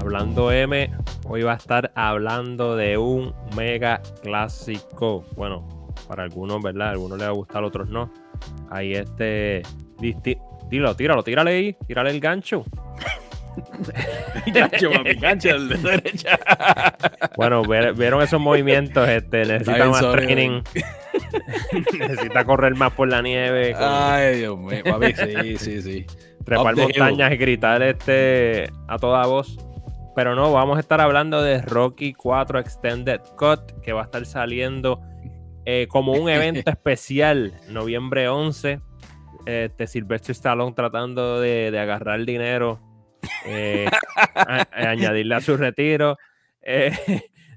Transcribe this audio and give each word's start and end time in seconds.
Hablando 0.00 0.50
M, 0.50 0.90
hoy 1.26 1.42
va 1.42 1.52
a 1.52 1.56
estar 1.56 1.92
hablando 1.94 2.74
de 2.74 2.96
un 2.96 3.34
mega 3.54 4.00
clásico. 4.22 5.26
Bueno, 5.36 5.68
para 6.08 6.22
algunos, 6.22 6.62
¿verdad? 6.62 6.88
A 6.88 6.90
algunos 6.92 7.18
les 7.18 7.26
va 7.26 7.32
a 7.32 7.34
gustar, 7.34 7.62
a 7.62 7.66
otros 7.66 7.90
no. 7.90 8.10
Ahí 8.70 8.94
este. 8.94 9.62
Tíralo, 10.70 10.96
tíralo, 10.96 11.22
tírale 11.22 11.50
ahí, 11.50 11.76
tírale 11.86 12.10
el 12.10 12.18
gancho. 12.18 12.64
gancho, 14.46 14.90
papi, 14.90 15.14
gancho, 15.16 15.50
el 15.50 15.68
de 15.68 15.76
derecha. 15.76 16.38
bueno, 17.36 17.62
vieron 17.62 18.22
esos 18.22 18.40
movimientos, 18.40 19.06
este, 19.06 19.44
necesita 19.44 19.86
más 19.86 20.12
training. 20.12 20.62
necesita 21.98 22.46
correr 22.46 22.74
más 22.74 22.94
por 22.94 23.06
la 23.06 23.20
nieve. 23.20 23.74
Ay, 23.76 24.38
Dios 24.38 24.58
mío, 24.58 24.82
papi, 24.82 25.12
sí, 25.12 25.58
sí, 25.58 25.82
sí. 25.82 26.06
Trepar 26.42 26.74
montañas 26.74 27.32
y 27.32 27.36
gritar 27.36 27.82
este 27.82 28.70
a 28.88 28.96
toda 28.96 29.26
voz. 29.26 29.58
Pero 30.20 30.34
no, 30.34 30.52
vamos 30.52 30.76
a 30.76 30.80
estar 30.80 31.00
hablando 31.00 31.42
de 31.42 31.62
Rocky 31.62 32.12
4 32.12 32.58
Extended 32.58 33.22
Cut, 33.38 33.80
que 33.80 33.94
va 33.94 34.02
a 34.02 34.04
estar 34.04 34.26
saliendo 34.26 35.00
eh, 35.64 35.86
como 35.88 36.12
un 36.12 36.28
evento 36.28 36.68
especial, 36.70 37.54
noviembre 37.70 38.28
11. 38.28 38.82
Este, 39.46 39.86
Sylvester 39.86 40.32
Stallone 40.32 40.74
tratando 40.74 41.40
de, 41.40 41.74
agarrar 41.80 42.22
dinero, 42.26 42.82
eh, 43.46 43.88
añadirle 44.72 45.36
a 45.36 45.40
su 45.40 45.56
retiro. 45.56 46.18
Eh, 46.60 46.92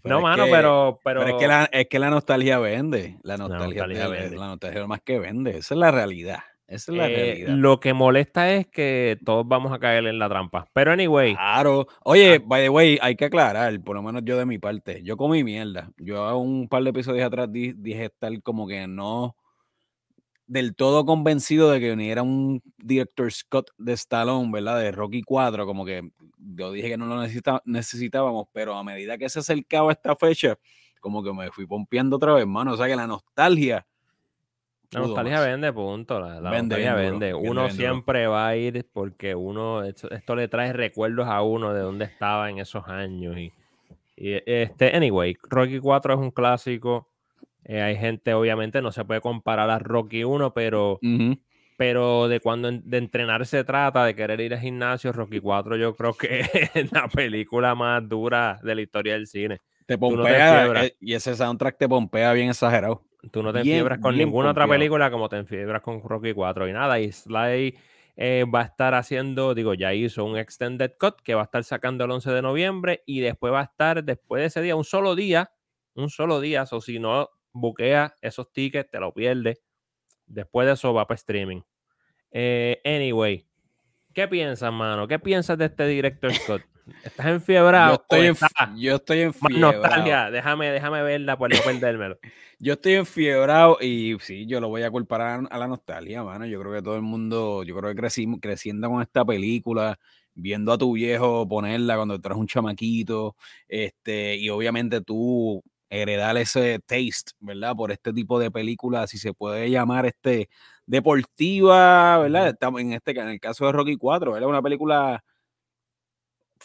no, 0.05 0.21
mano, 0.21 0.45
pero, 0.49 1.01
pero, 1.03 1.27
es, 1.27 1.33
que 1.33 1.47
la, 1.49 1.65
es 1.69 1.87
que 1.89 1.99
la 1.99 2.09
nostalgia 2.11 2.59
vende. 2.59 3.17
La 3.23 3.35
nostalgia, 3.35 3.87
vende. 4.07 4.37
La 4.37 4.47
nostalgia 4.47 4.77
es 4.77 4.81
lo 4.83 4.87
más 4.87 5.01
que 5.01 5.19
vende. 5.19 5.57
Esa 5.57 5.73
es 5.73 5.79
la 5.81 5.91
realidad. 5.91 6.39
Esa 6.73 6.91
es 6.91 6.97
la 6.97 7.07
eh, 7.07 7.15
realidad. 7.15 7.55
Lo 7.55 7.79
que 7.79 7.93
molesta 7.93 8.51
es 8.51 8.65
que 8.67 9.19
todos 9.23 9.47
vamos 9.47 9.71
a 9.71 9.79
caer 9.79 10.07
en 10.07 10.17
la 10.17 10.27
trampa. 10.27 10.67
Pero 10.73 10.91
anyway. 10.91 11.35
Claro. 11.35 11.87
Oye, 12.03 12.35
ah. 12.35 12.43
by 12.43 12.63
the 12.63 12.69
way, 12.69 12.97
hay 12.99 13.15
que 13.15 13.25
aclarar, 13.25 13.79
por 13.81 13.95
lo 13.95 14.01
menos 14.01 14.23
yo 14.25 14.37
de 14.37 14.45
mi 14.47 14.57
parte. 14.57 15.03
Yo 15.03 15.15
comí 15.15 15.43
mierda. 15.43 15.91
Yo 15.97 16.35
un 16.37 16.67
par 16.67 16.83
de 16.83 16.89
episodios 16.89 17.25
atrás 17.25 17.47
dije 17.51 18.05
estar 18.05 18.41
como 18.41 18.67
que 18.67 18.87
no 18.87 19.35
del 20.47 20.75
todo 20.75 21.05
convencido 21.05 21.71
de 21.71 21.79
que 21.79 22.11
era 22.11 22.23
un 22.23 22.61
director 22.77 23.31
Scott 23.31 23.69
de 23.77 23.93
Stallone, 23.93 24.51
¿verdad? 24.51 24.79
De 24.79 24.91
Rocky 24.91 25.21
4, 25.21 25.65
como 25.65 25.85
que 25.85 26.09
yo 26.37 26.71
dije 26.71 26.89
que 26.89 26.97
no 26.97 27.05
lo 27.05 27.21
necesitábamos, 27.65 28.47
pero 28.51 28.75
a 28.75 28.83
medida 28.83 29.17
que 29.17 29.29
se 29.29 29.39
acercaba 29.39 29.91
esta 29.91 30.15
fecha, 30.15 30.57
como 30.99 31.23
que 31.23 31.33
me 31.33 31.51
fui 31.51 31.65
pompeando 31.65 32.17
otra 32.17 32.33
vez, 32.33 32.47
mano. 32.47 32.73
O 32.73 32.77
sea 32.77 32.87
que 32.87 32.95
la 32.95 33.07
nostalgia 33.07 33.85
la 34.93 34.99
nostalgia 34.99 35.41
vende, 35.41 35.73
punto. 35.73 36.19
La, 36.19 36.39
nostalgia 36.39 36.93
vende. 36.93 37.33
Uno 37.33 37.69
siempre 37.69 38.27
va 38.27 38.47
a 38.47 38.55
ir 38.55 38.85
porque 38.91 39.35
uno, 39.35 39.83
esto, 39.83 40.35
le 40.35 40.47
trae 40.47 40.73
recuerdos 40.73 41.27
a 41.27 41.41
uno 41.41 41.73
de 41.73 41.81
dónde 41.81 42.05
estaba 42.05 42.49
en 42.49 42.59
esos 42.59 42.87
años. 42.87 43.37
Y, 43.37 43.51
este, 44.15 44.95
anyway, 44.95 45.35
Rocky 45.49 45.79
4 45.79 46.13
es 46.13 46.19
un 46.19 46.31
clásico. 46.31 47.09
Eh, 47.65 47.81
hay 47.81 47.95
gente, 47.95 48.33
obviamente, 48.33 48.81
no 48.81 48.91
se 48.91 49.05
puede 49.05 49.21
comparar 49.21 49.69
a 49.69 49.79
Rocky 49.79 50.23
1, 50.23 50.53
pero, 50.53 50.99
pero 51.77 52.27
de 52.27 52.39
cuando 52.39 52.71
de 52.71 52.97
entrenar 52.97 53.45
se 53.45 53.63
trata, 53.63 54.05
de 54.05 54.15
querer 54.15 54.41
ir 54.41 54.53
al 54.53 54.59
gimnasio, 54.59 55.11
Rocky 55.11 55.39
4 55.39 55.77
yo 55.77 55.95
creo 55.95 56.13
que 56.13 56.41
es 56.73 56.91
la 56.91 57.07
película 57.07 57.73
más 57.75 58.07
dura 58.07 58.59
de 58.63 58.75
la 58.75 58.81
historia 58.81 59.13
del 59.13 59.27
cine. 59.27 59.59
Te 59.85 59.97
pompea, 59.97 60.85
eh, 60.85 60.95
y 60.99 61.13
ese 61.13 61.35
soundtrack 61.35 61.77
te 61.77 61.89
pompea 61.89 62.31
bien 62.33 62.49
exagerado. 62.49 63.01
Tú 63.31 63.41
no 63.41 63.53
te 63.53 63.59
enfiebras 63.59 63.99
con 63.99 64.17
ninguna 64.17 64.51
otra 64.51 64.67
película 64.67 65.09
como 65.09 65.29
te 65.29 65.37
enfiebras 65.37 65.81
con 65.81 66.01
Rocky 66.01 66.33
4 66.33 66.67
y 66.67 66.73
nada. 66.73 66.99
Y 66.99 67.11
Sly 67.11 67.77
eh, 68.15 68.45
va 68.53 68.61
a 68.61 68.65
estar 68.65 68.93
haciendo, 68.93 69.55
digo, 69.55 69.73
ya 69.73 69.93
hizo 69.93 70.25
un 70.25 70.37
extended 70.37 70.93
cut 70.99 71.21
que 71.21 71.33
va 71.33 71.41
a 71.41 71.45
estar 71.45 71.63
sacando 71.63 72.03
el 72.03 72.11
11 72.11 72.31
de 72.31 72.41
noviembre 72.41 73.03
y 73.05 73.21
después 73.21 73.53
va 73.53 73.61
a 73.61 73.63
estar, 73.63 74.03
después 74.03 74.41
de 74.41 74.47
ese 74.47 74.61
día, 74.61 74.75
un 74.75 74.83
solo 74.83 75.15
día, 75.15 75.51
un 75.95 76.09
solo 76.09 76.41
día. 76.41 76.65
O 76.69 76.81
si 76.81 76.99
no 76.99 77.29
buquea 77.53 78.15
esos 78.21 78.51
tickets, 78.51 78.91
te 78.91 78.99
lo 78.99 79.13
pierdes. 79.13 79.61
Después 80.25 80.67
de 80.67 80.73
eso 80.73 80.93
va 80.93 81.07
para 81.07 81.15
streaming. 81.15 81.61
Eh, 82.31 82.81
anyway, 82.83 83.47
¿qué 84.13 84.27
piensas, 84.27 84.73
mano? 84.73 85.07
¿Qué 85.07 85.19
piensas 85.19 85.57
de 85.57 85.65
este 85.65 85.87
director 85.87 86.33
Scott? 86.33 86.61
¿Estás 87.03 87.27
enfiebrado? 87.27 87.95
Yo 87.95 88.01
estoy, 88.01 88.27
en, 88.27 88.77
yo 88.77 88.95
estoy 88.95 89.21
enfiebrado. 89.21 89.73
Nostalgia, 89.73 90.31
déjame, 90.31 90.71
déjame 90.71 91.01
verla 91.03 91.37
por 91.37 91.53
no 91.53 91.59
perdérmelo. 91.63 92.17
yo 92.59 92.73
estoy 92.73 92.93
enfiebrado 92.93 93.77
y 93.81 94.15
sí, 94.21 94.45
yo 94.45 94.59
lo 94.61 94.69
voy 94.69 94.83
a 94.83 94.91
culpar 94.91 95.21
a, 95.21 95.57
la 95.57 95.67
nostalgia, 95.67 96.23
mano. 96.23 96.45
Yo 96.45 96.59
creo 96.59 96.73
que 96.73 96.81
todo 96.81 96.95
el 96.95 97.01
mundo, 97.01 97.63
yo 97.63 97.75
creo 97.75 97.89
que 97.91 97.99
crecimos, 97.99 98.39
creciendo 98.41 98.89
con 98.89 99.01
esta 99.01 99.25
película, 99.25 99.99
viendo 100.33 100.71
a 100.71 100.77
tu 100.77 100.93
viejo 100.93 101.47
ponerla 101.47 101.95
cuando 101.95 102.19
tú 102.19 102.27
eres 102.27 102.37
un 102.37 102.47
chamaquito, 102.47 103.35
este, 103.67 104.37
y 104.37 104.49
obviamente 104.49 105.01
tú 105.01 105.61
heredar 105.89 106.37
ese 106.37 106.79
taste, 106.79 107.33
¿verdad? 107.39 107.75
Por 107.75 107.91
este 107.91 108.13
tipo 108.13 108.39
de 108.39 108.49
películas, 108.49 109.09
si 109.11 109.17
se 109.17 109.33
puede 109.33 109.69
llamar 109.69 110.05
este 110.05 110.49
deportiva, 110.85 112.17
¿verdad? 112.17 112.57
En 112.79 112.93
este 112.93 113.11
en 113.11 113.29
el 113.29 113.39
caso 113.39 113.65
de 113.65 113.71
Rocky 113.73 113.95
4, 113.95 114.31
¿verdad? 114.31 114.49
Una 114.49 114.61
película 114.61 115.23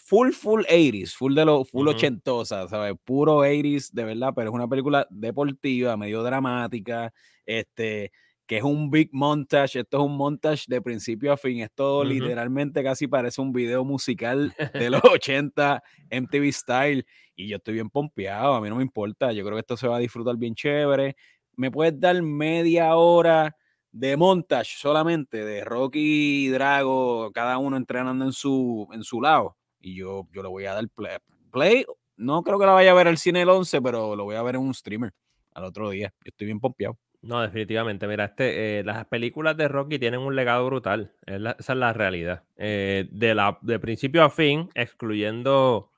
full, 0.08 0.32
full 0.32 0.64
80s, 0.64 1.14
full 1.14 1.34
de 1.34 1.44
lo, 1.44 1.64
full 1.64 1.86
ochentosa, 1.86 2.66
¿sabes? 2.66 2.94
Puro 3.04 3.44
80s, 3.44 3.92
de 3.92 4.04
verdad, 4.04 4.32
pero 4.34 4.48
es 4.48 4.54
una 4.54 4.66
película 4.66 5.06
deportiva, 5.10 5.98
medio 5.98 6.22
dramática, 6.22 7.12
este, 7.44 8.10
que 8.46 8.56
es 8.56 8.62
un 8.62 8.90
big 8.90 9.10
montage, 9.12 9.80
esto 9.80 9.98
es 9.98 10.04
un 10.04 10.16
montage 10.16 10.64
de 10.66 10.80
principio 10.80 11.30
a 11.30 11.36
fin, 11.36 11.60
esto 11.60 12.04
literalmente 12.04 12.82
casi 12.82 13.06
parece 13.06 13.42
un 13.42 13.52
video 13.52 13.84
musical 13.84 14.54
de 14.72 14.88
los 14.90 15.04
80 15.04 15.82
MTV 16.10 16.52
Style, 16.52 17.04
y 17.36 17.48
yo 17.48 17.58
estoy 17.58 17.74
bien 17.74 17.90
pompeado, 17.90 18.54
a 18.54 18.62
mí 18.62 18.70
no 18.70 18.76
me 18.76 18.82
importa, 18.82 19.32
yo 19.32 19.44
creo 19.44 19.56
que 19.56 19.60
esto 19.60 19.76
se 19.76 19.88
va 19.88 19.96
a 19.96 20.00
disfrutar 20.00 20.38
bien 20.38 20.54
chévere, 20.54 21.16
me 21.54 21.70
puedes 21.70 22.00
dar 22.00 22.22
media 22.22 22.96
hora 22.96 23.54
de 23.92 24.16
montage 24.16 24.78
solamente 24.78 25.44
de 25.44 25.64
Rocky 25.64 26.46
y 26.46 26.48
Drago, 26.48 27.30
cada 27.32 27.58
uno 27.58 27.76
entrenando 27.76 28.24
en 28.24 28.32
su, 28.32 28.88
en 28.92 29.04
su 29.04 29.20
lado 29.20 29.57
y 29.80 29.96
yo, 29.96 30.26
yo 30.32 30.42
le 30.42 30.48
voy 30.48 30.64
a 30.66 30.74
dar 30.74 30.88
play. 30.88 31.16
play. 31.50 31.84
No 32.16 32.42
creo 32.42 32.58
que 32.58 32.66
la 32.66 32.72
vaya 32.72 32.90
a 32.90 32.94
ver 32.94 33.08
al 33.08 33.18
cine 33.18 33.42
el 33.42 33.48
11, 33.48 33.80
pero 33.80 34.16
lo 34.16 34.24
voy 34.24 34.36
a 34.36 34.42
ver 34.42 34.56
en 34.56 34.62
un 34.62 34.74
streamer 34.74 35.12
al 35.54 35.64
otro 35.64 35.90
día. 35.90 36.12
Yo 36.24 36.30
estoy 36.30 36.46
bien 36.46 36.60
pompeado. 36.60 36.98
No, 37.20 37.42
definitivamente. 37.42 38.06
Mira, 38.06 38.26
este, 38.26 38.78
eh, 38.78 38.84
las 38.84 39.06
películas 39.06 39.56
de 39.56 39.68
Rocky 39.68 39.98
tienen 39.98 40.20
un 40.20 40.36
legado 40.36 40.66
brutal. 40.66 41.12
esa 41.26 41.54
es 41.58 41.68
la 41.68 41.92
realidad. 41.92 42.44
Eh, 42.56 43.08
de, 43.10 43.34
la, 43.34 43.58
de 43.62 43.78
principio 43.78 44.22
a 44.22 44.30
fin, 44.30 44.70
excluyendo 44.74 45.90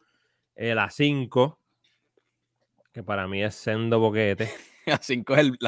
eh, 0.54 0.74
la 0.74 0.90
5, 0.90 1.58
que 2.92 3.02
para 3.02 3.28
mí 3.28 3.42
es 3.42 3.54
sendo 3.54 3.98
boquete. 3.98 4.50
la 4.86 4.98
5 4.98 5.34
es 5.34 5.40
el, 5.40 5.58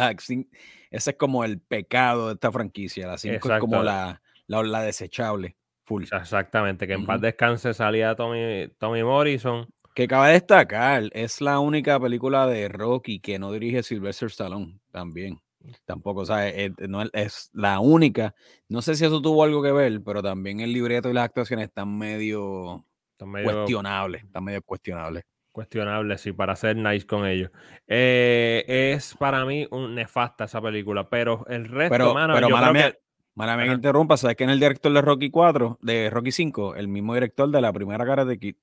ese 0.91 1.11
es 1.11 1.17
como 1.17 1.45
el 1.45 1.61
pecado 1.61 2.29
de 2.29 2.35
esta 2.35 2.51
franquicia. 2.51 3.07
La 3.07 3.19
5 3.19 3.53
es 3.53 3.61
como 3.61 3.83
la, 3.83 4.23
la 4.47 4.83
desechable. 4.83 5.57
Exactamente, 5.91 6.87
que 6.87 6.95
en 6.95 7.07
paz 7.07 7.21
descanse 7.21 7.75
salía 7.75 8.15
Tommy, 8.15 8.69
Tommy 8.79 9.03
Morrison. 9.03 9.67
Que 9.95 10.05
acaba 10.05 10.29
de 10.29 10.35
destacar, 10.35 11.11
es 11.13 11.41
la 11.41 11.59
única 11.59 12.01
película 12.01 12.47
de 12.47 12.69
Rocky 12.69 13.21
que 13.21 13.39
no 13.39 13.53
dirige 13.53 13.83
Sylvester 13.83 14.29
Stallone 14.29 14.81
también. 14.91 15.39
Tampoco, 15.85 16.23
o 16.23 16.27
sea, 16.27 16.49
es, 16.49 16.73
no, 16.89 17.03
es 17.13 17.51
la 17.53 17.79
única. 17.79 18.35
No 18.69 18.83
sé 18.83 18.95
si 18.95 19.05
eso 19.05 19.21
tuvo 19.21 19.45
algo 19.45 19.63
que 19.63 19.73
ver, 19.73 20.03
pero 20.05 20.23
también 20.23 20.61
el 20.61 20.73
libreto 20.73 21.11
y 21.11 21.13
las 21.13 21.25
actuaciones 21.25 21.69
están 21.69 21.97
medio, 21.97 22.85
cuestionables. 23.19 24.25
Están 24.25 24.45
medio 24.45 24.63
cuestionables. 24.63 25.25
Cuestionable, 25.53 26.17
sí, 26.17 26.33
para 26.33 26.57
ser 26.57 26.77
nice 26.77 27.07
con 27.07 27.27
ellos. 27.27 27.51
Eh, 27.87 28.65
es 28.67 29.15
para 29.19 29.45
mí 29.45 29.69
un 29.71 29.95
nefasta 29.95 30.45
esa 30.45 30.63
película, 30.63 31.11
pero 31.11 31.45
el 31.47 31.69
resto, 31.69 31.91
pero, 31.93 32.15
mano, 32.15 32.41
yo 32.41 32.49
creo 32.49 32.73
que 32.73 33.02
Mala 33.35 33.57
me 33.57 33.67
interrumpa, 33.67 34.17
¿sabes 34.17 34.37
quién 34.37 34.51
es 34.51 34.55
el 34.55 34.61
director 34.61 34.93
de 34.93 35.01
Rocky 35.01 35.31
4, 35.31 35.79
de 35.81 36.11
Rocky 36.11 36.33
5? 36.33 36.77
El 36.77 36.89
mismo 36.89 37.15
director 37.15 37.49
de 37.51 37.61
la 37.63 37.73
primera 37.73 38.05
cara 38.05 38.27
de 38.27 38.39
Kit, 38.39 38.59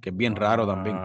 que 0.00 0.10
es 0.10 0.16
bien 0.16 0.34
raro 0.34 0.66
también. 0.66 0.96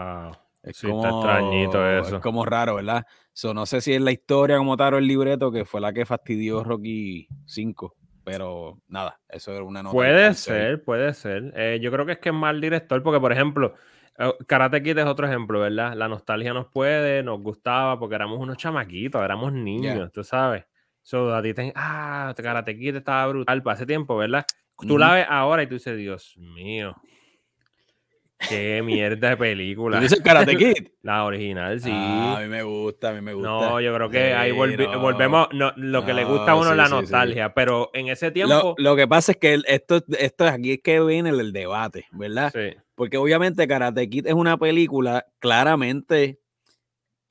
Es 0.63 0.81
como, 0.81 1.05
extrañito 1.05 1.87
eso. 1.87 2.15
Es 2.17 2.21
como 2.21 2.43
raro, 2.45 2.75
¿verdad? 2.75 3.05
So, 3.33 3.53
no 3.53 3.65
sé 3.65 3.81
si 3.81 3.93
es 3.93 4.01
la 4.01 4.11
historia 4.11 4.57
como 4.57 4.77
tal 4.77 4.95
o 4.95 4.97
el 4.97 5.07
libreto 5.07 5.51
que 5.51 5.63
fue 5.63 5.79
la 5.79 5.93
que 5.93 6.05
fastidió 6.05 6.63
Rocky 6.63 7.27
5, 7.45 7.95
pero 8.23 8.79
nada, 8.87 9.19
eso 9.29 9.51
era 9.53 9.63
una 9.63 9.83
nota. 9.83 9.93
Puede 9.93 10.33
ser, 10.33 10.83
puede 10.83 11.13
ser. 11.13 11.53
Eh, 11.55 11.79
yo 11.81 11.91
creo 11.91 12.05
que 12.05 12.13
es 12.13 12.19
que 12.19 12.29
es 12.29 12.35
mal 12.35 12.59
director, 12.59 13.01
porque 13.03 13.19
por 13.19 13.31
ejemplo, 13.31 13.75
eh, 14.17 14.33
Karate 14.47 14.81
Kid 14.81 14.97
es 14.97 15.05
otro 15.05 15.27
ejemplo, 15.27 15.59
¿verdad? 15.59 15.93
La 15.95 16.07
nostalgia 16.07 16.53
nos 16.53 16.67
puede, 16.67 17.21
nos 17.21 17.41
gustaba 17.41 17.99
porque 17.99 18.15
éramos 18.15 18.39
unos 18.39 18.57
chamaquitos, 18.57 19.23
éramos 19.23 19.53
niños, 19.53 20.11
tú 20.11 20.23
sabes. 20.23 20.65
So, 21.01 21.33
a 21.33 21.41
ti 21.41 21.53
te, 21.53 21.73
ah, 21.75 22.33
Karate 22.35 22.77
Kid 22.77 22.97
estaba 22.97 23.27
brutal 23.27 23.63
para 23.63 23.75
ese 23.75 23.85
tiempo, 23.85 24.17
¿verdad? 24.17 24.45
Tú 24.87 24.97
la 24.97 25.13
ves 25.13 25.25
ahora 25.29 25.63
y 25.63 25.67
tú 25.67 25.75
dices, 25.75 25.97
Dios 25.97 26.35
mío, 26.37 26.95
qué 28.49 28.81
mierda 28.83 29.29
de 29.29 29.37
película. 29.37 29.97
¿Tú 29.97 30.03
dices 30.03 30.21
Karate 30.21 30.55
Kid? 30.57 30.87
La 31.01 31.23
original, 31.25 31.79
sí. 31.79 31.91
Ah, 31.91 32.37
a 32.37 32.41
mí 32.41 32.47
me 32.47 32.63
gusta, 32.63 33.09
a 33.09 33.13
mí 33.13 33.21
me 33.21 33.33
gusta. 33.33 33.49
No, 33.49 33.81
yo 33.81 33.93
creo 33.93 34.09
que 34.09 34.33
ahí 34.33 34.51
volvemos, 34.51 35.47
no, 35.53 35.73
lo 35.75 36.05
que 36.05 36.13
le 36.13 36.23
gusta 36.23 36.51
a 36.51 36.55
uno 36.55 36.71
es 36.71 36.77
la 36.77 36.87
nostalgia, 36.87 37.53
pero 37.53 37.89
en 37.93 38.07
ese 38.07 38.31
tiempo... 38.31 38.75
Lo, 38.77 38.95
que 38.95 39.07
pasa 39.07 39.33
es 39.33 39.37
que 39.37 39.61
esto, 39.67 40.03
esto 40.17 40.47
aquí 40.47 40.73
es 40.73 40.81
que 40.83 40.99
viene 41.01 41.29
el, 41.29 41.53
debate, 41.53 42.05
¿verdad? 42.11 42.51
Sí. 42.53 42.77
porque 42.95 43.17
obviamente 43.17 43.67
Karate 43.67 44.09
Kid 44.09 44.27
es 44.27 44.33
una 44.33 44.57
película 44.57 45.25
claramente 45.39 46.39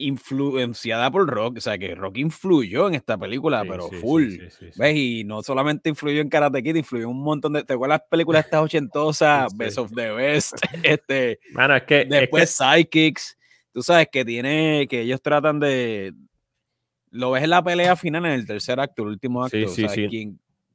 influenciada 0.01 1.11
por 1.11 1.29
Rock, 1.29 1.59
o 1.59 1.61
sea 1.61 1.79
que 1.79 1.95
Rock 1.95 2.19
influyó 2.19 2.89
en 2.89 2.95
esta 2.95 3.17
película, 3.19 3.65
pero 3.69 3.89
full. 3.89 4.39
¿Ves? 4.77 4.97
Y 4.97 5.25
no 5.25 5.43
solamente 5.43 5.89
influyó 5.91 6.21
en 6.21 6.29
Karate 6.29 6.63
Kid, 6.63 6.77
influyó 6.77 7.05
en 7.05 7.11
un 7.11 7.23
montón 7.23 7.53
de. 7.53 7.65
¿Te 7.65 7.75
acuerdas 7.75 8.01
las 8.01 8.09
películas 8.09 8.45
estas 8.45 8.63
ochentosas? 8.63 9.57
Best 9.57 9.79
of 9.79 9.93
the 9.95 10.11
Best. 10.11 10.55
Este, 10.83 11.39
bueno, 11.53 11.77
es 11.77 11.83
que. 11.85 12.05
Después 12.07 12.51
Psychics. 12.51 13.39
Tú 13.73 13.83
sabes 13.83 14.09
que 14.11 14.25
tiene. 14.25 14.87
Que 14.89 15.03
ellos 15.03 15.21
tratan 15.23 15.61
de. 15.61 16.15
Lo 17.11 17.33
ves 17.33 17.45
en 17.45 17.51
la 17.51 17.63
pelea 17.63 17.97
final, 17.97 18.25
en 18.25 18.33
el 18.33 18.47
tercer 18.47 18.81
acto, 18.81 19.03
el 19.03 19.09
último 19.11 19.45
acto. 19.45 19.57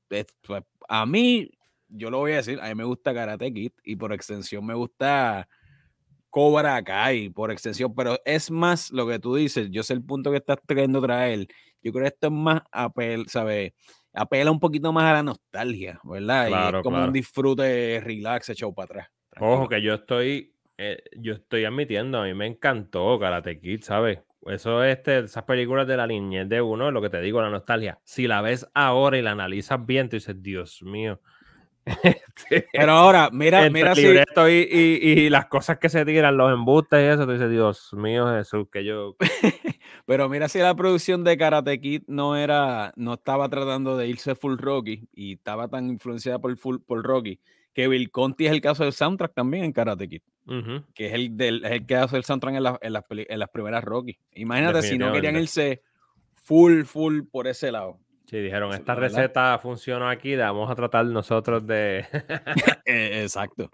Pues, 0.08 0.64
a 0.88 1.06
mí, 1.06 1.50
yo 1.90 2.10
lo 2.10 2.20
voy 2.20 2.34
a 2.34 2.38
decir, 2.38 2.60
a 2.62 2.68
mí 2.68 2.76
me 2.76 2.84
gusta 2.84 3.14
Karate 3.14 3.52
Kid 3.52 3.72
y 3.84 3.96
por 3.96 4.14
extensión 4.14 4.66
me 4.66 4.74
gusta 4.74 5.48
Cobra 6.36 6.84
Kai 6.84 7.30
por 7.30 7.50
extensión, 7.50 7.96
pero 7.96 8.20
es 8.26 8.52
más 8.52 8.92
lo 8.92 9.08
que 9.08 9.20
tú 9.20 9.36
dices, 9.36 9.70
yo 9.72 9.84
sé 9.84 9.94
el 9.94 10.04
punto 10.04 10.32
que 10.32 10.38
estás 10.38 10.58
queriendo 10.68 11.02
traer, 11.02 11.48
yo 11.82 11.94
creo 11.94 12.04
que 12.04 12.08
esto 12.10 12.28
es 12.28 12.34
más 12.34 12.62
apel, 12.74 13.26
¿sabes? 13.30 13.72
Apela 14.12 14.52
un 14.52 14.60
poquito 14.60 14.92
más 14.92 15.06
a 15.06 15.14
la 15.14 15.24
nostalgia, 15.24 15.98
¿verdad? 16.04 16.50
y 16.50 16.76
es 16.76 16.84
como 16.84 17.02
un 17.06 17.14
disfrute 17.14 18.02
relax 18.02 18.50
echado 18.50 18.74
para 18.74 18.86
atrás. 18.86 19.08
Ojo, 19.40 19.70
que 19.70 19.82
yo 19.82 19.94
estoy, 19.94 20.54
eh, 20.78 21.02
yo 21.16 21.36
estoy 21.36 21.64
admitiendo, 21.64 22.20
a 22.20 22.26
mí 22.26 22.34
me 22.34 22.48
encantó 22.48 23.18
Karate 23.18 23.58
Kid, 23.62 23.84
¿sabes? 23.84 24.20
Eso, 24.46 24.84
este, 24.84 25.20
esas 25.20 25.46
películas 25.46 25.88
de 25.88 25.96
la 25.96 26.06
niñez 26.06 26.50
de 26.50 26.62
uno, 26.62 26.92
lo 26.92 27.02
que 27.02 27.10
te 27.10 27.22
digo, 27.22 27.42
la 27.42 27.50
nostalgia. 27.50 28.02
Si 28.04 28.28
la 28.28 28.42
ves 28.42 28.70
ahora 28.74 29.18
y 29.18 29.22
la 29.22 29.32
analizas 29.32 29.86
bien, 29.86 30.10
tú 30.10 30.18
dices, 30.18 30.44
Dios 30.44 30.84
mío, 30.84 31.22
Pero 32.74 32.92
ahora, 32.92 33.30
mira, 33.32 33.70
mira 33.70 33.94
libreto 33.94 34.50
y, 34.50 34.54
y, 34.54 35.30
las 35.30 35.46
cosas 35.46 35.78
que 35.78 35.90
se 35.90 36.04
tiran, 36.04 36.36
los 36.36 36.52
embustes 36.52 37.00
y 37.00 37.14
eso, 37.14 37.26
tú 37.26 37.34
dices, 37.34 37.50
Dios 37.50 37.94
mío 37.94 38.28
Jesús, 38.36 38.68
que 38.72 38.84
yo... 38.84 39.16
Pero 40.06 40.28
mira 40.30 40.50
si 40.50 40.60
la 40.60 40.76
producción 40.76 41.24
de 41.24 41.38
Karate 41.38 41.80
Kid 41.80 42.04
no 42.08 42.36
era, 42.36 42.92
no 42.96 43.14
estaba 43.14 43.50
tratando 43.50 43.98
de 43.98 44.08
irse 44.08 44.36
full 44.36 44.58
Rocky 44.58 45.08
y 45.14 45.34
estaba 45.34 45.68
tan 45.68 45.90
influenciada 45.90 46.40
por, 46.40 46.58
full, 46.58 46.78
por 46.86 47.04
Rocky, 47.04 47.40
que 47.74 47.88
Bill 47.88 48.10
Conti 48.10 48.48
es 48.48 48.52
el 48.52 48.62
caso 48.62 48.84
del 48.84 48.94
soundtrack 48.94 49.34
también 49.36 49.64
en 49.64 49.72
Karate 49.72 50.10
Kid, 50.10 50.22
que 50.96 51.08
es 51.08 51.14
el, 51.14 51.38
del, 51.38 51.64
el 51.66 51.86
que 51.86 51.96
hace 51.96 52.18
el 52.18 52.24
soundtrack 52.24 52.56
en, 52.56 52.58
en, 52.58 52.94
las, 52.94 53.06
en 53.10 53.40
las 53.40 53.50
primeras 53.50 53.84
Rocky. 53.84 54.18
Imagínate 54.34 54.82
si 54.82 54.98
no 54.98 55.12
querían 55.12 55.36
irse 55.36 55.84
full, 56.34 56.84
full 56.84 57.22
por 57.32 57.48
ese 57.48 57.72
lado. 57.72 58.00
Sí, 58.26 58.40
dijeron, 58.40 58.74
esta 58.74 58.96
receta 58.96 59.58
funcionó 59.60 60.10
aquí, 60.10 60.36
vamos 60.36 60.70
a 60.70 60.76
tratar 60.76 61.06
nosotros 61.06 61.66
de... 61.66 62.06
Eh, 62.86 63.22
exacto. 63.24 63.72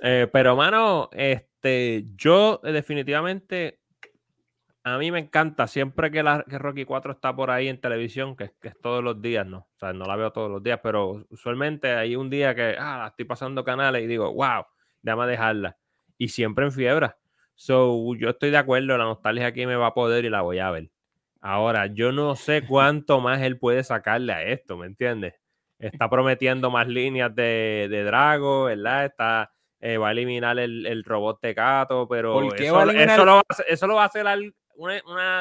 Eh, 0.00 0.28
pero, 0.32 0.56
mano, 0.56 1.08
este, 1.12 2.04
yo 2.16 2.60
eh, 2.64 2.72
definitivamente, 2.72 3.80
a 4.84 4.98
mí 4.98 5.10
me 5.10 5.18
encanta 5.18 5.66
siempre 5.66 6.10
que, 6.10 6.22
la, 6.22 6.44
que 6.48 6.58
Rocky 6.58 6.84
4 6.84 7.12
está 7.12 7.34
por 7.34 7.50
ahí 7.50 7.68
en 7.68 7.80
televisión, 7.80 8.36
que, 8.36 8.52
es 8.62 8.80
todos 8.80 9.02
los 9.02 9.20
días, 9.20 9.46
¿no? 9.46 9.58
O 9.58 9.78
sea, 9.78 9.92
no 9.92 10.04
la 10.04 10.16
veo 10.16 10.32
todos 10.32 10.50
los 10.50 10.62
días, 10.62 10.80
pero 10.82 11.26
usualmente 11.30 11.92
hay 11.92 12.16
un 12.16 12.30
día 12.30 12.54
que, 12.54 12.76
ah, 12.78 13.06
estoy 13.10 13.24
pasando 13.24 13.64
canales 13.64 14.02
y 14.02 14.06
digo, 14.06 14.32
wow, 14.32 14.64
déjame 15.02 15.26
dejarla. 15.26 15.76
Y 16.18 16.28
siempre 16.28 16.64
en 16.66 16.72
fiebre. 16.72 17.10
So, 17.54 18.14
yo 18.16 18.30
estoy 18.30 18.50
de 18.50 18.58
acuerdo, 18.58 18.98
la 18.98 19.04
nostalgia 19.04 19.46
aquí 19.46 19.66
me 19.66 19.76
va 19.76 19.88
a 19.88 19.94
poder 19.94 20.24
y 20.26 20.30
la 20.30 20.42
voy 20.42 20.58
a 20.58 20.70
ver. 20.70 20.90
Ahora, 21.48 21.86
yo 21.86 22.10
no 22.10 22.34
sé 22.34 22.66
cuánto 22.66 23.20
más 23.20 23.40
él 23.40 23.56
puede 23.56 23.84
sacarle 23.84 24.32
a 24.32 24.42
esto, 24.42 24.76
¿me 24.76 24.86
entiendes? 24.86 25.34
Está 25.78 26.10
prometiendo 26.10 26.72
más 26.72 26.88
líneas 26.88 27.32
de, 27.36 27.86
de 27.88 28.02
Drago, 28.02 28.64
¿verdad? 28.64 29.04
Está, 29.04 29.52
eh, 29.78 29.96
va 29.96 30.08
a 30.08 30.10
eliminar 30.10 30.58
el, 30.58 30.84
el 30.86 31.04
robot 31.04 31.40
Tecato, 31.40 32.08
pero 32.08 32.52
eso, 32.52 32.90
eso, 32.90 33.24
lo 33.24 33.34
va 33.36 33.42
a, 33.48 33.62
eso, 33.68 33.86
lo 33.86 33.94
va 33.94 34.02
a, 34.02 34.06
hacer 34.06 34.26
al, 34.26 34.56
una, 34.76 35.02
una, 35.06 35.40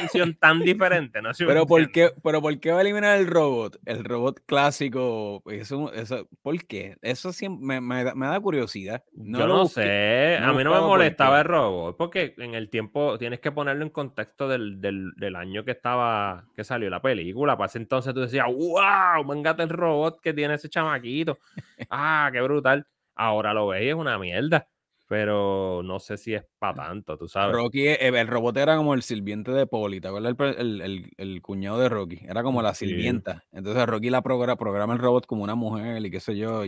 edición 0.00 0.34
tan 0.34 0.60
diferente, 0.60 1.20
¿no? 1.22 1.30
pero, 1.38 1.66
¿por 1.66 1.90
qué, 1.90 2.10
pero 2.22 2.40
¿por 2.40 2.58
qué 2.60 2.72
va 2.72 2.78
a 2.78 2.80
eliminar 2.82 3.18
el 3.18 3.26
robot? 3.26 3.78
El 3.84 4.04
robot 4.04 4.40
clásico, 4.46 5.42
eso, 5.46 5.92
eso, 5.92 6.28
¿por 6.42 6.64
qué? 6.66 6.96
Eso 7.02 7.32
siempre 7.32 7.80
me, 7.80 8.14
me, 8.14 8.26
da 8.26 8.40
curiosidad. 8.40 9.04
No 9.12 9.38
Yo 9.40 9.46
no 9.46 9.66
sé, 9.66 10.38
a 10.38 10.52
mí 10.52 10.64
no 10.64 10.74
me 10.74 10.80
molestaba 10.80 11.40
el 11.40 11.46
robot, 11.46 11.96
porque 11.96 12.34
en 12.38 12.54
el 12.54 12.70
tiempo 12.70 13.18
tienes 13.18 13.40
que 13.40 13.52
ponerlo 13.52 13.84
en 13.84 13.90
contexto 13.90 14.48
del, 14.48 14.80
del, 14.80 15.12
del, 15.16 15.36
año 15.36 15.64
que 15.64 15.72
estaba, 15.72 16.46
que 16.54 16.64
salió 16.64 16.90
la 16.90 17.02
película. 17.02 17.56
Para 17.56 17.66
ese 17.66 17.78
entonces 17.78 18.14
tú 18.14 18.20
decías, 18.20 18.46
wow, 18.46 19.26
vengate 19.26 19.62
el 19.62 19.70
robot 19.70 20.20
que 20.20 20.32
tiene 20.32 20.54
ese 20.54 20.68
chamaquito. 20.68 21.38
ah, 21.90 22.30
qué 22.32 22.40
brutal. 22.40 22.86
Ahora 23.14 23.54
lo 23.54 23.68
ves 23.68 23.82
y 23.82 23.88
es 23.88 23.94
una 23.94 24.18
mierda 24.18 24.68
pero 25.08 25.82
no 25.84 26.00
sé 26.00 26.16
si 26.16 26.34
es 26.34 26.44
para 26.58 26.74
tanto, 26.74 27.16
tú 27.16 27.28
sabes. 27.28 27.54
Rocky, 27.54 27.86
eh, 27.86 27.98
el 28.00 28.26
robot 28.26 28.56
era 28.56 28.76
como 28.76 28.94
el 28.94 29.02
sirviente 29.02 29.52
de 29.52 29.66
Poli, 29.66 30.00
¿te 30.00 30.08
acuerdas? 30.08 30.34
El, 30.58 30.80
el, 30.80 31.10
el, 31.16 31.42
cuñado 31.42 31.78
de 31.78 31.88
Rocky, 31.88 32.20
era 32.28 32.42
como 32.42 32.60
la 32.60 32.74
sirvienta. 32.74 33.44
Entonces 33.52 33.86
Rocky 33.86 34.10
la 34.10 34.22
programa, 34.22 34.56
programa 34.56 34.94
el 34.94 34.98
robot 34.98 35.26
como 35.26 35.44
una 35.44 35.54
mujer 35.54 36.04
y 36.04 36.10
qué 36.10 36.18
sé 36.18 36.36
yo. 36.36 36.62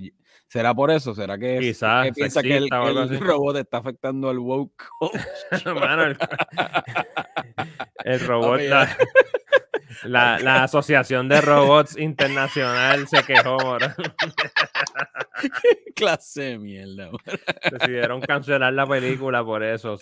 ¿Será 0.46 0.72
por 0.74 0.90
eso? 0.90 1.14
¿Será 1.14 1.36
que, 1.36 1.58
Quizás, 1.58 2.10
piensa 2.12 2.42
que 2.42 2.56
el, 2.56 2.68
robot 2.70 3.56
está 3.56 3.78
afectando 3.78 4.28
al 4.28 4.38
woke? 4.38 4.84
el, 8.04 8.20
robot... 8.26 8.60
La, 8.60 8.96
la, 10.04 10.62
Asociación 10.62 11.28
de 11.28 11.40
Robots 11.40 11.96
Internacional 11.96 13.06
se 13.08 13.22
quejó, 13.22 13.78
Qué 15.62 15.92
clase 15.94 16.42
de 16.42 16.58
mierda, 16.58 17.10
Decidieron 17.70 18.20
cancelar 18.20 18.72
la 18.72 18.86
película 18.86 19.44
por 19.44 19.62
eso. 19.62 19.98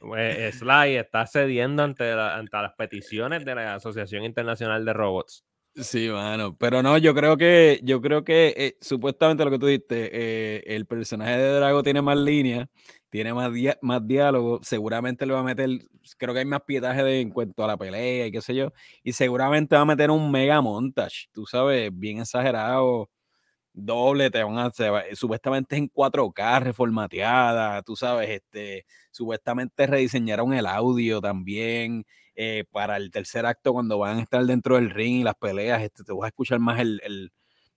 pues, 0.00 0.56
Sly 0.56 0.96
está 0.96 1.26
cediendo 1.26 1.82
ante, 1.82 2.12
ante 2.12 2.56
las 2.56 2.74
peticiones 2.74 3.44
de 3.44 3.54
la 3.54 3.74
Asociación 3.74 4.24
Internacional 4.24 4.84
de 4.84 4.92
Robots. 4.92 5.44
Sí, 5.76 6.08
mano, 6.08 6.56
pero 6.56 6.84
no, 6.84 6.96
yo 6.98 7.14
creo 7.16 7.36
que, 7.36 7.80
yo 7.82 8.00
creo 8.00 8.22
que 8.22 8.54
eh, 8.56 8.76
supuestamente 8.80 9.44
lo 9.44 9.50
que 9.50 9.58
tú 9.58 9.66
dijiste, 9.66 10.08
eh, 10.12 10.62
el 10.66 10.86
personaje 10.86 11.36
de 11.36 11.48
Drago 11.56 11.82
tiene 11.82 12.00
más 12.00 12.16
líneas, 12.16 12.68
tiene 13.10 13.34
más, 13.34 13.50
más 13.82 14.06
diálogo, 14.06 14.60
seguramente 14.62 15.26
le 15.26 15.32
va 15.34 15.40
a 15.40 15.42
meter, 15.42 15.68
creo 16.16 16.32
que 16.32 16.38
hay 16.40 16.44
más 16.46 16.60
pietaje 16.64 17.02
de, 17.02 17.20
en 17.20 17.30
cuanto 17.30 17.64
a 17.64 17.66
la 17.66 17.76
pelea 17.76 18.26
y 18.28 18.30
qué 18.30 18.40
sé 18.40 18.54
yo, 18.54 18.72
y 19.02 19.14
seguramente 19.14 19.74
va 19.74 19.82
a 19.82 19.84
meter 19.84 20.12
un 20.12 20.30
mega 20.30 20.60
montage, 20.60 21.26
tú 21.32 21.44
sabes, 21.44 21.90
bien 21.92 22.20
exagerado, 22.20 23.10
doble, 23.72 24.30
te 24.30 24.42
van 24.44 24.58
a 24.58 24.66
hacer, 24.66 24.92
supuestamente 25.16 25.76
en 25.76 25.88
4K 25.88 26.60
reformateada, 26.60 27.82
tú 27.82 27.96
sabes, 27.96 28.30
este, 28.30 28.86
supuestamente 29.10 29.86
rediseñaron 29.86 30.54
el 30.54 30.66
audio 30.66 31.20
también, 31.20 32.04
eh, 32.34 32.64
para 32.70 32.96
el 32.96 33.10
tercer 33.10 33.46
acto 33.46 33.72
cuando 33.72 33.98
van 33.98 34.18
a 34.18 34.22
estar 34.22 34.44
dentro 34.44 34.76
del 34.76 34.90
ring 34.90 35.20
y 35.20 35.24
las 35.24 35.36
peleas, 35.36 35.82
este, 35.82 36.04
te 36.04 36.12
vas 36.12 36.24
a 36.24 36.28
escuchar 36.28 36.58
más 36.58 36.80
el, 36.80 37.00
el 37.04 37.32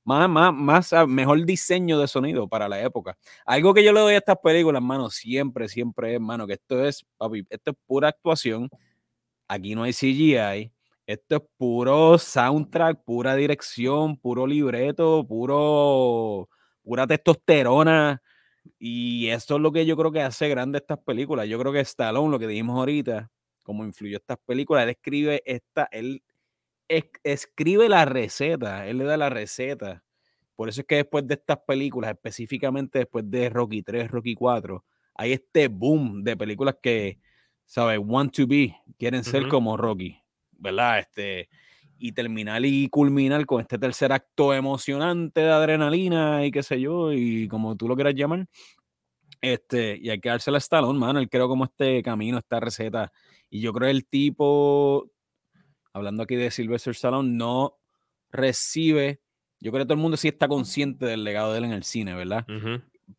más, 0.07 0.29
más, 0.29 0.53
más, 0.53 1.07
mejor 1.07 1.45
diseño 1.45 1.99
de 1.99 2.07
sonido 2.07 2.47
para 2.47 2.69
la 2.69 2.81
época. 2.81 3.17
Algo 3.45 3.73
que 3.73 3.83
yo 3.83 3.91
le 3.91 3.99
doy 3.99 4.13
a 4.13 4.19
estas 4.19 4.37
películas, 4.41 4.81
mano, 4.81 5.09
siempre, 5.09 5.67
siempre 5.67 6.15
es, 6.15 6.21
mano, 6.21 6.47
que 6.47 6.53
esto 6.53 6.85
es, 6.85 7.05
papi, 7.17 7.45
esto 7.49 7.71
es 7.71 7.77
pura 7.85 8.07
actuación. 8.09 8.69
Aquí 9.47 9.75
no 9.75 9.83
hay 9.83 9.93
CGI. 9.93 10.71
Esto 11.07 11.35
es 11.37 11.41
puro 11.57 12.17
soundtrack, 12.17 13.03
pura 13.03 13.35
dirección, 13.35 14.17
puro 14.17 14.47
libreto, 14.47 15.25
puro, 15.27 16.49
pura 16.83 17.07
testosterona. 17.07 18.21
Y 18.79 19.27
eso 19.29 19.55
es 19.57 19.61
lo 19.61 19.71
que 19.71 19.85
yo 19.85 19.97
creo 19.97 20.11
que 20.11 20.21
hace 20.21 20.49
grande 20.49 20.79
estas 20.79 20.99
películas. 20.99 21.47
Yo 21.47 21.59
creo 21.59 21.73
que 21.73 21.81
Stallone, 21.81 22.31
lo 22.31 22.39
que 22.39 22.47
dijimos 22.47 22.77
ahorita, 22.77 23.29
cómo 23.67 23.83
influyó 23.83 24.15
estas 24.15 24.37
películas. 24.45 24.83
Él 24.83 24.91
escribe 24.91 25.43
esta, 25.45 25.89
él 25.91 26.23
escribe 26.87 27.89
la 27.89 28.05
receta, 28.05 28.87
él 28.87 28.99
le 28.99 29.03
da 29.03 29.17
la 29.17 29.29
receta. 29.29 30.05
Por 30.55 30.69
eso 30.69 30.81
es 30.81 30.87
que 30.87 30.95
después 30.95 31.27
de 31.27 31.33
estas 31.33 31.59
películas, 31.67 32.11
específicamente 32.11 32.99
después 32.99 33.29
de 33.29 33.49
Rocky 33.49 33.83
3, 33.83 34.09
Rocky 34.09 34.35
4, 34.35 34.85
hay 35.15 35.33
este 35.33 35.67
boom 35.67 36.23
de 36.23 36.37
películas 36.37 36.77
que, 36.81 37.19
¿sabes? 37.65 37.99
Want 38.01 38.33
to 38.37 38.47
be, 38.47 38.73
quieren 38.97 39.25
ser 39.25 39.49
como 39.49 39.75
Rocky, 39.75 40.17
¿verdad? 40.53 40.99
Este, 40.99 41.49
y 41.99 42.13
terminar 42.13 42.63
y 42.63 42.87
culminar 42.87 43.45
con 43.45 43.59
este 43.59 43.77
tercer 43.77 44.13
acto 44.13 44.53
emocionante 44.53 45.41
de 45.41 45.51
adrenalina 45.51 46.45
y 46.45 46.51
qué 46.51 46.63
sé 46.63 46.79
yo, 46.79 47.11
y 47.11 47.49
como 47.49 47.75
tú 47.75 47.89
lo 47.89 47.95
quieras 47.95 48.15
llamar. 48.15 48.47
Este, 49.41 49.97
y 50.01 50.09
hay 50.09 50.21
que 50.21 50.29
darse 50.29 50.51
la 50.51 50.57
Stallone, 50.57 50.97
mano. 50.97 51.19
Él 51.19 51.29
creo 51.29 51.49
como 51.49 51.65
este 51.65 52.01
camino, 52.01 52.37
esta 52.37 52.61
receta 52.61 53.11
y 53.49 53.61
yo 53.61 53.73
creo 53.73 53.87
que 53.87 53.91
el 53.91 54.05
tipo, 54.05 55.09
hablando 55.93 56.23
aquí 56.23 56.35
de 56.35 56.51
Sylvester 56.51 56.91
Stallone, 56.91 57.29
no 57.29 57.77
recibe. 58.29 59.21
Yo 59.59 59.71
creo 59.71 59.83
que 59.83 59.87
todo 59.87 59.95
el 59.95 60.01
mundo 60.01 60.17
sí 60.17 60.27
está 60.27 60.47
consciente 60.47 61.05
del 61.05 61.23
legado 61.23 61.51
de 61.51 61.59
él 61.59 61.65
en 61.65 61.71
el 61.73 61.83
cine, 61.83 62.13
¿verdad? 62.13 62.45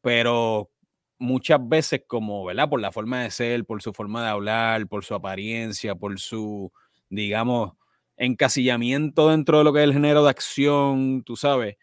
Pero 0.03 0.71
muchas 1.19 1.67
veces, 1.67 2.03
como, 2.07 2.45
¿verdad? 2.45 2.69
Por 2.69 2.81
la 2.81 2.93
forma 2.93 3.23
de 3.23 3.31
ser, 3.31 3.65
por 3.65 3.83
su 3.83 3.93
forma 3.93 4.23
de 4.23 4.29
hablar, 4.29 4.87
por 4.87 5.05
su 5.05 5.15
apariencia, 5.15 5.95
por 5.95 6.19
su, 6.21 6.71
digamos, 7.09 7.73
encasillamiento 8.17 9.29
dentro 9.31 9.59
de 9.59 9.65
lo 9.65 9.73
que 9.73 9.81
es 9.81 9.85
el 9.85 9.93
género 9.95 10.25
de 10.25 10.31
acción, 10.31 11.23
tú 11.25 11.37
sabes, 11.37 11.77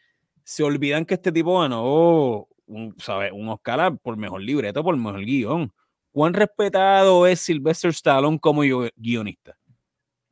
se 0.43 0.63
olvidan 0.63 1.05
que 1.05 1.15
este 1.15 1.31
tipo 1.31 1.59
ganó 1.59 2.47
un, 2.67 2.95
¿sabe? 2.97 3.31
un 3.31 3.49
Oscar 3.49 3.97
por 3.97 4.17
mejor 4.17 4.41
libreto, 4.41 4.83
por 4.83 4.95
mejor 4.95 5.21
guion. 5.25 5.73
¿Cuán 6.15 6.33
respetado 6.33 7.27
es 7.27 7.41
Sylvester 7.41 7.89
Stallone 7.89 8.39
como 8.39 8.61
guionista? 8.95 9.57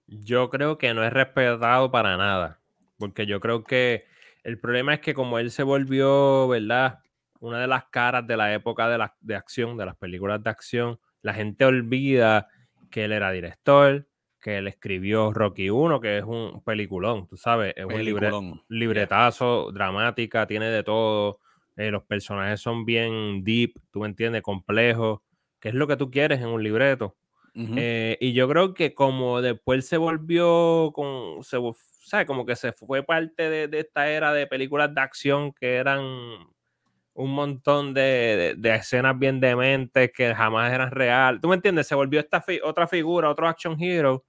Yo 0.07 0.49
creo 0.49 0.77
que 0.77 0.93
no 0.93 1.03
es 1.03 1.11
respetado 1.11 1.91
para 1.91 2.15
nada, 2.15 2.61
porque 2.97 3.25
yo 3.25 3.41
creo 3.41 3.65
que 3.65 4.05
el 4.45 4.57
problema 4.61 4.93
es 4.93 5.01
que 5.01 5.13
como 5.13 5.39
él 5.39 5.51
se 5.51 5.61
volvió, 5.63 6.47
¿verdad? 6.47 6.99
Una 7.41 7.59
de 7.59 7.67
las 7.67 7.83
caras 7.89 8.25
de 8.25 8.37
la 8.37 8.53
época 8.53 8.87
de, 8.87 8.97
la, 8.97 9.13
de 9.19 9.35
acción, 9.35 9.75
de 9.75 9.85
las 9.85 9.97
películas 9.97 10.41
de 10.41 10.51
acción, 10.51 11.01
la 11.21 11.33
gente 11.33 11.65
olvida 11.65 12.47
que 12.89 13.03
él 13.03 13.11
era 13.11 13.31
director, 13.31 14.07
que 14.39 14.59
él 14.59 14.69
escribió 14.69 15.33
Rocky 15.33 15.69
1, 15.69 15.99
que 15.99 16.19
es 16.19 16.23
un 16.23 16.63
peliculón, 16.63 17.27
tú 17.27 17.35
sabes, 17.35 17.73
es 17.75 17.83
un 17.83 18.61
libretazo, 18.69 19.69
dramática, 19.73 20.47
tiene 20.47 20.67
de 20.67 20.81
todo, 20.81 21.39
eh, 21.75 21.91
los 21.91 22.03
personajes 22.03 22.61
son 22.61 22.85
bien 22.85 23.43
deep, 23.43 23.73
tú 23.91 23.99
me 23.99 24.07
entiendes, 24.07 24.43
complejos, 24.43 25.19
que 25.63 25.70
es 25.70 25.75
lo 25.75 25.88
que 25.88 25.96
tú 25.96 26.12
quieres 26.12 26.41
en 26.41 26.50
un 26.50 26.62
libreto. 26.62 27.15
Eh, 27.55 28.17
y 28.20 28.34
yo 28.34 28.50
creo 28.50 28.74
que 28.74 28.93
como 28.93 29.41
después 29.41 29.88
se 29.88 29.96
volvió 29.96 30.91
con, 30.93 31.41
se, 31.41 31.58
¿sabes? 32.01 32.27
Como 32.27 32.46
que 32.46 32.58
se 32.58 32.74
fue 32.74 33.01
parte 33.01 33.50
de, 33.50 33.79
esta 33.79 34.10
era 34.10 34.34
de 34.34 34.46
películas 34.46 34.93
de 34.93 35.00
acción 35.00 35.53
que 35.53 35.75
eran 35.75 36.01
un 36.01 37.32
montón 37.32 37.93
de, 37.93 38.58
escenas 38.62 39.17
bien 39.17 39.39
dementes 39.39 40.12
que 40.12 40.36
jamás 40.36 40.74
eran 40.74 40.91
real. 40.91 41.39
¿Tú 41.39 41.48
me 41.48 41.55
entiendes? 41.55 41.88
Se 41.88 41.96
volvió 41.96 42.20
esta 42.20 42.43
otra 42.65 42.86
figura, 42.86 43.29
otro 43.29 43.48
action 43.48 43.82
hero. 43.82 44.25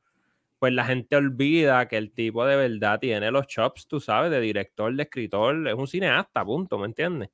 Pues 0.60 0.72
la 0.72 0.84
gente 0.84 1.16
olvida 1.16 1.88
que 1.88 1.96
el 1.96 2.12
tipo 2.12 2.46
de 2.46 2.54
verdad 2.54 3.00
tiene 3.00 3.32
los 3.32 3.48
chops, 3.48 3.88
tú 3.88 3.98
sabes, 3.98 4.30
de 4.30 4.40
director, 4.40 4.94
de 4.94 5.02
escritor, 5.02 5.66
es 5.66 5.74
un 5.74 5.88
cineasta, 5.88 6.44
punto, 6.44 6.78
¿me 6.78 6.86
entiendes? 6.86 7.30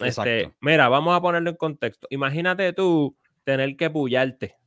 Este, 0.00 0.52
mira, 0.60 0.88
vamos 0.88 1.16
a 1.16 1.20
ponerlo 1.20 1.50
en 1.50 1.56
contexto. 1.56 2.06
Imagínate 2.10 2.72
tú 2.72 3.16
tener 3.44 3.76
que 3.76 3.90
pullarte 3.90 4.60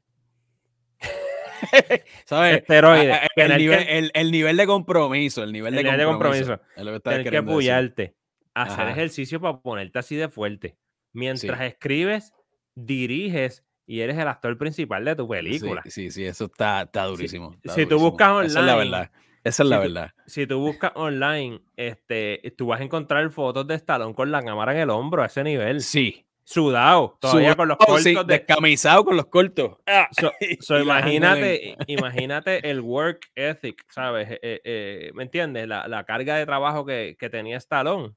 ¿Sabes? 2.26 2.64
El, 2.68 4.32
nivel, 4.32 4.58
de 4.58 4.66
compromiso, 4.66 5.44
el 5.44 5.52
nivel, 5.52 5.76
de, 5.76 6.06
compromiso. 6.06 6.60
Tienes 7.04 7.30
que 7.30 7.38
apoyarte, 7.38 8.16
hacer 8.54 8.88
ejercicio 8.90 9.40
para 9.40 9.60
ponerte 9.60 10.00
así 10.00 10.16
de 10.16 10.30
fuerte. 10.30 10.78
Mientras 11.14 11.62
escribes, 11.62 12.34
diriges 12.76 13.64
y 13.86 14.00
eres 14.00 14.18
el 14.18 14.28
actor 14.28 14.58
principal 14.58 15.06
de 15.06 15.16
tu 15.16 15.28
película. 15.28 15.84
Sí, 15.86 16.10
sí, 16.12 16.26
eso 16.26 16.46
está, 16.46 16.84
está 16.84 17.06
durísimo. 17.06 17.56
si 17.76 17.86
tú 17.86 18.00
buscas 18.00 18.30
online. 18.30 18.48
Esa 18.48 18.60
es 18.60 18.66
la 18.66 18.76
verdad. 18.76 19.12
Esa 19.44 19.64
es 19.64 19.70
la 19.70 19.80
verdad. 19.80 20.12
si 20.26 20.48
tú 20.48 20.60
buscas 20.60 20.92
online, 20.96 21.62
este, 21.76 22.54
tú 22.58 22.68
vas 22.68 22.80
a 22.80 22.84
encontrar 22.84 23.30
fotos 23.30 23.68
de 23.68 23.76
Stallone 23.76 24.16
con 24.16 24.32
la 24.32 24.42
cámara 24.42 24.74
en 24.74 24.80
el 24.80 24.90
hombro 24.90 25.24
a 25.24 25.26
ese 25.26 25.44
nivel. 25.44 25.82
Sí, 25.82 26.26
Sudado, 26.46 27.18
todavía 27.22 27.56
con 27.56 27.70
los 27.70 27.78
cortos. 27.78 28.28
Descamisado 28.28 29.06
con 29.06 29.16
los 29.16 29.28
cortos. 29.28 29.78
Ah, 29.88 30.10
imagínate, 30.82 31.78
imagínate 31.88 32.70
el 32.70 32.82
work 32.82 33.32
ethic, 33.34 33.86
¿sabes? 33.90 34.30
Eh, 34.30 34.40
eh, 34.42 34.62
eh, 34.66 35.12
¿Me 35.14 35.24
entiendes? 35.24 35.68
La, 35.68 36.04
carga 36.06 36.36
de 36.36 36.46
trabajo 36.46 36.86
que, 36.86 37.16
tenía 37.32 37.58
Stallone. 37.58 38.14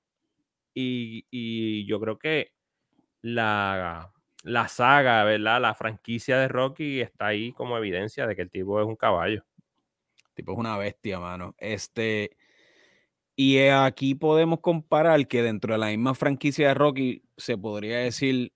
Y, 0.75 1.87
yo 1.87 2.01
creo 2.01 2.19
que 2.19 2.53
la, 3.23 4.11
la 4.43 4.67
saga, 4.67 5.23
¿verdad? 5.23 5.61
La 5.61 5.75
franquicia 5.75 6.39
de 6.39 6.49
Rocky 6.49 7.01
está 7.01 7.27
ahí 7.27 7.53
como 7.53 7.79
evidencia 7.79 8.27
de 8.27 8.35
que 8.35 8.43
el 8.43 8.51
tipo 8.51 8.81
es 8.81 8.87
un 8.87 8.97
caballo. 8.97 9.45
El 10.37 10.45
tipo 10.45 10.53
es 10.53 10.59
una 10.59 10.77
bestia, 10.77 11.19
mano. 11.19 11.55
Este. 11.59 12.37
Y 13.35 13.59
aquí 13.69 14.15
podemos 14.15 14.61
comparar 14.61 15.27
que 15.27 15.43
dentro 15.43 15.73
de 15.75 15.79
la 15.79 15.89
misma 15.89 16.15
franquicia 16.15 16.69
de 16.69 16.75
Rocky 16.75 17.23
se 17.37 17.57
podría 17.57 17.99
decir, 17.99 18.53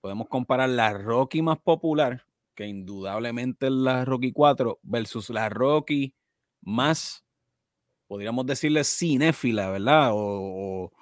podemos 0.00 0.28
comparar 0.28 0.68
la 0.68 0.92
Rocky 0.92 1.42
más 1.42 1.58
popular, 1.58 2.26
que 2.54 2.66
indudablemente 2.66 3.66
es 3.66 3.72
la 3.72 4.04
Rocky 4.04 4.32
4, 4.32 4.80
versus 4.82 5.30
la 5.30 5.48
Rocky 5.48 6.14
más, 6.60 7.24
podríamos 8.08 8.46
decirle, 8.46 8.82
cinéfila, 8.82 9.70
¿verdad? 9.70 10.10
O, 10.12 10.92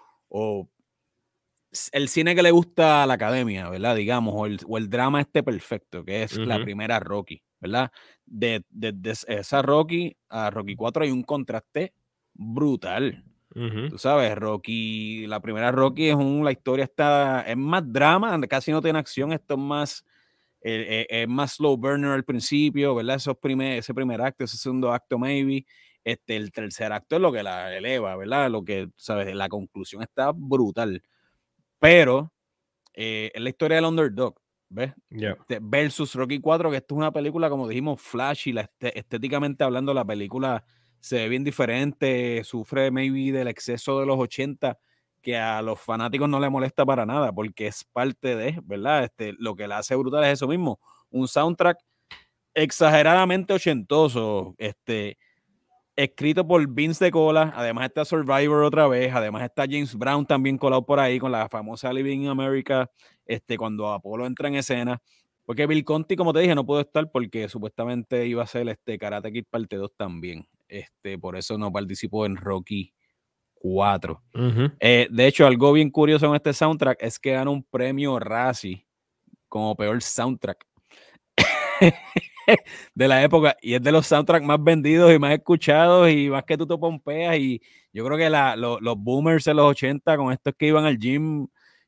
el 1.93 2.09
cine 2.09 2.35
que 2.35 2.43
le 2.43 2.51
gusta 2.51 3.03
a 3.03 3.07
la 3.07 3.15
academia, 3.15 3.69
¿verdad? 3.69 3.97
Digamos, 3.97 4.35
o 4.67 4.77
el, 4.77 4.91
drama 4.91 5.21
este 5.21 5.43
perfecto, 5.43 6.05
que 6.05 6.23
es 6.23 6.37
la 6.37 6.63
primera 6.63 7.01
Rocky, 7.01 7.43
¿verdad? 7.65 7.91
De, 8.27 8.63
de, 8.71 9.15
esa 9.29 9.63
Rocky 9.63 10.17
a 10.29 10.51
Rocky 10.51 10.77
4 10.77 11.05
hay 11.05 11.11
un 11.11 11.23
contraste 11.23 11.95
brutal. 12.35 13.25
Tú 13.89 13.99
sabes, 13.99 14.37
Rocky, 14.37 15.29
la 15.29 15.39
primera 15.39 15.71
Rocky 15.71 16.09
es 16.09 16.17
un, 16.17 16.45
la 16.45 16.51
historia 16.51 16.85
está, 16.87 17.43
es 17.43 17.57
más 17.57 17.85
drama, 17.87 18.41
casi 18.49 18.73
no 18.73 18.83
tiene 18.83 18.99
acción, 18.99 19.33
esto 19.33 19.55
es 19.55 19.61
más, 19.61 20.05
eh, 20.61 21.07
eh, 21.09 21.23
es 21.23 21.29
más 21.29 21.53
slow 21.53 21.77
burner 21.77 22.11
al 22.11 22.25
principio, 22.25 22.97
¿verdad? 22.97 23.15
Esos 23.15 23.37
primer, 23.39 23.79
ese 23.79 23.95
primer 23.95 24.21
acto, 24.21 24.43
ese 24.43 24.57
segundo 24.57 24.93
acto, 24.93 25.19
maybe. 25.21 25.65
Este, 26.03 26.35
el 26.35 26.51
tercer 26.51 26.93
acto 26.93 27.15
es 27.15 27.23
lo 27.23 27.33
que 27.33 27.45
la 27.45 27.75
eleva, 27.77 28.17
¿verdad? 28.17 28.51
Lo 28.51 28.65
que, 28.65 28.89
¿sabes? 28.97 29.33
La 29.33 29.49
conclusión 29.49 30.03
está 30.03 30.33
brutal. 30.35 31.01
Pero 31.79 32.33
eh, 32.93 33.31
es 33.35 33.41
la 33.41 33.49
historia 33.51 33.77
del 33.77 33.85
underdog, 33.85 34.35
¿ves? 34.75 34.93
Este, 35.11 35.59
versus 35.63 36.15
Rocky 36.15 36.41
4, 36.41 36.71
que 36.71 36.79
esto 36.79 36.95
es 36.95 36.99
una 36.99 37.13
película, 37.13 37.49
como 37.49 37.69
dijimos, 37.69 38.01
flashy, 38.01 38.53
la 38.53 38.69
estéticamente 38.81 39.65
hablando, 39.65 39.95
la 39.95 40.05
película 40.05 40.65
se 41.01 41.17
ve 41.17 41.29
bien 41.29 41.45
diferente, 41.45 42.43
sufre 42.45 42.91
maybe 42.91 43.31
del 43.31 43.49
exceso 43.49 44.01
de 44.01 44.07
los 44.07 44.19
80 44.19 44.79
que 45.23 45.39
a 45.39 45.63
los 45.63 45.81
fanáticos 45.81 46.29
no 46.29 46.39
le 46.39 46.51
molesta 46.51 46.85
para 46.85 47.07
nada 47.07 47.33
porque 47.33 47.67
es 47.67 47.85
parte 47.85 48.37
de, 48.37 48.61
¿verdad? 48.63 49.05
Este, 49.05 49.33
lo 49.39 49.55
que 49.55 49.67
la 49.67 49.79
hace 49.79 49.95
brutal 49.97 50.25
es 50.25 50.35
eso 50.35 50.49
mismo, 50.49 50.81
un 51.11 51.29
soundtrack 51.29 51.79
exageradamente 52.53 53.55
ochentoso, 53.55 54.55
este, 54.59 55.19
escrito 55.97 56.47
por 56.47 56.67
Vince 56.69 57.05
de 57.05 57.11
Cola, 57.11 57.53
además 57.55 57.87
está 57.87 58.05
Survivor 58.05 58.65
otra 58.65 58.87
vez, 58.89 59.13
además 59.15 59.43
está 59.45 59.63
James 59.63 59.95
Brown 59.95 60.27
también 60.27 60.59
colado 60.59 60.85
por 60.85 61.01
ahí 61.01 61.19
con 61.19 61.33
la 61.33 61.49
famosa 61.49 61.93
Living 61.93 62.23
in 62.23 62.29
America, 62.29 62.91
este, 63.27 63.57
cuando 63.57 63.93
Apolo 63.93 64.27
entra 64.27 64.49
en 64.49 64.57
escena, 64.57 65.01
porque 65.45 65.67
Bill 65.67 65.85
Conti, 65.85 66.17
como 66.17 66.33
te 66.33 66.41
dije, 66.41 66.55
no 66.55 66.65
pudo 66.65 66.81
estar 66.81 67.11
porque 67.11 67.49
supuestamente 67.49 68.27
iba 68.27 68.43
a 68.43 68.47
ser 68.47 68.69
este 68.69 68.99
Karate 68.99 69.33
Kid 69.33 69.45
parte 69.51 69.77
2 69.77 69.93
también. 69.97 70.47
Este, 70.69 71.19
por 71.19 71.37
eso 71.37 71.59
no 71.59 71.71
participó 71.71 72.25
en 72.25 72.37
Rocky 72.37 72.93
4. 73.55 74.23
Eh, 74.81 75.07
de 75.11 75.27
hecho, 75.27 75.47
algo 75.47 75.73
bien 75.73 75.91
curioso 75.91 76.27
en 76.27 76.35
este 76.35 76.53
soundtrack 76.53 77.03
es 77.03 77.19
que 77.19 77.33
ganó 77.33 77.53
un 77.53 77.63
premio 77.63 78.19
Razzie 78.19 78.87
como 79.49 79.77
peor 79.77 80.03
soundtrack 80.03 80.67
de 82.95 83.09
la 83.09 83.23
época 83.23 83.57
y 83.61 83.75
es 83.75 83.83
de 83.83 83.93
los 83.93 84.07
soundtracks 84.07 84.45
más 84.45 84.63
vendidos 84.63 85.13
y 85.13 85.19
más 85.19 85.33
escuchados 85.33 86.11
y 86.11 86.29
más 86.29 86.45
que 86.45 86.57
tú 86.57 86.67
te 86.67 86.77
pompeas 86.77 87.37
y 87.37 87.61
yo 87.93 88.05
creo 88.05 88.19
que 88.19 88.31
los 88.81 88.99
boomers 88.99 89.47
en 89.47 89.57
los 89.57 89.67
80 89.71 90.17
con 90.17 90.33
estos 90.33 90.55
que 90.57 90.67
iban 90.67 90.85
al 90.85 90.99
gym 90.99 91.47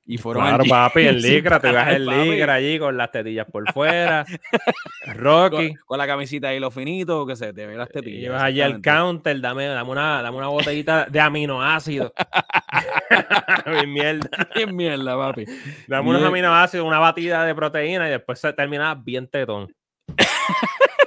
y 0.09 0.19
fueron 0.19 0.45
claro, 0.45 0.65
papi, 0.69 1.01
el 1.01 1.21
Ligra, 1.23 1.59
te 1.59 1.73
vas 1.73 1.89
el 1.89 2.07
Ligra 2.07 2.55
allí 2.55 2.79
con 2.79 2.97
las 2.97 3.11
tetillas 3.11 3.47
por 3.51 3.71
fuera. 3.73 4.25
Rocky. 5.17 5.75
Con, 5.85 5.99
la 5.99 6.07
camisita 6.07 6.49
ahí 6.49 6.61
lo 6.61 6.71
finito, 6.71 7.27
que 7.27 7.35
se 7.35 7.53
te 7.53 7.67
ve 7.67 7.75
las 7.75 7.89
tetillas. 7.89 8.23
Y 8.23 8.29
vas 8.29 8.43
allí 8.43 8.61
al 8.61 8.81
counter, 8.81 9.41
dame, 9.41 9.67
dame, 9.67 9.91
una, 9.91 10.23
dame 10.23 10.37
una 10.37 10.47
botellita 10.47 11.07
de 11.07 11.19
aminoácidos. 11.19 12.13
Bien 13.67 13.93
mierda. 13.93 14.31
Bien 14.55 14.77
mierda, 14.77 15.17
papi. 15.17 15.45
Dame 15.89 16.09
unos 16.09 16.23
aminoácidos, 16.23 16.87
una 16.87 17.01
batida 17.01 17.45
de 17.45 17.55
proteína 17.57 18.07
y 18.07 18.13
después 18.13 18.39
se 18.39 18.53
termina 18.53 18.95
bien 18.95 19.27
tetón. 19.27 19.75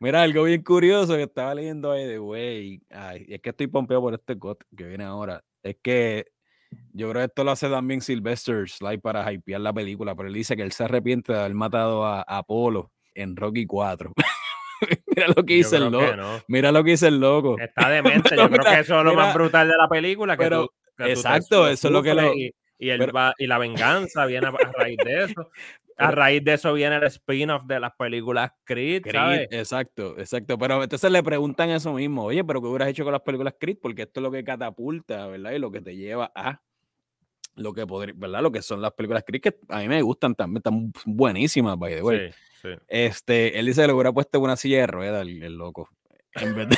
Mira, 0.00 0.22
algo 0.22 0.44
bien 0.44 0.62
curioso 0.62 1.16
que 1.16 1.24
estaba 1.24 1.54
leyendo 1.54 1.90
ahí 1.90 2.06
de 2.06 2.18
güey. 2.18 2.80
es 3.28 3.40
que 3.40 3.50
estoy 3.50 3.66
pompeado 3.66 4.02
por 4.02 4.14
este 4.14 4.38
cut 4.38 4.62
que 4.76 4.84
viene 4.84 5.04
ahora. 5.04 5.42
Es 5.62 5.76
que 5.82 6.26
yo 6.92 7.10
creo 7.10 7.22
que 7.22 7.26
esto 7.26 7.44
lo 7.44 7.50
hace 7.50 7.68
también 7.68 8.00
Sylvester 8.00 8.68
Slide 8.68 9.00
para 9.00 9.30
hypear 9.32 9.60
la 9.60 9.72
película, 9.72 10.14
pero 10.14 10.28
él 10.28 10.34
dice 10.34 10.56
que 10.56 10.62
él 10.62 10.72
se 10.72 10.84
arrepiente 10.84 11.32
de 11.32 11.40
haber 11.40 11.54
matado 11.54 12.04
a, 12.04 12.22
Apolo 12.22 12.92
en 13.14 13.36
Rocky 13.36 13.66
4. 13.66 14.12
Mira 15.16 15.28
lo 15.28 15.44
que 15.44 15.54
dice 15.54 15.76
el 15.76 15.90
loco. 15.90 16.44
Mira 16.46 16.70
lo 16.70 16.84
que 16.84 16.92
dice 16.92 17.08
el 17.08 17.18
loco. 17.18 17.58
Está 17.58 17.88
demente. 17.88 18.36
Yo 18.36 18.48
creo 18.48 18.64
que 18.64 18.80
eso 18.80 18.98
es 18.98 19.04
lo 19.04 19.14
más 19.14 19.34
brutal 19.34 19.68
de 19.68 19.76
la 19.76 19.88
película. 19.88 20.36
Que 20.36 20.44
pero, 20.44 20.72
exacto, 20.98 21.68
eso 21.68 21.88
es 21.88 21.92
lo 21.92 22.02
que 22.02 22.14
lo. 22.14 22.34
Y, 22.34 22.54
y, 22.78 22.90
y 22.90 23.46
la 23.46 23.58
venganza 23.58 24.26
viene 24.26 24.46
a, 24.46 24.50
raíz 24.50 24.98
de 25.04 25.24
eso. 25.24 25.50
A 25.98 26.10
raíz 26.12 26.44
de 26.44 26.54
eso 26.54 26.72
viene 26.72 26.96
el 26.96 27.02
spin-off 27.04 27.64
de 27.64 27.80
las 27.80 27.92
películas 27.96 28.52
Creed, 28.64 29.02
Creed 29.02 29.48
Exacto, 29.50 30.16
exacto. 30.18 30.56
Pero 30.56 30.82
entonces 30.82 31.10
le 31.10 31.22
preguntan 31.22 31.70
eso 31.70 31.92
mismo, 31.92 32.24
oye, 32.24 32.44
pero 32.44 32.62
¿qué 32.62 32.68
hubieras 32.68 32.88
hecho 32.88 33.04
con 33.04 33.12
las 33.12 33.22
películas 33.22 33.54
Creed? 33.58 33.78
Porque 33.82 34.02
esto 34.02 34.20
es 34.20 34.22
lo 34.22 34.30
que 34.30 34.44
catapulta, 34.44 35.26
¿verdad? 35.26 35.52
Y 35.52 35.58
lo 35.58 35.72
que 35.72 35.80
te 35.80 35.96
lleva 35.96 36.30
a 36.34 36.62
lo 37.56 37.72
que 37.72 37.86
podría, 37.86 38.14
¿verdad? 38.16 38.42
Lo 38.42 38.52
que 38.52 38.62
son 38.62 38.80
las 38.80 38.92
películas 38.92 39.24
Creed, 39.26 39.42
que 39.42 39.58
a 39.68 39.80
mí 39.80 39.88
me 39.88 40.00
gustan 40.02 40.34
también, 40.34 40.58
están 40.58 40.92
buenísimas, 41.04 41.76
by 41.76 41.96
the 41.96 42.02
way. 42.02 42.30
Sí, 42.30 42.38
sí. 42.62 42.68
Este, 42.86 43.58
él 43.58 43.66
dice 43.66 43.82
que 43.82 43.88
le 43.88 43.92
hubiera 43.92 44.12
puesto 44.12 44.38
una 44.40 44.56
silla 44.56 44.78
de 44.78 44.86
ruedas, 44.86 45.26
el, 45.26 45.56
loco. 45.56 45.88
En 46.34 46.54
vez 46.54 46.68
de... 46.68 46.76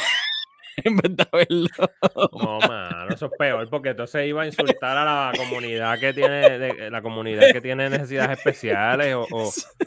en 0.85 0.97
vez 0.97 1.17
de 1.17 1.27
verlo. 1.33 1.69
No, 2.33 2.59
mano, 2.61 3.15
eso 3.15 3.27
es 3.27 3.33
peor, 3.39 3.69
porque 3.69 3.91
entonces 3.91 4.27
iba 4.29 4.43
a 4.43 4.47
insultar 4.47 4.97
a 4.97 5.05
la 5.05 5.33
comunidad 5.37 5.99
que 5.99 6.13
tiene, 6.13 6.59
de, 6.59 6.91
la 6.91 7.03
comunidad 7.03 7.53
que 7.53 7.61
tiene 7.61 7.89
necesidades 7.91 8.39
especiales 8.39 9.15
o, 9.15 9.27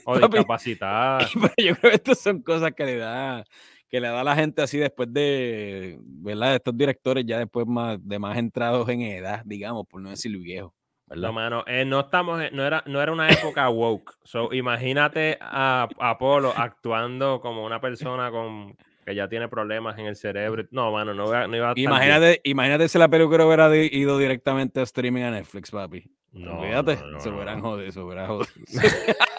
o, 0.05 0.19
discapacitadas. 0.19 1.31
yo 1.57 1.75
creo 1.75 1.91
que 1.91 1.95
estas 1.95 2.19
son 2.19 2.41
cosas 2.41 2.71
que 2.73 2.85
le 2.85 2.97
da 2.97 3.43
que 3.89 3.99
le 3.99 4.07
da 4.07 4.21
a 4.21 4.23
la 4.23 4.35
gente 4.35 4.63
así 4.63 4.79
después 4.79 5.13
de, 5.13 5.99
¿verdad? 6.01 6.55
Estos 6.55 6.75
directores 6.75 7.25
ya 7.27 7.37
después 7.37 7.67
más, 7.67 7.99
de 8.01 8.17
más 8.17 8.39
entrados 8.39 8.89
en 8.89 9.01
edad, 9.01 9.43
digamos, 9.45 9.85
por 9.85 10.01
no 10.01 10.09
decir 10.09 10.35
viejo. 10.35 10.73
No, 11.15 11.31
mano, 11.31 11.63
eh, 11.67 11.85
no 11.85 11.99
estamos, 11.99 12.41
no 12.51 12.65
era, 12.65 12.83
no 12.87 13.01
era 13.01 13.11
una 13.11 13.29
época 13.29 13.69
woke. 13.69 14.15
So, 14.23 14.51
imagínate 14.51 15.37
a 15.39 15.87
Apolo 15.99 16.53
actuando 16.55 17.39
como 17.39 17.63
una 17.63 17.79
persona 17.79 18.31
con 18.31 18.75
que 19.03 19.15
ya 19.15 19.27
tiene 19.27 19.47
problemas 19.47 19.97
en 19.97 20.05
el 20.07 20.15
cerebro. 20.15 20.63
No, 20.71 20.91
mano, 20.91 21.13
no, 21.13 21.25
no 21.25 21.55
iba 21.55 21.71
a 21.71 21.73
Imagínate, 21.75 22.41
imagínate 22.43 22.87
si 22.87 22.97
la 22.97 23.07
película 23.07 23.45
hubiera 23.45 23.75
ido 23.75 24.17
directamente 24.17 24.79
a 24.79 24.83
streaming 24.83 25.23
a 25.23 25.31
Netflix, 25.31 25.71
papi. 25.71 26.09
No, 26.31 26.59
Olvídate, 26.59 26.97
se 27.19 27.29
hubieran 27.29 27.61
jodido, 27.61 27.91
se 27.91 27.99
hubieran 27.99 28.27
jodido. 28.27 28.53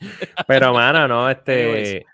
Pero, 0.46 0.72
mano, 0.72 1.06
no, 1.06 1.28
este. 1.28 2.06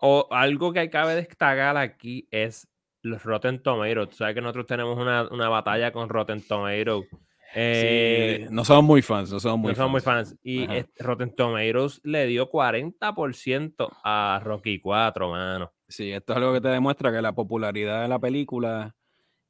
o 0.00 0.28
algo 0.30 0.72
que 0.72 0.88
cabe 0.90 1.14
destacar 1.14 1.76
aquí 1.76 2.28
es 2.30 2.68
los 3.02 3.22
Rotten 3.24 3.62
Tomatoes. 3.62 4.10
Tú 4.10 4.16
sabes 4.16 4.34
que 4.34 4.40
nosotros 4.40 4.66
tenemos 4.66 4.98
una, 4.98 5.28
una 5.28 5.48
batalla 5.48 5.92
con 5.92 6.08
Rotten 6.08 6.46
Tomatoes. 6.46 7.06
Eh, 7.54 8.48
no 8.50 8.64
somos 8.64 8.84
muy 8.84 9.02
fans, 9.02 9.30
no 9.32 9.40
somos 9.40 9.58
muy, 9.58 9.72
no 9.72 9.76
fans. 9.76 9.90
muy 9.90 10.00
fans. 10.00 10.36
Y 10.42 10.66
Rotten 10.98 11.34
Tomatoes 11.34 12.00
le 12.04 12.26
dio 12.26 12.50
40% 12.50 13.88
a 14.04 14.40
Rocky 14.42 14.78
4, 14.78 15.30
mano. 15.30 15.72
Sí, 15.88 16.10
esto 16.12 16.32
es 16.32 16.36
algo 16.38 16.52
que 16.52 16.60
te 16.60 16.68
demuestra 16.68 17.12
que 17.12 17.22
la 17.22 17.34
popularidad 17.34 18.02
de 18.02 18.08
la 18.08 18.18
película 18.18 18.94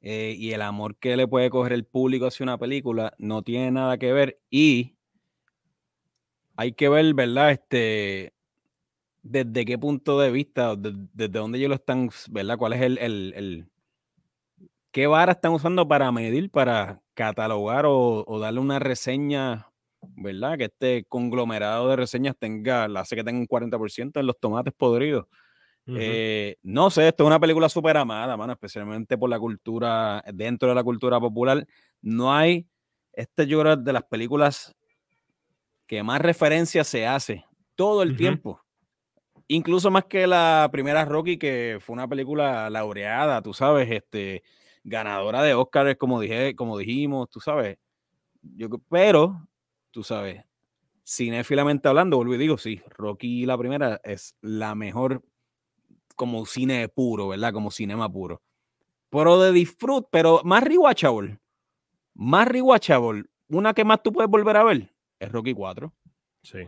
eh, 0.01 0.35
y 0.37 0.51
el 0.51 0.61
amor 0.61 0.95
que 0.97 1.17
le 1.17 1.27
puede 1.27 1.49
coger 1.49 1.73
el 1.73 1.85
público 1.85 2.27
hacia 2.27 2.43
una 2.43 2.57
película 2.57 3.13
no 3.17 3.41
tiene 3.41 3.71
nada 3.71 3.97
que 3.97 4.13
ver. 4.13 4.39
Y 4.49 4.95
hay 6.55 6.73
que 6.73 6.89
ver, 6.89 7.13
¿verdad? 7.13 7.51
Este, 7.51 8.33
desde 9.21 9.65
qué 9.65 9.77
punto 9.77 10.19
de 10.19 10.31
vista, 10.31 10.75
desde, 10.75 11.27
dónde 11.27 11.57
ellos 11.57 11.69
lo 11.69 11.75
están, 11.75 12.09
¿verdad? 12.29 12.57
¿Cuál 12.57 12.73
es 12.73 12.81
el, 12.81 12.97
el, 12.99 13.67
qué 14.91 15.07
vara 15.07 15.33
están 15.33 15.53
usando 15.53 15.87
para 15.87 16.11
medir, 16.11 16.49
para 16.49 17.01
catalogar 17.17 17.85
o, 17.87 18.39
darle 18.39 18.59
una 18.59 18.77
reseña, 18.77 19.71
¿verdad? 20.15 20.55
Que 20.55 20.65
este 20.65 21.03
conglomerado 21.09 21.89
de 21.89 21.95
reseñas 21.95 22.35
tenga, 22.37 22.87
la 22.87 22.99
hace 22.99 23.15
que 23.15 23.23
tenga 23.23 23.39
un 23.39 23.47
40% 23.47 24.19
en 24.19 24.27
los 24.27 24.39
tomates 24.39 24.73
podridos. 24.73 25.25
Eh, 25.87 26.57
no 26.63 26.89
sé, 26.89 27.07
esto 27.07 27.23
es 27.23 27.27
una 27.27 27.39
película 27.39 27.69
súper 27.69 27.95
amada, 27.95 28.35
mano, 28.37 28.53
especialmente 28.53 29.17
por 29.17 29.29
la 29.29 29.39
cultura, 29.39 30.23
dentro 30.33 30.69
de 30.69 30.75
la 30.75 30.83
cultura 30.83 31.19
popular. 31.19 31.65
No 32.01 32.35
hay, 32.35 32.67
este 33.13 33.47
yo 33.47 33.61
creo 33.61 33.77
de 33.77 33.93
las 33.93 34.03
películas 34.03 34.75
que 35.87 36.03
más 36.03 36.21
referencia 36.21 36.83
se 36.83 37.07
hace 37.07 37.45
todo 37.75 38.03
el 38.03 38.15
tiempo 38.15 38.61
Incluso 39.49 39.89
más 39.89 40.03
que 40.05 40.27
la 40.27 40.67
primera 40.73 41.05
Rocky, 41.05 41.37
que 41.37 41.77
fue 41.79 41.93
una 41.93 42.07
película 42.07 42.69
laureada, 42.69 43.41
tú 43.41 43.53
sabes, 43.53 43.89
este, 43.89 44.43
ganadora 44.87 45.43
de 45.43 45.53
Oscars, 45.53 45.97
como, 45.97 46.19
dije, 46.19 46.55
como 46.55 46.77
dijimos, 46.77 47.29
tú 47.29 47.39
sabes. 47.39 47.77
Yo, 48.41 48.69
pero, 48.89 49.47
tú 49.91 50.03
sabes, 50.03 50.43
cinéfilamente 51.05 51.87
hablando, 51.87 52.17
vuelvo 52.17 52.35
y 52.35 52.37
digo, 52.37 52.57
sí, 52.57 52.81
Rocky 52.89 53.45
la 53.45 53.57
primera 53.57 53.99
es 54.03 54.35
la 54.41 54.75
mejor 54.75 55.21
como 56.15 56.45
cine 56.45 56.87
puro, 56.87 57.27
¿verdad? 57.27 57.53
Como 57.53 57.69
cinema 57.69 58.11
puro. 58.11 58.41
Pero 59.09 59.39
de 59.39 59.51
disfrute, 59.51 60.07
pero 60.11 60.41
más 60.43 60.63
rewatchable. 60.63 61.39
Más 62.13 62.47
rewatchable. 62.47 63.25
Una 63.49 63.73
que 63.73 63.85
más 63.85 64.01
tú 64.01 64.11
puedes 64.11 64.29
volver 64.29 64.57
a 64.57 64.63
ver 64.63 64.93
es 65.19 65.31
Rocky 65.31 65.53
4. 65.53 65.93
Sí. 66.41 66.59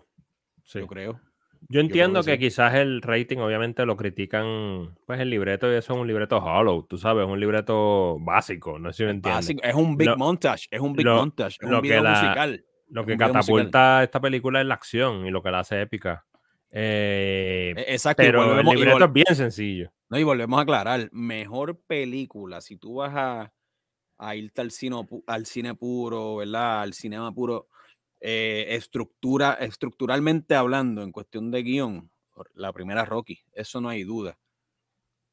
sí. 0.64 0.80
Yo 0.80 0.88
creo. 0.88 1.20
Yo 1.68 1.82
entiendo 1.82 2.24
que, 2.24 2.40
quizás 2.40 2.76
el 2.76 3.02
rating, 3.02 3.38
obviamente, 3.38 3.86
lo 3.86 3.98
critican, 3.98 4.98
pues 5.06 5.20
el 5.20 5.30
libreto, 5.30 5.72
y 5.72 5.76
eso 5.76 5.94
es 5.94 6.00
un 6.00 6.08
libreto 6.08 6.38
hollow, 6.38 6.84
tú 6.84 6.98
sabes, 6.98 7.28
un 7.28 7.40
libreto 7.40 8.18
básico, 8.20 8.80
no 8.80 8.92
sé 8.92 8.98
si 8.98 9.04
me 9.04 9.12
entiendes. 9.12 9.56
Es 9.62 9.76
un 9.76 9.98
big 9.98 10.16
montage, 10.18 10.68
es 10.72 10.80
un 10.80 10.94
big 10.94 11.06
montage, 11.06 11.58
es 11.60 11.70
un 11.70 11.82
video 11.82 12.04
musical. 12.04 12.64
Lo 12.88 13.06
que 13.06 13.18
catapulta 13.18 14.04
esta 14.04 14.20
película 14.20 14.62
es 14.62 14.68
la 14.68 14.74
acción 14.74 15.26
y 15.28 15.32
lo 15.32 15.44
que 15.44 15.52
la 15.52 15.60
hace 15.60 15.82
épica. 15.82 16.26
Eh, 16.72 17.74
e, 17.76 17.94
exacto. 17.94 18.24
Pero 18.24 18.60
el 18.60 18.66
libreto 18.66 19.06
es 19.06 19.14
bien 19.14 19.36
sencillo. 19.36 19.92
No, 20.10 20.18
y 20.18 20.24
volvemos 20.24 20.58
a 20.58 20.64
aclarar, 20.64 21.10
mejor 21.12 21.82
película, 21.86 22.62
si 22.62 22.78
tú 22.78 22.96
vas 22.96 23.14
a, 23.16 23.54
a 24.18 24.36
irte 24.36 24.62
al 24.62 24.72
cine, 24.72 25.08
al 25.28 25.46
cine 25.46 25.76
puro, 25.76 26.38
¿verdad? 26.38 26.82
Al 26.82 26.94
cinema 26.94 27.32
puro, 27.32 27.68
eh, 28.20 28.68
estructura, 28.70 29.54
estructuralmente 29.54 30.56
hablando, 30.56 31.04
en 31.04 31.12
cuestión 31.12 31.52
de 31.52 31.64
guion, 31.64 32.12
la 32.54 32.74
primera 32.74 33.06
Rocky, 33.06 33.40
eso 33.54 33.82
no 33.82 33.90
hay 33.90 34.04
duda. 34.04 34.38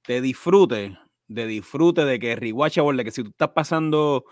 Te 0.03 0.21
disfrute, 0.21 0.97
de 1.27 1.47
disfrute 1.47 2.05
de 2.05 2.19
que 2.19 2.37
rewatchable, 2.37 2.99
de 2.99 3.05
que 3.05 3.11
si 3.11 3.23
tú 3.23 3.31
estás 3.31 3.51
pasando, 3.51 4.25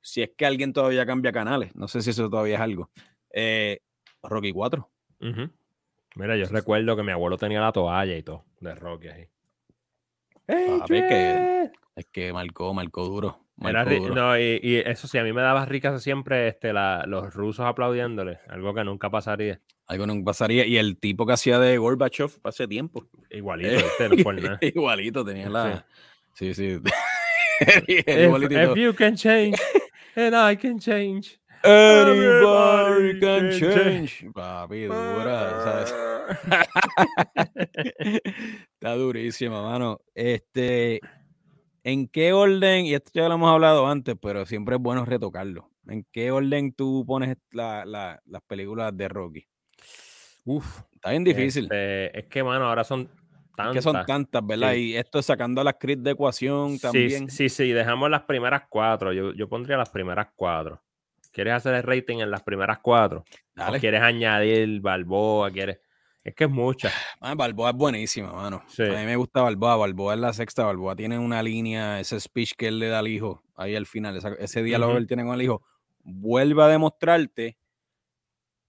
si 0.00 0.22
es 0.22 0.30
que 0.36 0.46
alguien 0.46 0.72
todavía 0.72 1.06
cambia 1.06 1.32
canales, 1.32 1.74
no 1.74 1.88
sé 1.88 2.02
si 2.02 2.10
eso 2.10 2.28
todavía 2.28 2.56
es 2.56 2.60
algo. 2.60 2.90
Eh, 3.30 3.80
Rocky 4.22 4.52
4. 4.52 4.90
Mira, 6.16 6.36
yo 6.36 6.46
recuerdo 6.46 6.96
que 6.96 7.02
mi 7.02 7.12
abuelo 7.12 7.36
tenía 7.36 7.60
la 7.60 7.72
toalla 7.72 8.16
y 8.16 8.22
todo 8.22 8.44
de 8.60 8.74
Rocky 8.74 9.08
ahí. 9.08 9.28
Es 10.48 12.06
que 12.12 12.32
marcó, 12.32 12.72
marcó 12.74 13.04
duro 13.04 13.46
no, 13.58 14.38
y, 14.38 14.82
eso 14.84 15.08
sí, 15.08 15.18
a 15.18 15.24
mí 15.24 15.32
me 15.32 15.40
daba 15.40 15.64
ricas 15.64 16.02
siempre 16.02 16.48
este, 16.48 16.72
los 16.72 17.32
rusos 17.32 17.64
aplaudiéndole, 17.64 18.40
algo 18.48 18.74
que 18.74 18.84
nunca 18.84 19.10
pasaría. 19.10 19.60
Algo 19.86 20.04
que 20.04 20.08
nunca 20.08 20.24
pasaría. 20.26 20.66
Y 20.66 20.76
el 20.76 20.98
tipo 20.98 21.26
que 21.26 21.32
hacía 21.32 21.58
de 21.58 21.78
Gorbachev 21.78 22.30
hace 22.44 22.68
tiempo. 22.68 23.06
Igualito, 23.30 23.70
este, 23.98 24.08
no 24.22 24.32
nada. 24.32 24.58
Igualito, 24.60 25.24
tenía 25.24 25.48
la. 25.48 25.86
Sí, 26.34 26.52
sí. 26.54 26.78
if, 27.88 28.76
you 28.76 28.92
can 28.92 29.16
change, 29.16 29.58
and 30.16 30.34
I 30.36 30.56
can 30.56 30.78
change. 30.78 31.40
Everybody 31.66 33.20
can 33.20 33.50
change. 33.50 34.32
Papi, 34.32 34.84
dura, 34.84 35.60
¿sabes? 35.64 35.94
Está 38.74 38.94
durísima, 38.94 39.62
mano. 39.62 40.00
Este, 40.14 41.00
¿En 41.86 42.08
qué 42.08 42.32
orden, 42.32 42.84
y 42.84 42.94
esto 42.94 43.12
ya 43.14 43.28
lo 43.28 43.34
hemos 43.34 43.48
hablado 43.48 43.86
antes, 43.86 44.16
pero 44.20 44.44
siempre 44.44 44.74
es 44.74 44.82
bueno 44.82 45.04
retocarlo, 45.04 45.70
¿en 45.86 46.04
qué 46.10 46.32
orden 46.32 46.72
tú 46.72 47.04
pones 47.06 47.36
las 47.52 48.18
películas 48.48 48.96
de 48.96 49.06
Rocky? 49.06 49.46
Uf, 50.44 50.80
está 50.90 51.10
bien 51.10 51.22
difícil. 51.22 51.64
Este, 51.66 52.18
es 52.18 52.26
que, 52.26 52.42
mano, 52.42 52.66
ahora 52.66 52.82
son 52.82 53.08
tantas. 53.54 53.74
que 53.74 53.82
son 53.82 54.04
tantas, 54.04 54.44
¿verdad? 54.44 54.74
Y 54.74 54.96
esto 54.96 55.22
sacando 55.22 55.60
a 55.60 55.64
las 55.64 55.74
Creed 55.78 55.98
de 55.98 56.10
ecuación 56.10 56.76
también. 56.80 57.30
Sí, 57.30 57.48
sí, 57.48 57.70
dejamos 57.70 58.10
las 58.10 58.22
primeras 58.22 58.62
cuatro. 58.68 59.12
Yo, 59.12 59.32
yo 59.32 59.48
pondría 59.48 59.76
las 59.76 59.90
primeras 59.90 60.26
cuatro. 60.34 60.82
¿Quieres 61.36 61.52
hacer 61.52 61.74
el 61.74 61.82
rating 61.82 62.20
en 62.20 62.30
las 62.30 62.42
primeras 62.42 62.78
cuatro? 62.78 63.26
¿O 63.58 63.72
quieres 63.78 64.00
añadir 64.00 64.80
Balboa? 64.80 65.50
¿Quieres? 65.50 65.80
Es 66.24 66.34
que 66.34 66.44
es 66.44 66.50
mucha. 66.50 66.90
Ah, 67.20 67.34
Balboa 67.34 67.72
es 67.72 67.76
buenísima, 67.76 68.32
mano. 68.32 68.62
A 68.78 68.82
mí 68.82 69.04
me 69.04 69.16
gusta 69.16 69.42
Balboa. 69.42 69.76
Balboa 69.76 70.14
es 70.14 70.20
la 70.20 70.32
sexta. 70.32 70.64
Balboa 70.64 70.96
tiene 70.96 71.18
una 71.18 71.42
línea, 71.42 72.00
ese 72.00 72.18
speech 72.20 72.54
que 72.56 72.68
él 72.68 72.78
le 72.78 72.88
da 72.88 73.00
al 73.00 73.08
hijo, 73.08 73.42
ahí 73.54 73.76
al 73.76 73.84
final, 73.84 74.18
ese 74.38 74.62
diálogo 74.62 74.92
que 74.92 74.98
él 74.98 75.06
tiene 75.06 75.24
con 75.24 75.34
el 75.34 75.42
hijo, 75.42 75.62
vuelve 76.02 76.62
a 76.62 76.68
demostrarte 76.68 77.58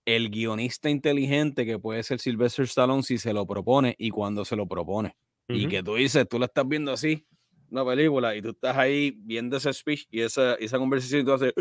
el 0.04 0.30
guionista 0.30 0.90
inteligente 0.90 1.66
que 1.66 1.80
puede 1.80 2.04
ser 2.04 2.20
Sylvester 2.20 2.66
Stallone 2.66 3.02
si 3.02 3.18
se 3.18 3.32
lo 3.32 3.48
propone 3.48 3.96
y 3.98 4.10
cuando 4.10 4.44
se 4.44 4.58
lo 4.58 4.68
propone. 4.68 5.16
Y 5.48 5.70
que 5.70 5.84
tú 5.84 5.96
dices, 5.96 6.28
tú 6.28 6.38
la 6.38 6.48
estás 6.48 6.68
viendo 6.68 6.92
así, 6.92 7.26
una 7.72 7.86
película, 7.86 8.36
y 8.36 8.42
tú 8.42 8.50
estás 8.50 8.76
ahí 8.76 9.14
viendo 9.20 9.56
ese 9.56 9.72
speech 9.72 10.06
y 10.12 10.20
esa, 10.20 10.56
esa 10.56 10.78
conversación 10.78 11.22
y 11.22 11.24
tú 11.24 11.32
haces, 11.32 11.54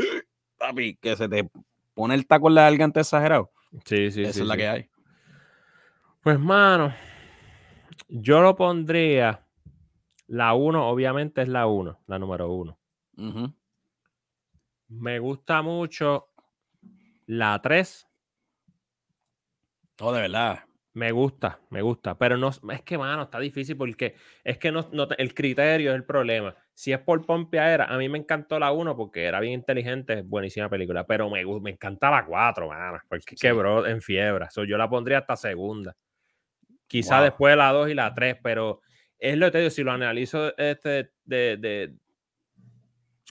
papi, 0.59 0.97
que 0.97 1.17
se 1.17 1.29
te 1.29 1.49
pone 1.95 2.15
el 2.15 2.27
taco 2.27 2.49
en 2.49 2.55
la 2.55 2.63
garganta 2.63 3.01
exagerado. 3.01 3.51
Sí, 3.85 4.11
sí, 4.11 4.23
Esa 4.23 4.41
es 4.41 4.47
la 4.47 4.57
que 4.57 4.69
hay. 4.69 4.91
Pues, 6.23 6.39
mano, 6.39 6.93
yo 8.09 8.41
lo 8.41 8.57
pondría. 8.57 9.43
La 10.29 10.55
1, 10.55 10.89
obviamente, 10.89 11.43
es 11.43 11.49
la 11.49 11.67
1, 11.67 12.01
la 12.07 12.19
número 12.19 12.51
1. 12.51 12.79
Me 14.89 15.19
gusta 15.19 15.63
mucho 15.63 16.29
la 17.27 17.61
3. 17.63 18.09
Oh, 20.01 20.13
de 20.13 20.23
verdad. 20.23 20.66
Me 20.97 21.13
gusta, 21.13 21.61
me 21.69 21.83
gusta. 21.83 22.17
Pero 22.17 22.39
no 22.39 22.49
es 22.49 22.81
que, 22.81 22.97
mano, 22.97 23.25
está 23.25 23.39
difícil 23.39 23.77
porque 23.77 24.15
es 24.43 24.57
que 24.57 24.73
no, 24.73 24.89
el 25.19 25.35
criterio 25.35 25.91
es 25.91 25.97
el 25.97 26.05
problema. 26.05 26.57
Si 26.73 26.91
es 26.91 26.99
por 26.99 27.23
era 27.53 27.85
a 27.85 27.99
mí 27.99 28.09
me 28.09 28.17
encantó 28.17 28.59
la 28.59 28.73
1 28.73 28.97
porque 28.97 29.25
era 29.25 29.39
bien 29.41 29.53
inteligente, 29.53 30.23
buenísima 30.23 30.71
película. 30.71 31.07
Pero 31.07 31.29
me, 31.29 31.45
me 31.61 31.73
encanta 31.73 32.11
la 32.11 32.25
4, 32.25 32.69
mano, 32.69 32.99
porque 33.11 33.37
quebró 33.37 33.87
en 33.87 34.01
fiebre. 34.01 34.47
yo 34.67 34.79
la 34.79 34.89
pondría 34.89 35.19
hasta 35.19 35.37
segunda. 35.37 35.95
Quizá 36.87 37.21
después 37.21 37.53
de 37.53 37.57
la 37.57 37.73
2 37.73 37.91
y 37.91 37.95
la 37.95 38.15
3, 38.15 38.39
pero 38.43 38.81
es 39.19 39.37
lo 39.37 39.47
que 39.47 39.53
te 39.53 39.59
digo, 39.59 39.71
si 39.71 39.83
lo 39.83 39.93
analizo 39.93 40.57
este 40.57 41.11
de, 41.27 41.59
de 41.59 41.93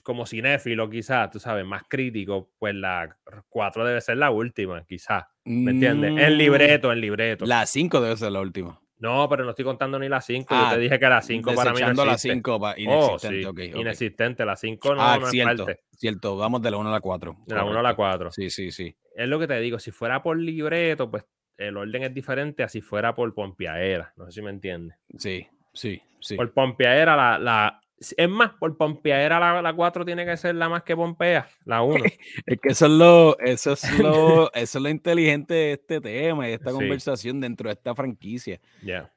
como 0.06 0.24
cinéfilo, 0.24 0.88
quizás, 0.88 1.32
tú 1.32 1.40
sabes, 1.40 1.66
más 1.66 1.82
crítico, 1.88 2.52
pues 2.60 2.76
la 2.76 3.18
4 3.48 3.84
debe 3.84 4.00
ser 4.00 4.18
la 4.18 4.30
última, 4.30 4.84
quizás. 4.84 5.24
¿Me 5.44 5.72
entiendes? 5.72 6.10
En 6.10 6.34
mm. 6.34 6.38
libreto, 6.38 6.92
en 6.92 7.00
libreto. 7.00 7.44
La 7.44 7.66
5 7.66 8.00
debe 8.00 8.16
ser 8.16 8.30
la 8.30 8.40
última. 8.40 8.80
No, 8.98 9.28
pero 9.28 9.42
no 9.42 9.50
estoy 9.50 9.64
contando 9.64 9.98
ni 9.98 10.08
la 10.08 10.20
5. 10.20 10.54
Yo 10.54 10.68
te 10.68 10.74
ah, 10.76 10.78
dije 10.78 11.00
que 11.00 11.08
la 11.08 11.20
5 11.20 11.54
para 11.56 11.72
mí 11.72 11.80
no 11.92 12.04
la 12.04 12.16
5 12.16 12.74
inexistente. 12.76 13.72
Oh, 13.74 13.80
Inexistente. 13.80 14.44
La 14.44 14.54
5 14.54 14.94
no, 14.94 15.02
ah, 15.02 15.18
no 15.18 15.26
cierto, 15.26 15.68
es 15.68 15.80
cierto. 15.98 16.36
Vamos 16.36 16.62
de 16.62 16.70
la 16.70 16.76
1 16.76 16.88
a 16.88 16.92
la 16.92 17.00
4. 17.00 17.36
De 17.44 17.54
la 17.56 17.64
1 17.64 17.76
a 17.80 17.82
la 17.82 17.96
4. 17.96 18.30
Sí, 18.30 18.48
sí, 18.48 18.70
sí. 18.70 18.96
Es 19.12 19.28
lo 19.28 19.40
que 19.40 19.48
te 19.48 19.58
digo. 19.58 19.80
Si 19.80 19.90
fuera 19.90 20.22
por 20.22 20.38
libreto, 20.38 21.10
pues 21.10 21.24
el 21.58 21.76
orden 21.76 22.04
es 22.04 22.14
diferente 22.14 22.62
a 22.62 22.68
si 22.68 22.80
fuera 22.80 23.12
por 23.12 23.34
pompeadera. 23.34 24.12
No 24.16 24.26
sé 24.26 24.30
si 24.30 24.42
me 24.42 24.50
entiendes. 24.50 24.96
Sí, 25.18 25.48
sí, 25.74 26.00
sí. 26.20 26.36
Por 26.36 26.52
pompeadera, 26.52 27.16
la, 27.16 27.40
la, 27.40 27.80
es 27.98 28.28
más, 28.28 28.52
por 28.54 28.76
pompeadera 28.76 29.40
la, 29.40 29.62
la 29.62 29.74
4 29.74 30.04
tiene 30.04 30.26
que 30.26 30.36
ser 30.36 30.54
la 30.54 30.68
más 30.68 30.82
que 30.82 30.94
pompea, 30.94 31.48
la 31.64 31.82
1. 31.82 32.04
es 32.46 32.60
que 32.60 32.68
eso 32.68 32.86
es 32.86 32.92
lo, 32.92 33.38
eso 33.38 33.72
es 33.72 33.82
lo, 33.98 34.52
eso 34.52 34.78
es 34.78 34.82
lo 34.82 34.88
inteligente 34.88 35.54
de 35.54 35.72
este 35.72 36.00
tema 36.00 36.48
y 36.48 36.52
esta 36.52 36.72
conversación 36.72 37.40
dentro 37.40 37.68
de 37.68 37.74
esta 37.74 37.94
franquicia. 37.94 38.60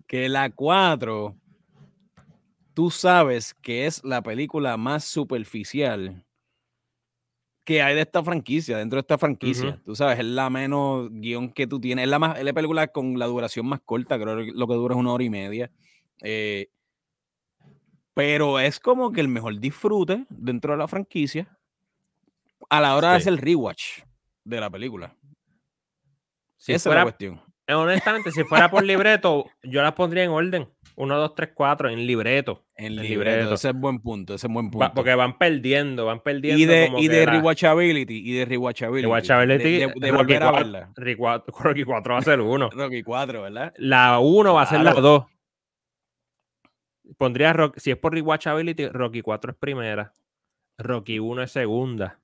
Que 0.08 0.30
la 0.30 0.50
4, 0.50 1.36
tú 2.74 2.90
sabes 2.90 3.54
que 3.54 3.86
es 3.86 4.04
la 4.04 4.22
película 4.22 4.78
más 4.78 5.04
superficial 5.04 6.26
que 7.66 7.84
hay 7.84 7.94
de 7.94 8.02
esta 8.02 8.24
franquicia, 8.24 8.78
dentro 8.78 8.98
de 8.98 9.02
esta 9.02 9.20
franquicia. 9.20 9.80
Tú 9.86 9.96
sabes, 9.96 10.18
es 10.18 10.26
la 10.26 10.50
menos 10.50 11.10
guion 11.12 11.52
que 11.52 11.68
tú 11.68 11.80
tienes. 11.80 12.06
Es 12.06 12.10
la, 12.10 12.18
más, 12.18 12.40
es 12.40 12.44
la 12.44 12.54
película 12.54 12.88
con 12.88 13.20
la 13.20 13.28
duración 13.28 13.68
más 13.68 13.80
corta, 13.82 14.20
creo 14.20 14.38
que 14.38 14.52
lo 14.56 14.68
que 14.68 14.74
dura 14.74 14.96
es 14.96 15.00
una 15.00 15.14
hora 15.14 15.24
y 15.24 15.30
media. 15.30 15.70
Eh, 16.24 16.70
pero 18.20 18.60
es 18.60 18.82
como 18.82 19.14
que 19.14 19.22
el 19.22 19.30
mejor 19.30 19.62
disfrute 19.62 20.26
dentro 20.28 20.74
de 20.74 20.78
la 20.78 20.90
franquicia 20.90 21.48
a 22.70 22.82
la 22.82 22.98
hora 22.98 23.12
de 23.12 23.16
hacer 23.16 23.32
el 23.32 23.40
rewatch 23.40 24.02
de 24.44 24.60
la 24.60 24.70
película. 24.70 25.16
Si 26.58 26.74
Esa 26.74 26.90
es 26.90 26.96
la 26.98 27.04
cuestión. 27.04 27.42
Eh, 27.66 27.74
honestamente, 27.74 28.32
si 28.32 28.44
fuera 28.44 28.70
por 28.70 28.84
libreto, 28.84 29.46
yo 29.64 29.82
las 29.82 29.94
pondría 29.94 30.26
en 30.26 30.32
orden. 30.32 30.68
1, 30.98 31.18
2, 31.18 31.34
3, 31.34 31.52
4, 31.56 31.90
en 31.92 32.06
libreto. 32.06 32.66
En, 32.76 32.98
libreto. 32.98 33.54
Ese 33.54 33.70
es 33.70 33.74
buen 33.74 34.02
punto, 34.02 34.34
ese 34.34 34.48
es 34.48 34.54
buen 34.54 34.70
punto. 34.70 34.92
porque 34.94 35.16
van 35.16 35.38
perdiendo, 35.38 36.06
van 36.06 36.20
perdiendo. 36.20 36.62
Y 36.62 36.66
de, 36.66 36.92
y 36.98 37.08
de 37.08 37.26
rewatchability, 37.26 38.30
y 38.30 38.34
de 38.34 38.44
rewatchability. 38.44 39.04
Rewatchability. 39.04 39.78
De, 39.78 39.94
de, 39.96 40.12
volver 40.12 40.44
a 40.44 40.52
verla. 40.52 40.92
Rocky 40.98 41.86
4 41.86 42.14
va 42.14 42.20
a 42.20 42.22
ser 42.22 42.42
1. 42.42 42.70
Rocky 42.72 43.02
4, 43.02 43.44
¿verdad? 43.44 43.74
La 43.78 44.20
1 44.20 44.54
va 44.54 44.62
a 44.64 44.66
ser 44.66 44.82
la 44.82 44.92
2 44.92 45.24
pondría 47.18 47.54
Rocky, 47.54 47.80
si 47.80 47.92
es 47.92 47.98
por 47.98 48.14
rewatchability, 48.14 48.88
Rocky 48.88 49.22
4 49.22 49.52
es 49.52 49.58
primera, 49.58 50.14
Rocky 50.78 51.20
1 51.20 51.44
es 51.44 51.52
segunda. 51.52 52.20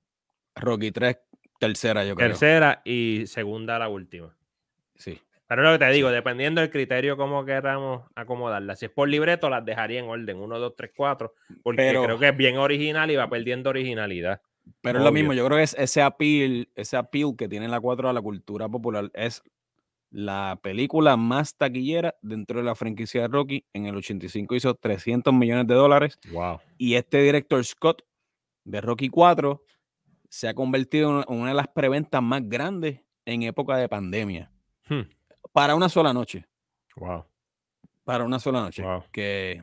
Rocky 0.54 0.90
3, 0.90 1.18
tercera, 1.58 2.04
yo 2.04 2.14
creo. 2.14 2.28
Tercera 2.28 2.82
y 2.84 3.24
segunda 3.26 3.78
la 3.78 3.88
última. 3.88 4.34
Sí. 4.94 5.20
Pero 5.48 5.62
lo 5.62 5.72
que 5.72 5.84
te 5.84 5.90
digo, 5.92 6.10
dependiendo 6.10 6.60
del 6.60 6.70
criterio 6.70 7.16
cómo 7.16 7.44
queramos 7.44 8.02
acomodarla. 8.16 8.74
Si 8.74 8.86
es 8.86 8.90
por 8.90 9.08
libreto, 9.08 9.48
las 9.48 9.64
dejaría 9.64 10.00
en 10.00 10.06
orden 10.06 10.38
1, 10.38 10.58
2, 10.58 10.74
3, 10.76 10.90
4, 10.96 11.34
porque 11.62 11.90
creo 11.90 12.18
que 12.18 12.28
es 12.28 12.36
bien 12.36 12.56
original 12.56 13.10
y 13.10 13.16
va 13.16 13.28
perdiendo 13.28 13.70
originalidad. 13.70 14.40
Pero 14.80 14.98
es 14.98 15.04
lo 15.04 15.12
mismo, 15.12 15.32
yo 15.32 15.46
creo 15.46 15.58
que 15.58 15.64
es 15.64 15.76
ese 15.78 16.02
appeal, 16.02 16.68
ese 16.74 16.96
appeal 16.96 17.36
que 17.38 17.48
tiene 17.48 17.68
la 17.68 17.78
4 17.78 18.08
a 18.08 18.12
la 18.12 18.20
cultura 18.20 18.68
popular 18.68 19.10
es 19.14 19.44
la 20.10 20.58
película 20.62 21.16
más 21.16 21.56
taquillera 21.56 22.14
dentro 22.22 22.58
de 22.58 22.64
la 22.64 22.74
franquicia 22.74 23.22
de 23.22 23.28
Rocky. 23.28 23.66
En 23.72 23.86
el 23.86 23.96
85 23.96 24.54
hizo 24.54 24.74
300 24.74 25.32
millones 25.34 25.66
de 25.66 25.74
dólares. 25.74 26.18
Wow. 26.32 26.60
Y 26.78 26.94
este 26.94 27.20
director 27.22 27.64
Scott 27.64 28.02
de 28.64 28.80
Rocky 28.80 29.08
4 29.08 29.62
se 30.28 30.48
ha 30.48 30.54
convertido 30.54 31.24
en 31.28 31.38
una 31.38 31.48
de 31.50 31.54
las 31.54 31.68
preventas 31.68 32.22
más 32.22 32.48
grandes 32.48 33.00
en 33.24 33.42
época 33.42 33.76
de 33.76 33.88
pandemia. 33.88 34.50
Hmm. 34.88 35.02
Para 35.52 35.74
una 35.74 35.88
sola 35.88 36.12
noche. 36.12 36.46
Wow. 36.96 37.24
Para 38.04 38.24
una 38.24 38.38
sola 38.38 38.60
noche. 38.60 38.84
Que 39.12 39.62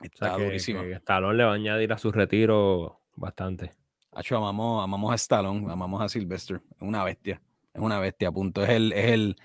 está 0.00 0.36
durísimo. 0.36 0.82
Stallone 0.82 1.36
le 1.36 1.44
va 1.44 1.52
a 1.52 1.54
añadir 1.54 1.92
a 1.92 1.98
su 1.98 2.12
retiro 2.12 3.00
bastante. 3.14 3.72
Hacho, 4.12 4.36
amamos, 4.36 4.82
amamos 4.82 5.12
a 5.12 5.14
Stallone, 5.16 5.70
amamos 5.70 6.00
a 6.00 6.08
Sylvester. 6.08 6.60
Es 6.74 6.82
una 6.82 7.04
bestia. 7.04 7.40
Es 7.76 7.82
una 7.82 7.98
bestia, 8.00 8.32
punto. 8.32 8.64
Es 8.64 8.70
el, 8.70 8.92
es 8.92 9.10
el, 9.12 9.36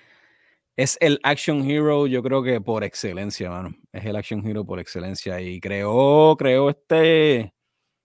es 0.77 0.97
el 1.01 1.19
action 1.23 1.69
hero, 1.69 2.07
yo 2.07 2.23
creo 2.23 2.41
que 2.43 2.61
por 2.61 2.83
excelencia, 2.85 3.49
mano. 3.49 3.75
Es 3.91 4.05
el 4.05 4.15
action 4.15 4.45
hero 4.47 4.65
por 4.65 4.79
excelencia. 4.79 5.41
Y 5.41 5.59
creó, 5.59 6.37
creó 6.37 6.69
este. 6.69 7.53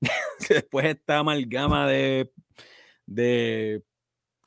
después 0.50 0.86
esta 0.86 1.18
amalgama 1.18 1.86
de. 1.86 2.32
de 3.06 3.84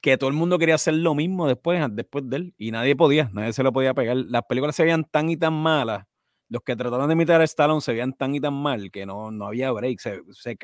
que 0.02 0.18
todo 0.18 0.30
el 0.30 0.36
mundo 0.36 0.60
quería 0.60 0.76
hacer 0.76 0.96
lo 0.96 1.16
mismo 1.16 1.48
después, 1.48 1.82
después 1.92 2.30
de 2.30 2.38
él. 2.38 2.56
Y 2.58 2.72
nadie 2.72 2.96
podía, 2.98 3.30
nadie 3.34 3.54
se 3.54 3.64
lo 3.64 3.72
podía 3.74 3.94
pegar. 3.94 4.18
Las 4.18 4.44
películas 4.50 4.76
se 4.76 4.84
veían 4.84 5.06
tan 5.06 5.30
y 5.30 5.38
tan 5.38 5.54
malas. 5.54 6.06
Los 6.50 6.64
que 6.64 6.76
trataron 6.76 7.08
de 7.08 7.14
imitar 7.14 7.40
a 7.42 7.46
Stallone 7.46 7.82
se 7.82 7.94
veían 7.94 8.14
tan 8.14 8.36
y 8.36 8.42
tan 8.42 8.54
mal 8.54 8.92
que 8.92 9.06
no, 9.06 9.32
no 9.32 9.48
había 9.48 9.72
break. 9.72 10.00
Se, 10.00 10.22
se, 10.34 10.58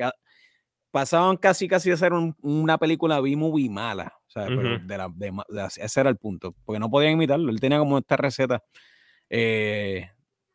pasaban 0.96 1.36
casi 1.36 1.68
casi 1.68 1.90
de 1.90 1.98
ser 1.98 2.12
una 2.40 2.78
película 2.78 3.20
B-movie 3.20 3.68
mala. 3.68 4.14
O 4.28 4.30
sea, 4.30 4.48
ese 5.76 6.00
era 6.00 6.08
el 6.08 6.16
punto. 6.16 6.54
Porque 6.64 6.78
no 6.78 6.88
podían 6.88 7.12
imitarlo. 7.12 7.50
Él 7.50 7.60
tenía 7.60 7.78
como 7.78 7.98
esta 7.98 8.16
receta. 8.16 8.62
Eh, 9.28 10.08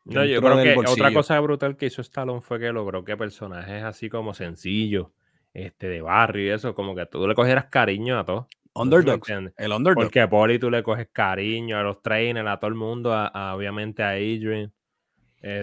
no, 0.04 0.24
yo 0.24 0.42
creo 0.42 0.56
que 0.56 0.90
otra 0.90 1.12
cosa 1.12 1.38
brutal 1.38 1.76
que 1.76 1.86
hizo 1.86 2.00
Stallone 2.00 2.40
fue 2.40 2.58
que 2.58 2.72
logró 2.72 3.04
que 3.04 3.16
personajes 3.16 3.84
así 3.84 4.08
como 4.08 4.34
sencillos, 4.34 5.10
este, 5.54 5.88
de 5.88 6.02
barrio 6.02 6.46
y 6.46 6.50
eso, 6.50 6.74
como 6.74 6.96
que 6.96 7.06
tú 7.06 7.28
le 7.28 7.36
cogieras 7.36 7.66
cariño 7.66 8.18
a 8.18 8.24
todos. 8.24 8.46
Underdogs. 8.74 9.30
el 9.30 9.72
underdog. 9.72 10.02
Porque 10.02 10.22
a 10.22 10.28
Poli 10.28 10.58
tú 10.58 10.72
le 10.72 10.82
coges 10.82 11.08
cariño 11.12 11.78
a 11.78 11.84
los 11.84 12.02
trainers, 12.02 12.48
a 12.48 12.58
todo 12.58 12.68
el 12.68 12.74
mundo, 12.74 13.12
obviamente 13.12 14.02
a 14.02 14.10
Adrian 14.10 14.72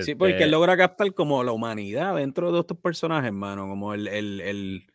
sí, 0.01 0.15
porque 0.15 0.33
él 0.33 0.39
este 0.41 0.51
logra 0.51 0.77
captar 0.77 1.13
como 1.13 1.43
la 1.43 1.51
humanidad 1.51 2.15
dentro 2.15 2.51
de 2.51 2.59
estos 2.59 2.77
personajes, 2.77 3.27
hermano, 3.27 3.67
como 3.67 3.93
el, 3.93 4.07
el, 4.07 4.41
el 4.41 4.87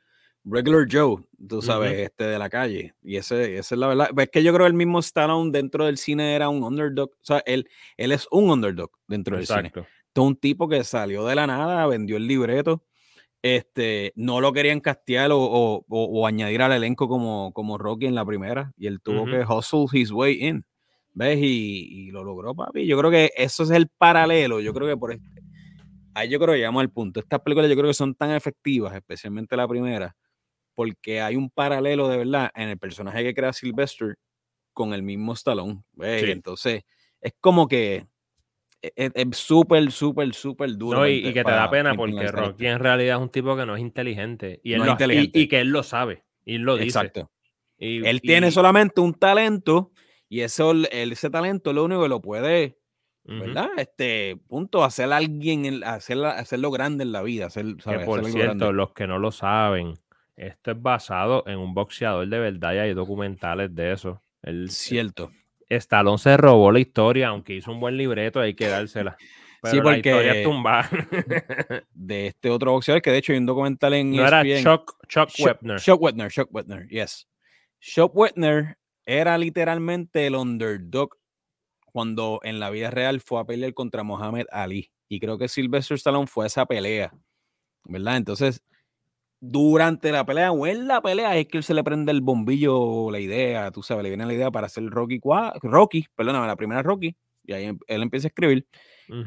regular 0.44 0.86
Joe, 0.90 1.22
tú 1.48 1.62
sabes, 1.62 1.98
este 1.98 2.24
de 2.24 2.38
la 2.38 2.50
calle. 2.50 2.94
Y 3.02 3.16
ese, 3.16 3.56
esa 3.56 3.74
es 3.74 3.78
la 3.78 3.88
verdad. 3.88 4.10
Es 4.16 4.28
que 4.30 4.42
yo 4.42 4.52
creo 4.52 4.64
que 4.64 4.70
el 4.70 4.74
mismo 4.74 4.98
Stallone 5.00 5.50
dentro 5.50 5.86
del 5.86 5.96
cine 5.96 6.34
era 6.34 6.48
un 6.48 6.62
underdog. 6.62 7.10
O 7.10 7.24
sea, 7.24 7.42
él, 7.46 7.68
él 7.96 8.12
es 8.12 8.28
un 8.30 8.50
underdog 8.50 8.90
dentro 9.08 9.36
del 9.36 9.46
cine. 9.46 9.72
Todo 10.12 10.26
un 10.26 10.36
tipo 10.36 10.68
que 10.68 10.84
salió 10.84 11.24
de 11.26 11.34
la 11.34 11.46
nada, 11.46 11.86
vendió 11.86 12.16
el 12.16 12.26
libreto. 12.26 12.84
Este, 13.42 14.12
no 14.16 14.40
lo 14.40 14.52
querían 14.52 14.80
castear 14.80 15.30
o, 15.32 15.38
o, 15.38 15.84
o, 15.88 16.26
añadir 16.26 16.62
al 16.62 16.72
elenco 16.72 17.08
como, 17.08 17.52
como 17.52 17.76
Rocky 17.76 18.06
en 18.06 18.14
la 18.14 18.24
primera. 18.24 18.72
Y 18.76 18.86
él 18.86 19.00
tuvo 19.02 19.26
que 19.26 19.44
hustle 19.44 19.86
his 19.92 20.10
way 20.10 20.38
in. 20.40 20.64
¿Ves? 21.14 21.38
Y, 21.40 22.10
lo 22.10 22.24
logró, 22.24 22.54
papi. 22.54 22.86
Yo 22.86 22.98
creo 22.98 23.10
que 23.10 23.30
eso 23.36 23.62
es 23.62 23.70
el 23.70 23.88
paralelo. 23.88 24.60
Yo 24.60 24.74
creo 24.74 24.88
que 24.88 24.96
por 24.96 25.12
este, 25.12 25.42
ahí 26.12 26.28
yo 26.28 26.38
creo 26.38 26.52
que 26.52 26.58
llegamos 26.58 26.80
al 26.80 26.90
punto. 26.90 27.20
Estas 27.20 27.40
películas 27.40 27.70
yo 27.70 27.76
creo 27.76 27.88
que 27.88 27.94
son 27.94 28.14
tan 28.14 28.32
efectivas, 28.32 28.94
especialmente 28.94 29.56
la 29.56 29.68
primera, 29.68 30.16
porque 30.74 31.20
hay 31.20 31.36
un 31.36 31.50
paralelo 31.50 32.08
de 32.08 32.18
verdad 32.18 32.50
en 32.54 32.68
el 32.68 32.78
personaje 32.78 33.22
que 33.22 33.34
crea 33.34 33.52
Sylvester 33.52 34.16
con 34.72 34.92
el 34.92 35.02
mismo 35.02 35.34
Stallone. 35.34 35.82
¿ves? 35.92 36.24
Entonces, 36.24 36.82
es 37.20 37.32
como 37.40 37.68
que 37.68 38.06
e, 38.82 38.92
e, 38.96 39.10
es 39.14 39.36
súper, 39.36 39.92
súper, 39.92 40.34
súper 40.34 40.76
duro. 40.76 41.08
y, 41.08 41.32
que 41.32 41.44
te 41.44 41.50
da 41.50 41.70
pena 41.70 41.94
porque 41.94 42.26
Rocky 42.26 42.66
en 42.66 42.80
realidad 42.80 43.16
es 43.16 43.22
un 43.22 43.30
tipo 43.30 43.56
que 43.56 43.64
no 43.64 43.76
es 43.76 43.80
inteligente. 43.80 44.60
Y, 44.64 44.72
él 44.72 44.82
Y, 45.32 45.46
que 45.46 45.60
él 45.60 45.68
lo 45.68 45.84
sabe. 45.84 46.24
Y 46.44 46.58
lo 46.58 46.74
dice. 46.74 46.98
Exacto. 46.98 47.30
él 47.78 48.20
tiene 48.20 48.50
solamente 48.50 49.00
un 49.00 49.14
talento 49.14 49.92
y 50.34 50.40
eso, 50.40 50.72
ese 50.90 51.30
talento 51.30 51.72
lo 51.72 51.84
único 51.84 52.02
que 52.02 52.08
lo 52.08 52.20
puede, 52.20 52.76
¿verdad? 53.22 53.68
Este, 53.76 54.36
punto, 54.48 54.82
hacer 54.82 55.12
a 55.12 55.18
alguien, 55.18 55.84
hacer, 55.84 56.24
hacerlo 56.24 56.72
grande 56.72 57.04
en 57.04 57.12
la 57.12 57.22
vida. 57.22 57.46
Hacer, 57.46 57.76
por 58.04 58.24
cierto, 58.24 58.72
los 58.72 58.90
que 58.94 59.06
no 59.06 59.20
lo 59.20 59.30
saben, 59.30 59.94
esto 60.34 60.72
es 60.72 60.82
basado 60.82 61.44
en 61.46 61.60
un 61.60 61.72
boxeador 61.72 62.26
de 62.26 62.40
verdad 62.40 62.74
y 62.74 62.78
hay 62.78 62.94
documentales 62.94 63.72
de 63.76 63.92
eso. 63.92 64.24
El, 64.42 64.70
Cierto. 64.70 65.30
Stallone 65.68 66.18
se 66.18 66.36
robó 66.36 66.72
la 66.72 66.80
historia, 66.80 67.28
aunque 67.28 67.54
hizo 67.54 67.70
un 67.70 67.78
buen 67.78 67.96
libreto, 67.96 68.40
hay 68.40 68.54
que 68.54 68.66
dársela. 68.66 69.16
sí, 69.62 69.80
porque 69.80 70.10
la 70.10 70.36
historia 70.36 70.88
de 71.94 72.26
este 72.26 72.50
otro 72.50 72.72
boxeador 72.72 73.02
que 73.02 73.12
de 73.12 73.18
hecho 73.18 73.30
hay 73.30 73.38
un 73.38 73.46
documental 73.46 73.94
en 73.94 74.16
no 74.16 74.26
era 74.26 74.42
e 74.42 74.60
Chuck, 74.60 74.96
Chuck, 75.06 75.30
Webner. 75.38 75.78
Chuck 75.78 76.02
Webner, 76.02 76.28
Chuck 76.28 76.48
Webner, 76.52 76.88
yes. 76.88 77.28
Chuck 77.78 78.10
Webner 78.16 78.78
era 79.06 79.38
literalmente 79.38 80.26
el 80.26 80.36
underdog 80.36 81.16
cuando 81.86 82.40
en 82.42 82.58
la 82.58 82.70
vida 82.70 82.90
real 82.90 83.20
fue 83.20 83.40
a 83.40 83.44
pelear 83.44 83.72
contra 83.74 84.02
Mohamed 84.02 84.46
Ali. 84.50 84.90
Y 85.08 85.20
creo 85.20 85.38
que 85.38 85.48
Sylvester 85.48 85.96
Stallone 85.96 86.26
fue 86.26 86.44
a 86.44 86.48
esa 86.48 86.66
pelea, 86.66 87.12
¿verdad? 87.84 88.16
Entonces, 88.16 88.64
durante 89.40 90.10
la 90.10 90.24
pelea 90.24 90.50
o 90.52 90.66
en 90.66 90.88
la 90.88 91.02
pelea 91.02 91.36
es 91.36 91.46
que 91.46 91.58
él 91.58 91.64
se 91.64 91.74
le 91.74 91.84
prende 91.84 92.10
el 92.10 92.20
bombillo, 92.20 93.10
la 93.10 93.20
idea, 93.20 93.70
tú 93.70 93.82
sabes, 93.82 94.02
le 94.02 94.08
viene 94.08 94.26
la 94.26 94.34
idea 94.34 94.50
para 94.50 94.66
hacer 94.66 94.84
Rocky, 94.86 95.20
Rocky, 95.62 96.06
perdóname, 96.16 96.46
la 96.46 96.56
primera 96.56 96.82
Rocky, 96.82 97.14
y 97.44 97.52
ahí 97.52 97.64
em, 97.66 97.78
él 97.86 98.02
empieza 98.02 98.26
a 98.26 98.30
escribir. 98.30 98.66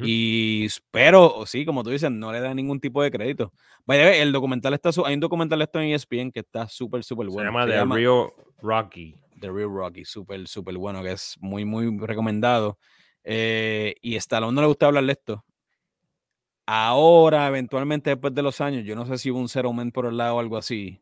Y 0.01 0.67
pero, 0.89 1.45
sí, 1.45 1.63
como 1.63 1.83
tú 1.83 1.91
dices, 1.91 2.09
no 2.09 2.31
le 2.31 2.39
da 2.39 2.51
ningún 2.53 2.79
tipo 2.79 3.03
de 3.03 3.11
crédito. 3.11 3.53
Vaya, 3.85 4.15
el 4.15 4.31
documental 4.31 4.73
está, 4.73 4.89
hay 5.05 5.13
un 5.13 5.19
documental 5.19 5.61
esto 5.61 5.79
en 5.79 5.89
ESPN 5.89 6.31
que 6.31 6.39
está 6.39 6.67
súper, 6.67 7.03
súper 7.03 7.27
bueno. 7.27 7.41
Se 7.41 7.45
llama 7.45 7.67
The 7.67 7.95
Real 7.95 8.29
Rocky. 8.59 9.15
The 9.39 9.51
Real 9.51 9.69
Rocky, 9.69 10.05
súper, 10.05 10.47
súper 10.47 10.77
bueno, 10.77 11.03
que 11.03 11.11
es 11.11 11.35
muy, 11.39 11.65
muy 11.65 11.97
recomendado. 11.99 12.77
Eh, 13.23 13.95
y 14.01 14.15
Stallone 14.15 14.53
no 14.55 14.61
le 14.61 14.67
gusta 14.67 14.87
hablar 14.87 15.05
de 15.05 15.11
esto. 15.11 15.45
Ahora, 16.65 17.47
eventualmente, 17.47 18.09
después 18.09 18.33
de 18.33 18.43
los 18.43 18.59
años, 18.61 18.83
yo 18.83 18.95
no 18.95 19.05
sé 19.05 19.17
si 19.17 19.31
hubo 19.31 19.39
un 19.39 19.49
settlement 19.49 19.93
por 19.93 20.05
el 20.05 20.17
lado 20.17 20.35
o 20.35 20.39
algo 20.39 20.57
así. 20.57 21.01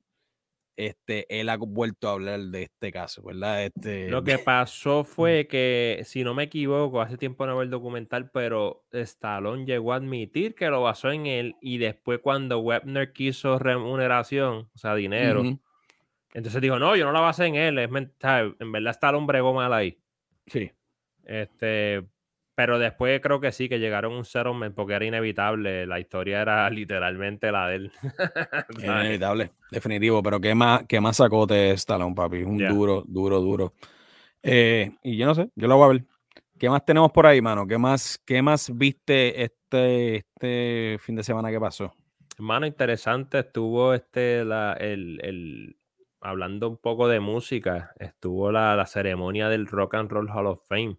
Este, 0.78 1.26
él 1.40 1.50
ha 1.50 1.58
vuelto 1.58 2.10
a 2.10 2.12
hablar 2.12 2.40
de 2.40 2.64
este 2.64 2.92
caso, 2.92 3.24
¿verdad? 3.24 3.64
Este... 3.64 4.10
Lo 4.10 4.24
que 4.24 4.38
pasó 4.46 5.04
fue 5.04 5.48
que, 5.48 6.02
si 6.04 6.24
no 6.24 6.34
me 6.34 6.44
equivoco, 6.44 7.02
hace 7.02 7.18
tiempo 7.18 7.46
no 7.46 7.54
veo 7.54 7.64
el 7.64 7.70
documental, 7.70 8.30
pero 8.30 8.86
Stallone 8.92 9.66
llegó 9.66 9.94
a 9.94 9.98
admitir 9.98 10.54
que 10.54 10.68
lo 10.68 10.82
basó 10.82 11.12
en 11.12 11.26
él 11.26 11.56
y 11.62 11.78
después 11.78 12.20
cuando 12.22 12.60
Webner 12.60 13.14
quiso 13.14 13.58
remuneración, 13.58 14.70
o 14.74 14.78
sea, 14.78 14.96
dinero, 14.96 15.44
entonces 16.36 16.62
dijo, 16.62 16.78
no, 16.78 16.98
yo 16.98 17.06
no 17.06 17.14
la 17.14 17.22
basé 17.22 17.46
en 17.46 17.56
él, 17.56 17.80
es 17.80 17.90
en 17.90 18.72
verdad 18.74 18.92
Stallone 18.92 19.26
bregó 19.26 19.54
mal 19.54 19.72
ahí. 19.72 19.98
Sí. 20.48 20.70
Este, 21.24 22.04
pero 22.56 22.78
después 22.78 23.22
creo 23.22 23.40
que 23.40 23.54
sí, 23.54 23.70
que 23.70 23.80
llegaron 23.80 24.12
un 24.12 24.26
settlement 24.26 24.76
porque 24.76 24.96
era 24.96 25.06
inevitable. 25.06 25.88
La 25.88 25.98
historia 25.98 26.42
era 26.42 26.70
literalmente 26.72 27.54
la 27.54 27.70
de 27.70 27.76
él. 27.76 27.92
inevitable, 28.84 29.52
definitivo. 29.72 30.22
Pero 30.22 30.42
¿qué 30.42 30.54
más, 30.54 30.84
qué 30.90 31.00
más 31.00 31.16
sacó 31.16 31.46
de 31.46 31.72
Stallone, 31.72 32.14
papi? 32.14 32.44
Un 32.44 32.58
duro, 32.58 33.06
duro, 33.08 33.40
duro. 33.40 33.74
Eh, 34.44 34.92
y 35.04 35.16
yo 35.16 35.28
no 35.28 35.36
sé, 35.36 35.50
yo 35.56 35.70
lo 35.70 35.78
voy 35.78 35.86
a 35.86 35.94
ver. 35.94 36.04
¿Qué 36.60 36.70
más 36.70 36.84
tenemos 36.84 37.14
por 37.14 37.28
ahí, 37.28 37.42
mano? 37.42 37.66
¿Qué 37.66 37.78
más, 37.78 38.22
qué 38.26 38.42
más 38.42 38.78
viste 38.78 39.42
este, 39.42 40.18
este 40.18 40.98
fin 41.00 41.16
de 41.16 41.24
semana 41.24 41.50
que 41.50 41.62
pasó? 41.62 41.96
Mano, 42.40 42.66
interesante. 42.66 43.40
Estuvo 43.40 43.94
este, 43.94 44.44
la, 44.44 44.74
el, 44.74 45.22
el, 45.24 45.78
hablando 46.30 46.70
un 46.70 46.78
poco 46.78 47.08
de 47.08 47.20
música, 47.20 47.94
estuvo 48.00 48.52
la, 48.52 48.76
la 48.76 48.86
ceremonia 48.86 49.50
del 49.50 49.68
Rock 49.68 49.96
and 49.96 50.12
Roll 50.12 50.30
Hall 50.30 50.48
of 50.48 50.62
Fame 50.68 50.98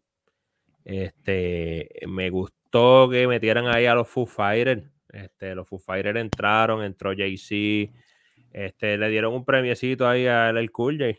este, 0.86 1.88
me 2.06 2.30
gustó 2.30 3.08
que 3.10 3.26
metieran 3.26 3.66
ahí 3.66 3.86
a 3.86 3.94
los 3.94 4.08
Foo 4.08 4.24
Fighters. 4.24 4.84
Este, 5.12 5.52
los 5.54 5.68
Foo 5.68 5.80
Fighters 5.80 6.20
entraron, 6.20 6.84
entró 6.84 7.12
Jay-Z. 7.14 7.92
Este, 8.52 8.96
le 8.96 9.08
dieron 9.08 9.34
un 9.34 9.44
premiecito 9.44 10.08
ahí 10.08 10.28
a 10.28 10.50
el 10.50 10.70
Cool 10.70 10.98
J. 10.98 11.18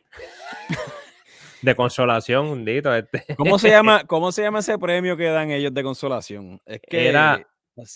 de 1.61 1.75
consolación, 1.75 2.47
hundito. 2.47 2.95
Este. 2.95 3.35
¿Cómo 3.35 3.59
se 3.59 3.69
llama, 3.69 4.03
cómo 4.07 4.31
se 4.31 4.43
llama 4.43 4.59
ese 4.59 4.79
premio 4.79 5.17
que 5.17 5.25
dan 5.25 5.51
ellos 5.51 5.73
de 5.73 5.83
consolación? 5.83 6.61
Es 6.65 6.79
que 6.79 7.09
era 7.09 7.45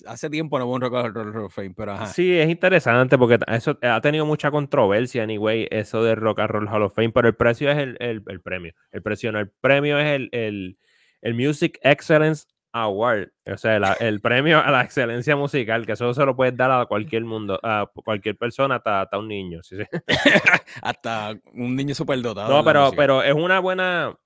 hace 0.08 0.30
tiempo 0.30 0.60
no 0.60 0.66
hubo 0.66 0.76
un 0.76 0.82
Rock 0.82 0.96
and 0.96 1.50
Fame, 1.50 1.74
pero 1.76 1.94
ajá. 1.94 2.06
Sí, 2.08 2.38
es 2.38 2.50
interesante 2.50 3.18
porque 3.18 3.40
eso 3.48 3.78
ha 3.82 4.02
tenido 4.02 4.26
mucha 4.26 4.52
controversia, 4.52 5.24
anyway, 5.24 5.68
eso 5.72 6.04
de 6.04 6.16
Rock 6.16 6.40
and 6.40 6.50
Roll 6.50 6.68
Hall 6.70 6.84
of 6.84 6.94
Fame, 6.94 7.12
pero 7.12 7.28
el 7.28 7.36
precio 7.36 7.70
es 7.72 7.78
el, 7.78 7.98
el, 8.00 8.42
premio. 8.42 8.74
El 8.92 9.02
precio 9.02 9.32
no, 9.32 9.40
el 9.40 9.50
premio 9.50 10.00
es 10.00 10.30
el, 10.32 10.78
el 11.22 11.34
Music 11.34 11.80
Excellence 11.84 12.46
Award, 12.74 13.32
o 13.52 13.58
sea, 13.58 13.76
el 14.00 14.22
premio 14.22 14.60
a 14.60 14.72
la 14.72 14.82
excelencia 14.82 15.36
musical, 15.36 15.86
que 15.86 15.92
eso 15.92 16.14
se 16.14 16.26
lo 16.26 16.36
puedes 16.36 16.56
dar 16.56 16.72
a 16.72 16.86
cualquier 16.86 17.26
mundo, 17.26 17.60
a 17.62 17.92
cualquier 17.94 18.38
persona, 18.38 18.82
hasta, 18.84 19.18
un 19.18 19.28
niño. 19.28 19.62
¿sí? 19.62 19.76
hasta 20.82 21.38
un 21.54 21.76
niño 21.76 21.94
superdotado. 21.94 22.50
No, 22.50 22.64
pero, 22.64 22.92
pero 22.96 23.24
es 23.24 23.34
una 23.34 23.60
buena, 23.60 24.18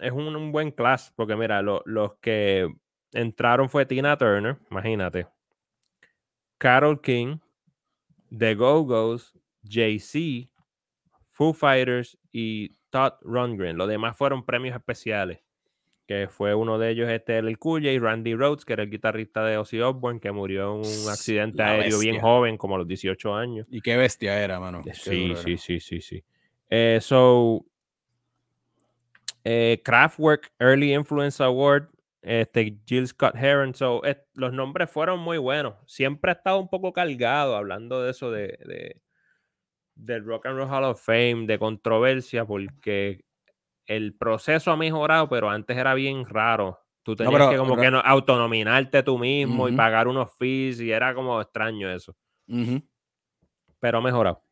es 0.00 0.10
un, 0.10 0.50
buen 0.50 0.72
class, 0.72 1.12
porque 1.14 1.36
mira, 1.36 1.62
los 1.62 2.14
que 2.20 2.68
entraron 3.14 3.70
fue 3.70 3.86
Tina 3.86 4.16
Turner, 4.18 4.58
imagínate, 4.70 5.26
Carol 6.58 7.00
King, 7.00 7.38
The 8.36 8.54
Go-Go's, 8.54 9.32
Jay-Z, 9.68 10.50
Foo 11.30 11.52
Fighters 11.52 12.18
y 12.32 12.74
Todd 12.90 13.14
Rundgren. 13.22 13.76
Los 13.76 13.88
demás 13.88 14.16
fueron 14.16 14.44
premios 14.44 14.76
especiales 14.76 15.40
que 16.06 16.28
fue 16.28 16.54
uno 16.54 16.78
de 16.78 16.90
ellos 16.90 17.08
este 17.08 17.38
el 17.38 17.58
Cool 17.58 17.86
y 17.86 17.98
Randy 17.98 18.34
Rhodes, 18.34 18.64
que 18.64 18.74
era 18.74 18.82
el 18.82 18.90
guitarrista 18.90 19.44
de 19.44 19.56
Ozzy 19.56 19.80
Osbourne, 19.80 20.20
que 20.20 20.32
murió 20.32 20.74
en 20.74 20.80
un 20.80 21.08
accidente 21.08 21.62
aéreo 21.62 21.98
bien 21.98 22.20
joven, 22.20 22.58
como 22.58 22.74
a 22.74 22.78
los 22.78 22.86
18 22.86 23.34
años. 23.34 23.66
Y 23.70 23.80
qué 23.80 23.96
bestia 23.96 24.42
era, 24.42 24.60
mano. 24.60 24.82
sí, 24.92 25.34
sí, 25.36 25.56
sí, 25.56 25.80
sí, 25.80 26.00
sí, 26.00 26.24
eh, 26.68 26.98
so, 27.00 27.64
eh, 29.44 29.80
Kraftwerk 29.82 30.52
Early 30.58 30.94
Influence 30.94 31.42
Award, 31.42 31.88
este, 32.24 32.78
Jill 32.86 33.06
Scott 33.06 33.36
Heron. 33.36 33.74
So, 33.74 34.02
los 34.34 34.52
nombres 34.52 34.90
fueron 34.90 35.20
muy 35.20 35.38
buenos. 35.38 35.74
Siempre 35.86 36.30
ha 36.30 36.34
estado 36.34 36.58
un 36.58 36.68
poco 36.68 36.92
cargado 36.92 37.56
hablando 37.56 38.02
de 38.02 38.10
eso 38.10 38.30
de, 38.30 38.58
de 38.64 39.00
del 39.94 40.24
Rock 40.24 40.46
and 40.46 40.58
Roll 40.58 40.68
Hall 40.68 40.84
of 40.84 41.00
Fame, 41.00 41.46
de 41.46 41.58
controversia, 41.58 42.44
porque 42.44 43.24
el 43.86 44.14
proceso 44.14 44.72
ha 44.72 44.76
mejorado, 44.76 45.28
pero 45.28 45.50
antes 45.50 45.76
era 45.76 45.94
bien 45.94 46.24
raro. 46.24 46.80
Tú 47.02 47.14
tenías 47.14 47.50
que 47.50 47.58
como 47.58 47.76
que 47.76 47.90
no, 47.90 48.00
autonominarte 48.00 49.02
tú 49.02 49.18
mismo 49.18 49.68
y 49.68 49.72
pagar 49.72 50.08
unos 50.08 50.34
fees 50.36 50.80
y 50.80 50.90
era 50.90 51.14
como 51.14 51.40
extraño 51.40 51.92
eso. 51.92 52.16
Pero 53.78 53.98
ha 53.98 54.00
mejorado. 54.00 54.42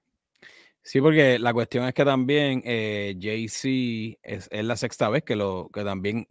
Sí, 0.82 1.00
porque 1.00 1.38
la 1.38 1.54
cuestión 1.54 1.86
es 1.86 1.94
que 1.94 2.04
también 2.04 2.60
eh, 2.64 3.16
Jay-Z 3.18 4.18
es, 4.22 4.50
la 4.50 4.76
sexta 4.76 5.08
vez 5.08 5.22
que 5.22 5.36
lo 5.36 5.70
que 5.72 5.82
también 5.82 6.26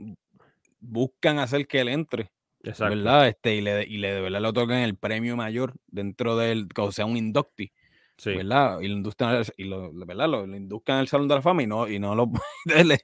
buscan 0.82 1.40
hacer 1.40 1.68
que 1.68 1.80
él 1.80 1.88
entre. 1.88 2.32
Exacto. 2.64 2.96
¿Verdad? 2.96 3.28
Este, 3.30 3.56
y 3.56 3.62
le, 3.62 3.84
y 3.88 3.98
le 3.98 4.14
de 4.14 4.22
verdad 4.22 4.42
le 4.42 4.48
otorgan 4.48 4.80
el 4.80 4.98
premio 4.98 5.36
mayor 5.36 5.74
dentro 5.88 6.38
del, 6.38 6.68
o 6.78 6.92
sea, 6.92 7.06
un 7.06 7.18
inducti. 8.30 8.38
¿verdad? 8.38 8.80
Y 8.82 8.88
lo 8.88 8.94
induzcan, 8.94 9.44
y 9.58 9.64
lo, 9.64 9.92
¿verdad? 9.94 10.30
Lo, 10.30 10.46
induzcan 10.46 10.98
al 10.98 11.08
Salón 11.08 11.28
de 11.28 11.36
la 11.36 11.42
Fama 11.42 11.64
y 11.64 11.68
no, 11.68 11.88
y 11.88 12.00
no 12.00 12.16
lo 12.16 12.32
el, 12.66 12.98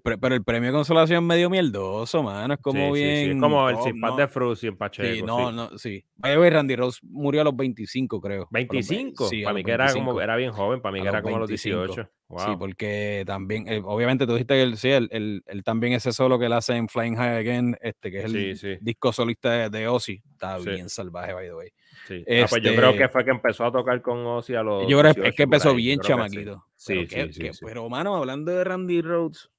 pero 0.00 0.34
el 0.34 0.44
premio 0.44 0.70
de 0.70 0.74
consolación 0.74 1.26
medio 1.26 1.50
mierdoso, 1.50 2.22
mano. 2.22 2.54
Es 2.54 2.60
como 2.60 2.92
bien. 2.92 3.32
es 3.32 3.40
como 3.40 3.68
el 3.68 3.76
no, 3.98 4.16
de 4.16 4.28
Fruz 4.28 4.64
y 4.64 4.68
el 4.68 4.76
Pacheco. 4.76 5.14
Sí, 5.14 5.22
no, 5.22 5.52
no, 5.52 5.76
sí. 5.78 6.04
Randy 6.22 6.76
Rose 6.76 7.00
murió 7.02 7.40
a 7.40 7.44
los 7.44 7.56
25, 7.56 8.20
creo. 8.20 8.48
¿25? 8.50 9.28
Sí, 9.28 9.42
para 9.42 9.54
mí 9.54 9.64
que 9.64 9.72
era, 9.72 9.92
como, 9.92 10.20
era 10.20 10.36
bien 10.36 10.52
joven, 10.52 10.80
para 10.80 10.92
mí 10.92 11.02
que 11.02 11.08
era 11.08 11.22
como 11.22 11.36
a 11.36 11.40
los 11.40 11.48
18. 11.48 12.08
Sí, 12.38 12.56
porque 12.58 13.24
también, 13.26 13.68
eh, 13.68 13.82
obviamente 13.84 14.26
tú 14.26 14.32
dijiste 14.32 14.54
que 14.54 14.62
él, 14.62 14.76
sí, 14.78 14.88
él, 14.88 15.42
también 15.64 15.92
ese 15.92 16.12
solo 16.12 16.38
que 16.38 16.46
él 16.46 16.52
hace 16.54 16.74
en 16.74 16.88
Flying 16.88 17.16
High 17.16 17.36
Again, 17.36 17.76
este, 17.82 18.10
que 18.10 18.18
es 18.20 18.24
el 18.64 18.78
disco 18.80 19.12
solista 19.12 19.68
de, 19.68 19.88
Ozzy, 19.88 20.22
está 20.32 20.58
bien 20.58 20.88
salvaje, 20.88 21.34
by 21.34 21.46
the 21.46 21.54
way. 21.54 21.68
Sí. 22.06 22.24
Ah, 22.28 22.46
pues 22.48 22.62
yo 22.62 22.74
creo 22.74 22.92
que 22.92 23.04
este 23.04 23.08
fue 23.08 23.24
que 23.24 23.30
empezó 23.30 23.64
a 23.64 23.72
tocar 23.72 24.00
con 24.02 24.24
Ozzy 24.26 24.54
a 24.54 24.62
los. 24.62 24.88
Yo 24.88 24.98
creo 25.00 25.14
que 25.14 25.28
es 25.28 25.34
que 25.34 25.42
empezó 25.44 25.74
bien 25.74 26.00
chamaquito. 26.00 26.66
Sí, 26.74 27.06
pero, 27.08 27.32
sí, 27.32 27.50
pero, 27.64 27.88
mano, 27.88 28.16
hablando 28.16 28.52
de 28.52 28.64
Randy 28.64 29.02
Rhodes, 29.02 29.50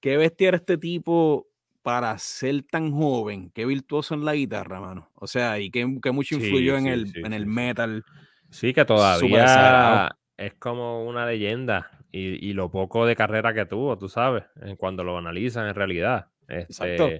qué 0.00 0.16
bestia 0.16 0.48
era 0.48 0.56
este 0.56 0.78
tipo 0.78 1.48
para 1.82 2.16
ser 2.18 2.62
tan 2.62 2.92
joven, 2.92 3.50
qué 3.52 3.66
virtuoso 3.66 4.14
en 4.14 4.24
la 4.24 4.34
guitarra, 4.34 4.80
mano. 4.80 5.10
O 5.14 5.26
sea, 5.26 5.58
y 5.58 5.70
qué, 5.70 5.84
mucho 5.86 6.36
influyó 6.36 6.76
en, 6.76 6.86
el, 6.86 7.12
en 7.16 7.32
el 7.32 7.46
metal. 7.46 8.04
Sí, 8.50 8.72
que 8.72 8.84
todavía 8.84 10.16
es 10.36 10.54
como 10.54 11.04
una 11.04 11.26
leyenda 11.26 11.90
y, 12.10 12.52
lo 12.52 12.70
poco 12.70 13.06
de 13.06 13.16
carrera 13.16 13.54
que 13.54 13.66
tuvo, 13.66 13.96
tú 13.98 14.08
sabes, 14.08 14.44
cuando 14.76 15.02
lo 15.02 15.16
analizan 15.18 15.66
en 15.66 15.74
realidad. 15.74 16.28
Exacto. 16.48 17.10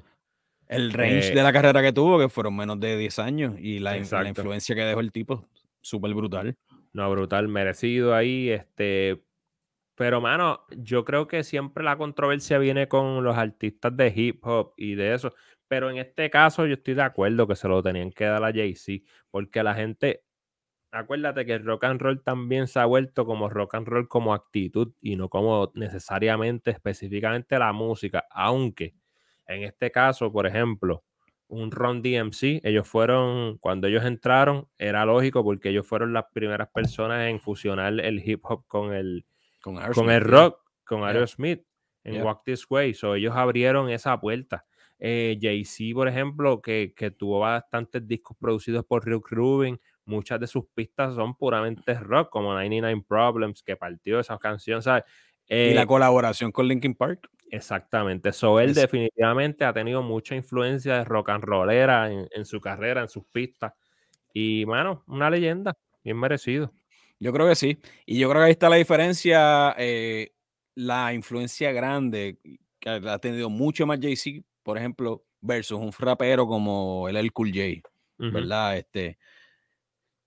El 0.73 0.93
range 0.93 1.33
eh 1.33 1.35
de 1.35 1.43
la 1.43 1.53
carrera 1.53 1.83
que 1.83 1.93
tuvo, 1.93 2.19
que 2.19 2.29
fueron 2.29 2.57
menos 2.57 2.81
de 2.81 2.97
10 2.97 3.19
años, 3.19 3.55
y 3.59 3.79
la, 3.79 3.97
influencia 3.97 4.75
que 4.75 4.83
dejó 4.83 5.01
el 5.01 5.13
tipo, 5.13 5.47
súper 5.81 6.15
brutal. 6.15 6.57
No, 6.93 7.11
brutal, 7.11 7.49
merecido 7.49 8.15
ahí. 8.15 8.51
Este, 8.51 9.23
pero, 9.95 10.21
mano, 10.21 10.65
yo 10.71 11.05
creo 11.05 11.27
que 11.27 11.45
siempre 11.45 11.85
la 11.85 11.97
controversia 11.97 12.59
viene 12.59 12.89
con 12.89 13.23
los 13.23 13.37
artistas 13.37 13.97
de 13.97 14.13
hip 14.15 14.45
hop 14.47 14.73
y 14.77 14.95
de 14.95 15.15
eso. 15.15 15.35
Pero 15.69 15.91
en 15.91 15.99
este 15.99 16.31
caso, 16.31 16.67
yo 16.67 16.75
estoy 16.75 16.95
de 16.95 17.03
acuerdo 17.03 17.47
que 17.47 17.57
se 17.57 17.69
lo 17.69 17.83
tenían 17.83 18.11
que 18.11 18.25
dar 18.25 18.45
a 18.45 18.53
Jay-Z, 18.53 19.05
porque 19.31 19.63
la 19.63 19.75
gente, 19.75 20.25
acuérdate 20.91 21.47
que 21.47 21.55
el 21.55 21.65
rock 21.65 21.85
and 21.85 22.01
roll 22.01 22.23
también 22.23 22.67
se 22.67 22.79
ha 22.79 22.85
vuelto 22.85 23.25
como 23.25 23.49
rock 23.49 23.77
and 23.77 23.89
roll 23.89 24.09
como 24.09 24.35
actitud 24.35 24.93
y 25.01 25.17
no 25.17 25.29
como 25.29 25.73
necesariamente 25.75 26.71
específicamente 26.71 27.59
la 27.59 27.73
música, 27.73 28.27
aunque 28.31 28.95
en 29.55 29.65
este 29.65 29.91
caso, 29.91 30.33
por 30.33 30.47
ejemplo, 30.47 31.05
un 31.49 31.71
Ron 31.71 32.03
DMC, 32.03 32.61
ellos 32.65 32.89
fueron, 32.89 33.59
cuando 33.59 33.87
ellos 33.87 34.05
entraron, 34.05 34.69
era 34.79 35.05
lógico 35.05 35.45
porque 35.45 35.69
ellos 35.69 35.87
fueron 35.87 36.13
las 36.13 36.25
primeras 36.33 36.69
personas 36.71 37.29
en 37.29 37.41
fusionar 37.41 38.01
el 38.01 38.27
hip 38.27 38.41
hop 38.45 38.65
con 38.67 38.95
el, 38.95 39.27
con, 39.61 39.77
el 40.11 40.21
rock, 40.23 40.61
con 40.85 41.05
Aerosmith, 41.05 41.63
en 42.05 42.23
Walk 42.23 42.43
This 42.45 42.67
Way. 42.71 42.95
So, 42.95 43.15
ellos 43.15 43.35
abrieron 43.37 43.91
esa 43.91 44.19
puerta. 44.19 44.65
Eh, 44.99 45.37
Jay-Z, 45.41 45.95
por 45.95 46.09
ejemplo, 46.09 46.63
que, 46.63 46.95
que, 46.97 47.11
tuvo 47.11 47.41
bastantes 47.41 48.07
discos 48.07 48.37
producidos 48.41 48.85
por 48.85 49.05
Rick 49.05 49.29
Rubin, 49.31 49.81
muchas 50.05 50.39
de 50.41 50.47
sus 50.47 50.65
pistas 50.75 51.15
son 51.15 51.37
puramente 51.37 51.95
rock, 51.95 52.31
como 52.31 52.53
99 52.53 53.05
Problems, 53.07 53.63
que 53.63 53.77
partió 53.77 54.21
esa 54.21 54.39
canción, 54.39 54.81
¿sabes? 54.81 55.05
y 55.49 55.75
la 55.75 55.83
eh, 55.83 55.87
colaboración 55.87 56.53
con 56.53 56.69
Linkin 56.69 56.95
Park. 56.95 57.29
Exactamente. 57.53 58.33
So, 58.33 58.59
él 58.61 58.73
definitivamente 58.73 59.67
ha 59.67 59.75
tenido 59.75 60.03
mucha 60.03 60.35
influencia 60.35 60.95
de 60.95 61.05
rock 61.05 61.29
and 61.29 61.45
rollera 61.45 62.11
en, 62.11 62.27
en, 62.31 62.47
su 62.47 62.63
carrera, 62.63 63.03
en 63.03 63.11
sus 63.11 63.25
pistas. 63.27 63.75
Y, 64.33 64.65
bueno, 64.65 65.05
una 65.07 65.29
leyenda, 65.29 65.77
bien 66.03 66.17
merecido. 66.17 66.73
Yo 67.21 67.31
creo 67.31 67.47
que 67.47 67.55
sí. 67.55 67.79
Y 68.07 68.19
yo 68.19 68.31
creo 68.31 68.41
que 68.41 68.47
ahí 68.47 68.53
está 68.53 68.71
la 68.71 68.77
diferencia, 68.77 69.75
eh, 69.77 70.33
la 70.75 71.13
influencia 71.13 71.73
grande 71.73 72.39
que 72.81 72.89
ha 72.89 73.19
tenido 73.19 73.51
mucho 73.51 73.87
más 73.87 73.99
Jay-Z, 74.01 74.47
por 74.63 74.79
ejemplo, 74.79 75.27
versus 75.43 75.79
un 75.79 75.93
rapero 75.93 76.47
como 76.47 77.07
el 77.11 77.17
El 77.17 77.35
Cool 77.35 77.53
J, 77.53 77.87
¿verdad? 78.17 78.79
Este, 78.79 79.19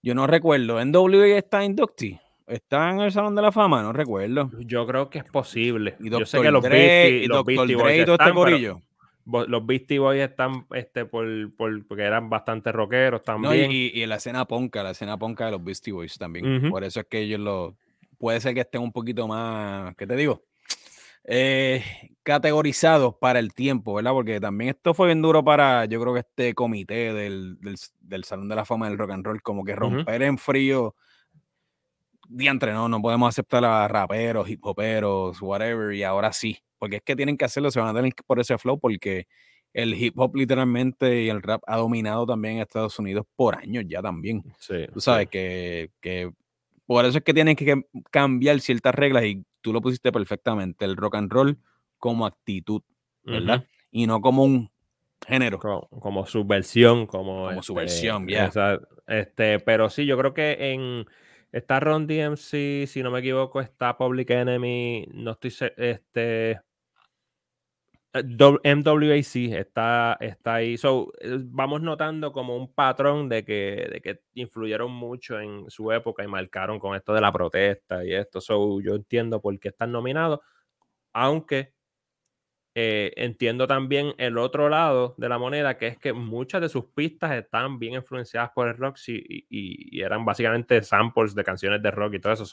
yo 0.04 0.14
no 0.14 0.28
recuerdo, 0.28 0.80
¿NWA 0.86 1.38
está 1.40 1.66
inductee? 1.66 2.22
¿Está 2.48 2.92
en 2.92 3.00
el 3.00 3.12
Salón 3.12 3.36
de 3.36 3.42
la 3.42 3.52
Fama? 3.52 3.82
No 3.82 3.92
recuerdo. 3.92 4.52
Yo 4.60 4.86
creo 4.86 5.10
que 5.10 5.20
es 5.20 5.26
posible. 5.26 5.96
Y 6.00 6.10
yo 6.10 6.26
sé 6.26 6.42
que 6.42 6.52
los 6.52 6.64
Beastie, 6.64 7.28
los 7.28 7.44
Beastie 7.44 7.76
Boys 7.76 8.00
este 8.00 8.12
están, 8.12 8.36
los 9.48 9.66
Beastie 9.66 10.00
Boys 10.00 10.22
están 10.22 10.68
este, 10.72 11.06
por, 11.06 11.26
por, 11.56 11.88
porque 11.88 12.04
eran 12.04 12.30
bastante 12.30 12.72
rockeros 12.72 13.24
también. 13.24 13.72
y, 13.72 13.88
y, 13.88 14.06
la 14.06 14.16
escena 14.18 14.46
ponca, 14.46 14.84
la 14.84 14.92
escena 14.92 15.18
ponca 15.18 15.46
de 15.46 15.52
los 15.52 15.64
Beastie 15.64 15.92
Boys 15.92 16.18
también. 16.18 16.70
Por 16.70 16.84
eso 16.84 17.00
es 17.00 17.08
que 17.08 17.22
ellos 17.22 17.40
lo... 17.40 17.76
Puede 18.20 18.40
ser 18.40 18.54
que 18.54 18.62
estén 18.62 18.82
un 18.82 18.92
poquito 18.92 19.28
más... 19.28 19.96
¿Qué 19.96 20.06
te 20.06 20.16
digo? 20.16 20.44
Eh, 21.28 21.84
categorizados 22.22 23.16
para 23.16 23.40
el 23.40 23.56
tiempo, 23.56 23.96
¿verdad? 23.96 24.12
Porque 24.12 24.40
también 24.40 24.70
esto 24.70 24.94
fue 24.94 25.08
bien 25.08 25.24
duro 25.24 25.44
para, 25.44 25.86
yo 25.86 26.00
creo 26.00 26.14
que 26.14 26.20
este 26.20 26.54
comité 26.54 27.14
del, 27.14 27.58
del, 27.60 28.24
Salón 28.24 28.48
de 28.48 28.56
la 28.56 28.64
Fama 28.64 28.88
del 28.88 29.00
Rock 29.00 29.12
and 29.12 29.26
Roll, 29.26 29.42
como 29.42 29.64
que 29.64 29.76
romper 29.76 30.22
en 30.22 30.38
frío 30.38 30.96
diantre, 32.30 32.74
no, 32.74 32.88
no 32.88 33.02
podemos 33.02 33.30
aceptar 33.30 33.64
a 33.66 33.88
raperos, 33.88 34.50
hip 34.50 34.66
hoperos, 34.66 35.42
whatever, 35.42 35.94
y 35.94 36.04
ahora 36.04 36.34
sí, 36.34 36.58
porque 36.78 36.98
es 36.98 37.02
que 37.02 37.16
tienen 37.16 37.38
que 37.38 37.46
hacerlo, 37.46 37.72
se 37.72 37.80
van 37.80 37.90
a 37.90 37.94
tener 37.94 38.14
por 38.26 38.40
ese 38.40 38.58
flow, 38.58 38.80
porque 38.80 39.28
el 39.74 39.94
hip 39.94 40.18
hop 40.18 40.36
literalmente 40.36 41.24
y 41.24 41.30
el 41.30 41.42
rap 41.42 41.62
ha 41.68 41.78
dominado 41.78 42.26
también 42.26 42.60
Estados 42.60 42.98
Unidos 42.98 43.26
por 43.36 43.56
años 43.56 43.84
ya 43.88 44.02
también. 44.02 44.44
Sí, 44.58 44.86
Tú 44.94 45.02
sabes 45.02 45.28
que, 45.28 45.92
que, 46.00 46.32
por 46.86 47.04
eso 47.06 47.18
es 47.18 47.24
que 47.24 47.34
tienen 47.34 47.56
que 47.56 47.84
cambiar 48.10 48.60
ciertas 48.62 48.96
reglas 48.96 49.26
y 49.26 49.44
tú 49.62 49.74
lo 49.74 49.82
pusiste 49.82 50.12
perfectamente, 50.12 50.86
el 50.86 50.96
rock 50.96 51.16
and 51.16 51.32
roll 51.32 51.58
como 51.98 52.26
actitud, 52.26 52.82
¿verdad? 53.24 53.66
Y 53.92 54.08
no 54.08 54.22
como 54.22 54.44
un 54.44 54.70
género. 55.28 55.60
Como, 55.60 56.26
subversión, 56.26 57.08
como... 57.08 57.48
Como 57.48 57.64
subversión, 57.64 58.30
este, 58.30 58.56
ya. 58.56 58.80
este, 59.08 59.60
pero 59.60 59.90
sí, 59.90 60.06
yo 60.06 60.18
creo 60.18 60.34
que 60.34 60.74
en 60.74 61.06
Está 61.56 61.80
Ron 61.80 62.06
DMC, 62.06 62.86
si 62.86 63.02
no 63.02 63.12
me 63.12 63.20
equivoco, 63.20 63.62
está 63.62 63.98
Public 63.98 64.30
Enemy, 64.30 65.08
no 65.14 65.32
estoy 65.32 65.56
este 65.78 66.52
eh, 66.52 66.66
MWAC 68.76 69.36
está, 69.58 70.18
está 70.20 70.56
ahí. 70.56 70.78
So, 70.78 71.14
eh, 71.22 71.38
vamos 71.40 71.82
notando 71.82 72.34
como 72.34 72.58
un 72.58 72.74
patrón 72.74 73.30
de 73.30 73.46
que, 73.46 73.88
de 73.90 74.02
que 74.02 74.20
influyeron 74.34 74.92
mucho 74.92 75.40
en 75.40 75.70
su 75.70 75.94
época 75.94 76.26
y 76.26 76.28
marcaron 76.28 76.78
con 76.78 76.94
esto 76.94 77.14
de 77.14 77.22
la 77.22 77.32
protesta 77.32 78.04
y 78.04 78.14
esto. 78.14 78.42
So, 78.42 78.82
yo 78.82 78.94
entiendo 78.94 79.40
por 79.40 79.58
qué 79.58 79.70
están 79.70 79.94
nominados, 79.94 80.42
aunque 81.14 81.75
eh, 82.78 83.14
entiendo 83.16 83.68
también 83.68 84.14
el 84.18 84.38
otro 84.38 84.68
lado 84.68 85.16
de 85.18 85.30
la 85.30 85.38
moneda, 85.38 85.78
que 85.78 85.88
es 85.88 85.98
que 85.98 86.12
muchas 86.12 86.60
de 86.60 86.68
sus 86.68 86.84
pistas 86.84 87.32
están 87.32 87.80
bien 87.80 87.94
influenciadas 87.94 88.52
por 88.54 88.68
el 88.68 88.76
rock 88.76 88.98
y, 89.08 90.02
eran 90.02 90.26
básicamente 90.26 90.82
samples 90.82 91.34
de 91.34 91.46
canciones 91.46 91.82
de 91.82 91.90
rock 91.90 92.16
y 92.16 92.20
todo 92.20 92.34
eso. 92.34 92.46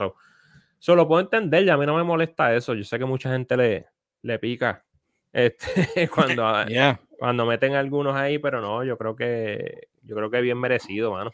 So, 0.79 0.95
lo 0.95 1.09
puedo 1.09 1.21
entender 1.23 1.65
y 1.65 1.71
a 1.71 1.77
mí 1.77 1.87
no 1.87 1.97
me 1.97 2.05
molesta 2.05 2.55
eso. 2.55 2.73
Yo 2.75 2.85
sé 2.85 3.01
que 3.01 3.05
mucha 3.05 3.33
gente 3.33 3.57
le, 3.57 3.87
le 4.23 4.39
pica 4.39 4.85
este, 5.33 6.09
cuando, 6.09 6.53
cuando 7.19 7.45
meten 7.45 7.75
algunos 7.75 8.15
ahí, 8.15 8.39
pero 8.39 8.61
no, 8.61 8.85
yo 8.85 8.97
creo 8.97 9.17
que 9.17 9.89
yo 10.03 10.15
creo 10.15 10.31
que 10.31 10.41
bien 10.41 10.59
merecido, 10.59 11.11
mano. 11.11 11.33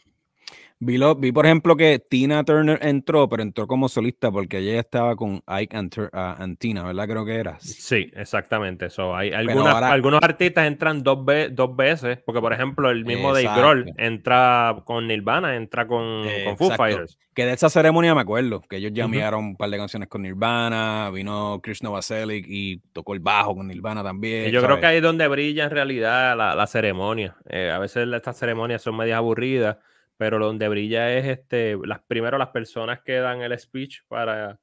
Vi, 0.81 0.97
vi, 1.17 1.31
por 1.33 1.45
ejemplo, 1.45 1.75
que 1.75 1.99
Tina 1.99 2.45
Turner 2.45 2.79
entró, 2.81 3.27
pero 3.27 3.43
entró 3.43 3.67
como 3.67 3.89
solista 3.89 4.31
porque 4.31 4.59
ella 4.59 4.79
estaba 4.79 5.17
con 5.17 5.43
Ike 5.45 5.75
and, 5.75 6.57
Tina, 6.57 6.83
¿verdad? 6.83 7.05
Creo 7.05 7.25
que 7.25 7.35
era. 7.35 7.57
Sí, 7.59 8.09
exactamente. 8.15 8.85
eso 8.85 9.13
hay 9.13 9.33
algunos 9.33 10.23
artistas 10.23 10.67
entran 10.67 11.03
dos, 11.03 11.25
dos, 11.51 11.75
veces, 11.75 12.19
porque 12.25 12.39
por 12.39 12.53
ejemplo, 12.53 12.89
el 12.89 13.03
mismo 13.03 13.33
Dave 13.33 13.49
Grohl 13.59 13.93
entra 13.97 14.77
con 14.85 15.05
Nirvana, 15.05 15.57
entra 15.57 15.85
con, 15.85 16.25
con 16.45 16.57
Foo 16.57 16.71
Fighters. 16.71 17.17
Que 17.33 17.45
de 17.45 17.53
esa 17.53 17.69
ceremonia 17.69 18.15
me 18.15 18.21
acuerdo, 18.21 18.61
que 18.61 18.77
ellos 18.77 18.91
ya 18.93 19.03
enviaron 19.03 19.43
un 19.43 19.55
par 19.57 19.69
de 19.69 19.77
canciones 19.77 20.07
con 20.07 20.21
Nirvana, 20.21 21.09
vino 21.13 21.59
Chris 21.61 21.83
Novoselic 21.83 22.45
y 22.47 22.77
tocó 22.93 23.13
el 23.13 23.19
bajo 23.19 23.53
con 23.53 23.67
Nirvana 23.67 24.01
también. 24.01 24.49
yo 24.49 24.63
creo 24.63 24.79
que 24.79 24.85
ahí 24.85 24.97
es 24.97 25.03
donde 25.03 25.27
brilla 25.27 25.65
en 25.65 25.71
realidad 25.71 26.37
la, 26.37 26.67
ceremonia. 26.67 27.35
Eh, 27.49 27.69
a 27.69 27.79
veces 27.79 28.07
estas 28.13 28.37
ceremonias 28.37 28.81
son 28.81 28.95
medias 28.95 29.17
aburridas 29.17 29.77
pero 30.19 30.37
donde 30.37 30.67
brilla 30.67 31.17
es 31.17 31.25
este, 31.25 31.77
las, 31.85 32.01
primero 32.01 32.37
las 32.37 32.49
personas 32.49 32.99
que 32.99 33.13
dan 33.13 33.41
el 33.41 33.57
speech 33.57 34.01
para, 34.09 34.59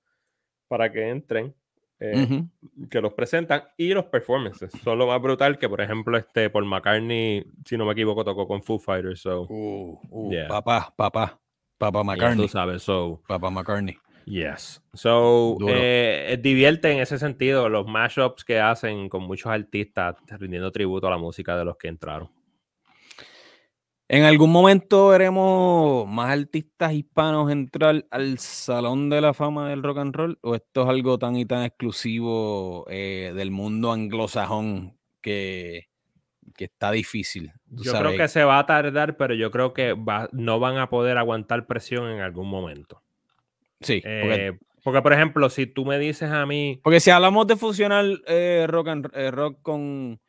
para 0.69 0.93
que 0.93 1.09
entren, 1.09 1.55
eh, 1.99 2.45
que 2.91 3.01
los 3.01 3.15
presentan, 3.15 3.63
y 3.79 3.95
los 3.95 4.05
performances. 4.05 4.71
Son 4.85 4.99
lo 4.99 5.07
más 5.07 5.21
brutal 5.23 5.59
que, 5.59 5.67
por 5.67 5.81
ejemplo, 5.81 6.19
este 6.19 6.51
Paul 6.51 6.67
McCartney, 6.67 7.47
si 7.65 7.79
no 7.79 7.87
me 7.87 7.93
equivoco, 7.93 8.23
tocó 8.23 8.47
con 8.47 8.63
Foo 8.63 8.79
Fighters. 8.79 9.21
So, 9.21 9.47
uh, 9.49 9.99
uh, 10.11 10.47
Papá, 10.47 10.93
papá, 10.95 11.41
papá 11.79 12.05
McCartney. 12.05 12.45
tú 12.45 12.49
sabes, 12.49 12.83
so. 12.83 13.23
Papá 13.27 13.49
McCartney. 13.49 13.97
Yes. 14.27 14.83
So, 14.93 15.57
eh, 15.71 16.39
divierte 16.39 16.93
en 16.93 16.99
ese 16.99 17.19
sentido 17.19 17.71
los 17.71 17.87
mashups 17.87 18.45
que 18.45 18.61
hacen 18.61 19.09
con 19.09 19.23
muchos 19.23 19.51
artistas 19.51 20.17
rindiendo 20.39 20.71
tributo 20.71 21.07
a 21.07 21.11
la 21.13 21.17
música 21.17 21.57
de 21.57 21.65
los 21.65 21.79
que 21.79 21.89
entraron. 21.89 22.29
En 24.09 24.23
algún 24.23 24.53
momento 24.53 25.09
veremos 25.09 26.07
más 26.07 26.31
artistas 26.31 26.93
hispanos 26.93 27.51
entrar 27.51 28.07
al 28.11 28.39
Salón 28.39 29.11
de 29.11 29.21
la 29.21 29.35
Fama 29.35 29.69
del 29.69 29.83
Rock 29.83 29.99
and 29.99 30.15
Roll, 30.15 30.39
o 30.43 30.55
esto 30.55 30.85
es 30.85 30.89
algo 30.89 31.19
tan 31.19 31.35
y 31.37 31.45
tan 31.45 31.65
exclusivo 31.65 32.87
eh, 32.89 33.33
del 33.35 33.51
mundo 33.51 33.91
anglosajón 33.91 34.97
que, 35.21 35.89
que 36.57 36.67
está 36.67 36.93
difícil. 36.93 37.53
Yo 37.69 37.93
creo 37.95 38.17
que 38.17 38.29
se 38.29 38.45
va 38.45 38.61
a 38.61 38.67
tardar, 38.67 39.17
pero 39.17 39.35
yo 39.35 39.51
creo 39.51 39.75
que 39.75 39.97
no 40.31 40.61
van 40.61 40.79
a 40.79 40.89
poder 40.89 41.19
aguantar 41.19 41.67
presión 41.67 42.09
en 42.09 42.21
algún 42.21 42.49
momento. 42.49 43.03
Sí. 43.81 44.01
porque, 44.03 44.99
eh, 44.99 45.03
por 45.03 45.13
ejemplo, 45.13 45.51
si 45.51 45.67
tú 45.67 45.85
me 45.85 45.99
dices 45.99 46.31
a 46.31 46.47
mí. 46.47 46.81
Porque 46.85 47.01
si 47.01 47.11
hablamos 47.11 47.49
de 47.49 47.57
fusionar 47.57 48.05
eh, 48.29 48.67
rock, 48.69 48.89
rock 49.33 49.59
con 49.63 50.21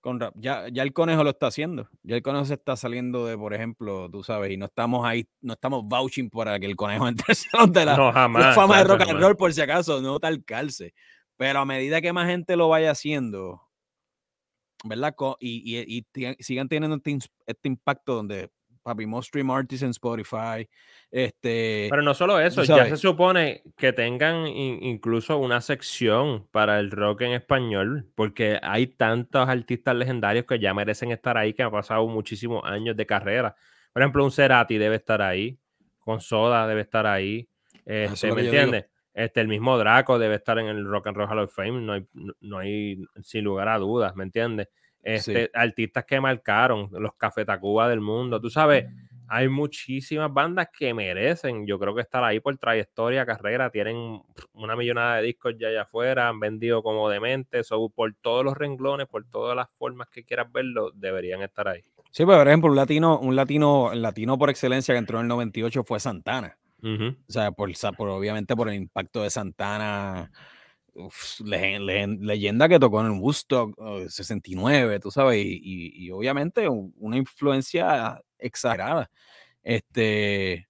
con 0.00 0.20
rap. 0.20 0.34
Ya, 0.36 0.66
ya 0.72 0.82
el 0.82 0.92
conejo 0.92 1.24
lo 1.24 1.30
está 1.30 1.48
haciendo. 1.48 1.88
Ya 2.02 2.16
el 2.16 2.22
conejo 2.22 2.44
se 2.44 2.54
está 2.54 2.76
saliendo 2.76 3.26
de, 3.26 3.36
por 3.36 3.54
ejemplo, 3.54 4.08
tú 4.10 4.22
sabes, 4.22 4.52
y 4.52 4.56
no 4.56 4.66
estamos 4.66 5.06
ahí, 5.06 5.26
no 5.40 5.54
estamos 5.54 5.84
vouching 5.84 6.30
para 6.30 6.58
que 6.58 6.66
el 6.66 6.76
conejo 6.76 7.08
entre 7.08 7.34
de 7.68 7.84
la, 7.84 7.96
no, 7.96 8.12
jamás, 8.12 8.54
fama 8.54 8.78
de 8.78 8.84
rock 8.84 9.02
and 9.02 9.20
roll, 9.20 9.36
por 9.36 9.52
si 9.52 9.60
acaso, 9.60 10.00
no 10.00 10.18
tal 10.18 10.44
calce. 10.44 10.94
Pero 11.36 11.60
a 11.60 11.64
medida 11.64 12.00
que 12.00 12.12
más 12.12 12.28
gente 12.28 12.56
lo 12.56 12.68
vaya 12.68 12.90
haciendo, 12.90 13.62
¿verdad? 14.84 15.14
Y, 15.40 15.78
y, 15.78 15.98
y 15.98 16.42
sigan 16.42 16.68
teniendo 16.68 16.96
este, 16.96 17.18
este 17.46 17.68
impacto 17.68 18.14
donde 18.14 18.50
papi, 18.88 19.06
stream 19.22 19.50
artists 19.50 19.82
en 19.82 19.90
Spotify. 19.90 20.68
Este, 21.10 21.88
Pero 21.90 22.02
no 22.02 22.12
solo 22.14 22.38
eso, 22.38 22.62
ya 22.64 22.86
se 22.86 22.96
supone 22.96 23.62
que 23.76 23.92
tengan 23.92 24.46
incluso 24.46 25.38
una 25.38 25.60
sección 25.60 26.46
para 26.50 26.78
el 26.78 26.90
rock 26.90 27.22
en 27.22 27.32
español, 27.32 28.06
porque 28.14 28.58
hay 28.62 28.88
tantos 28.88 29.48
artistas 29.48 29.94
legendarios 29.96 30.44
que 30.44 30.58
ya 30.58 30.74
merecen 30.74 31.12
estar 31.12 31.38
ahí, 31.38 31.54
que 31.54 31.62
han 31.62 31.70
pasado 31.70 32.06
muchísimos 32.06 32.62
años 32.64 32.96
de 32.96 33.06
carrera. 33.06 33.56
Por 33.92 34.02
ejemplo, 34.02 34.24
un 34.24 34.30
Cerati 34.30 34.76
debe 34.78 34.96
estar 34.96 35.22
ahí, 35.22 35.58
con 35.98 36.20
Soda 36.20 36.66
debe 36.66 36.82
estar 36.82 37.06
ahí. 37.06 37.48
Este, 37.84 38.32
¿Me 38.32 38.42
entiendes? 38.42 38.86
Este, 39.14 39.40
el 39.40 39.48
mismo 39.48 39.76
Draco 39.78 40.18
debe 40.18 40.36
estar 40.36 40.58
en 40.58 40.66
el 40.66 40.84
Rock 40.84 41.08
and 41.08 41.16
Roll 41.16 41.28
Hall 41.28 41.38
of 41.40 41.52
Fame, 41.52 41.80
no 41.80 41.94
hay, 41.94 42.06
no 42.40 42.58
hay 42.58 43.02
sin 43.22 43.44
lugar 43.44 43.68
a 43.68 43.78
dudas, 43.78 44.14
¿me 44.14 44.22
entiendes? 44.22 44.68
Este, 45.02 45.50
artistas 45.54 46.04
que 46.04 46.20
marcaron, 46.20 46.90
los 46.92 47.14
Café 47.14 47.44
Tacuba 47.44 47.88
del 47.88 48.00
mundo, 48.00 48.40
tú 48.40 48.50
sabes, 48.50 48.86
hay 49.28 49.48
muchísimas 49.48 50.32
bandas 50.32 50.68
que 50.76 50.94
merecen, 50.94 51.66
yo 51.66 51.78
creo 51.78 51.94
que 51.94 52.00
estar 52.00 52.24
ahí 52.24 52.40
por 52.40 52.56
trayectoria, 52.56 53.26
carrera, 53.26 53.70
tienen 53.70 54.22
una 54.54 54.74
millonada 54.74 55.16
de 55.16 55.24
discos 55.24 55.54
ya 55.58 55.68
allá 55.68 55.82
afuera, 55.82 56.28
han 56.28 56.40
vendido 56.40 56.82
como 56.82 57.08
dementes, 57.10 57.70
o 57.70 57.90
por 57.90 58.14
todos 58.20 58.44
los 58.44 58.56
renglones, 58.56 59.06
por 59.06 59.24
todas 59.26 59.54
las 59.54 59.68
formas 59.78 60.08
que 60.08 60.24
quieras 60.24 60.50
verlo, 60.50 60.90
deberían 60.94 61.42
estar 61.42 61.68
ahí. 61.68 61.82
Sí, 62.10 62.24
pues, 62.24 62.38
por 62.38 62.48
ejemplo, 62.48 62.70
un 62.70 62.76
latino, 62.76 63.18
un 63.18 63.36
latino, 63.36 63.90
latino 63.94 64.38
por 64.38 64.48
excelencia 64.48 64.94
que 64.94 64.98
entró 64.98 65.18
en 65.18 65.24
el 65.24 65.28
98 65.28 65.84
fue 65.84 66.00
Santana. 66.00 66.58
O 66.82 67.32
sea, 67.32 67.50
por, 67.52 67.70
por, 67.96 68.08
obviamente 68.08 68.56
por 68.56 68.68
el 68.68 68.76
impacto 68.76 69.22
de 69.22 69.30
Santana 69.30 70.30
leyenda 71.40 72.68
que 72.68 72.78
tocó 72.78 73.00
en 73.00 73.20
Woodstock 73.20 73.76
69, 74.08 75.00
tú 75.00 75.10
sabes, 75.10 75.38
y, 75.40 76.10
obviamente 76.10 76.68
una 76.68 77.16
influencia 77.16 78.20
exagerada. 78.38 79.10
Este, 79.62 80.68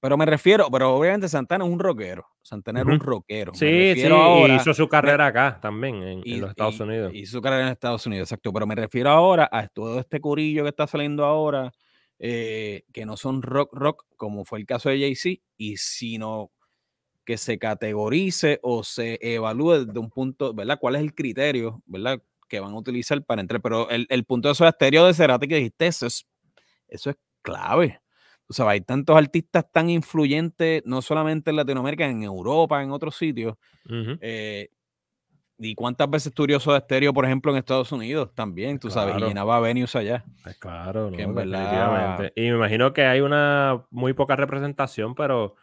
Pero 0.00 0.16
me 0.16 0.26
refiero, 0.26 0.68
pero 0.70 0.96
obviamente 0.96 1.28
Santana 1.28 1.64
es 1.64 1.70
un 1.70 1.78
rockero. 1.78 2.26
Santana 2.42 2.80
era 2.80 2.92
un 2.92 3.00
rockero. 3.00 3.54
Sí, 3.54 3.94
sí, 3.94 4.04
ahora, 4.04 4.56
hizo 4.56 4.74
su 4.74 4.86
carrera 4.86 5.26
acá 5.26 5.58
también, 5.62 6.02
en, 6.02 6.40
los 6.40 6.50
Estados 6.50 6.78
Unidos. 6.78 7.12
Hizo 7.14 7.38
su 7.38 7.42
carrera 7.42 7.66
en 7.66 7.72
Estados 7.72 8.06
Unidos, 8.06 8.26
exacto. 8.26 8.52
Pero 8.52 8.66
me 8.66 8.74
refiero 8.74 9.10
ahora 9.10 9.48
a 9.50 9.66
todo 9.68 10.00
este 10.00 10.20
curillo 10.20 10.62
que 10.62 10.68
está 10.68 10.86
saliendo 10.86 11.24
ahora, 11.24 11.72
eh, 12.18 12.84
que 12.92 13.06
no 13.06 13.16
son 13.16 13.40
rock 13.40 13.72
rock, 13.72 14.04
como 14.16 14.44
fue 14.44 14.58
el 14.58 14.66
caso 14.66 14.90
de 14.90 15.00
Jay-Z, 15.00 15.42
y 15.56 15.78
sino 15.78 16.50
que 17.24 17.36
se 17.38 17.58
categorice 17.58 18.60
o 18.62 18.84
se 18.84 19.18
evalúe 19.20 19.86
desde 19.86 19.98
un 19.98 20.10
punto, 20.10 20.52
¿verdad? 20.54 20.78
¿Cuál 20.80 20.96
es 20.96 21.02
el 21.02 21.14
criterio, 21.14 21.82
¿verdad? 21.86 22.22
Que 22.48 22.60
van 22.60 22.72
a 22.72 22.76
utilizar 22.76 23.22
para 23.24 23.40
entrar. 23.40 23.60
Pero 23.60 23.88
el, 23.90 24.24
punto 24.24 24.48
de 24.48 24.52
esos 24.52 24.68
estéreo 24.68 25.06
de 25.06 25.14
Cerati 25.14 25.48
que 25.48 25.56
dijiste, 25.56 25.86
eso 25.86 26.06
es, 26.06 26.26
eso 26.88 27.10
es 27.10 27.16
clave. 27.42 28.00
O 28.46 28.52
sea, 28.52 28.68
hay 28.68 28.82
tantos 28.82 29.16
artistas 29.16 29.64
tan 29.72 29.88
influyentes, 29.88 30.82
no 30.84 31.00
solamente 31.00 31.50
en 31.50 31.56
Latinoamérica, 31.56 32.06
en 32.06 32.22
Europa, 32.22 32.82
en 32.82 32.90
otros 32.90 33.16
sitios. 33.16 33.56
Eh, 34.20 34.68
y 35.56 35.74
cuántas 35.74 36.10
veces 36.10 36.34
Turioso 36.34 36.72
de 36.72 36.78
Estéreo, 36.78 37.14
por 37.14 37.24
ejemplo, 37.24 37.52
en 37.52 37.58
Estados 37.58 37.90
Unidos 37.92 38.34
también, 38.34 38.78
tú 38.78 38.90
sabes, 38.90 39.16
y 39.16 39.20
llenaba 39.20 39.60
venues 39.60 39.96
allá. 39.96 40.24
Claro, 40.58 41.10
no, 41.10 41.16
Y 42.34 42.42
me 42.42 42.56
imagino 42.56 42.92
que 42.92 43.04
hay 43.04 43.20
una 43.20 43.86
muy 43.90 44.12
poca 44.12 44.36
representación, 44.36 45.14
pero 45.14 45.56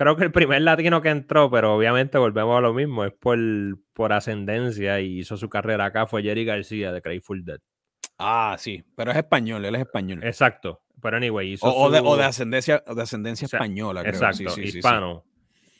creo 0.00 0.16
que 0.16 0.24
el 0.24 0.32
primer 0.32 0.62
latino 0.62 1.02
que 1.02 1.10
entró, 1.10 1.50
pero 1.50 1.74
obviamente 1.74 2.16
volvemos 2.16 2.56
a 2.56 2.62
lo 2.62 2.72
mismo, 2.72 3.04
es 3.04 3.12
por, 3.12 3.38
por 3.92 4.14
ascendencia 4.14 4.98
y 4.98 5.18
hizo 5.18 5.36
su 5.36 5.50
carrera 5.50 5.84
acá, 5.84 6.06
fue 6.06 6.22
Jerry 6.22 6.46
García 6.46 6.90
de 6.90 7.00
Grateful 7.00 7.44
Dead. 7.44 7.58
Ah, 8.18 8.56
sí, 8.58 8.82
pero 8.96 9.10
es 9.10 9.18
español, 9.18 9.62
él 9.62 9.74
es 9.74 9.82
español. 9.82 10.24
Exacto, 10.24 10.80
pero 11.02 11.18
anyway, 11.18 11.52
hizo 11.52 11.66
o, 11.66 11.90
de, 11.90 12.24
ascendencia, 12.24 12.82
de 12.86 13.02
ascendencia 13.02 13.44
española, 13.44 14.00
creo. 14.00 14.14
Exacto, 14.14 14.58
hispano. 14.58 15.22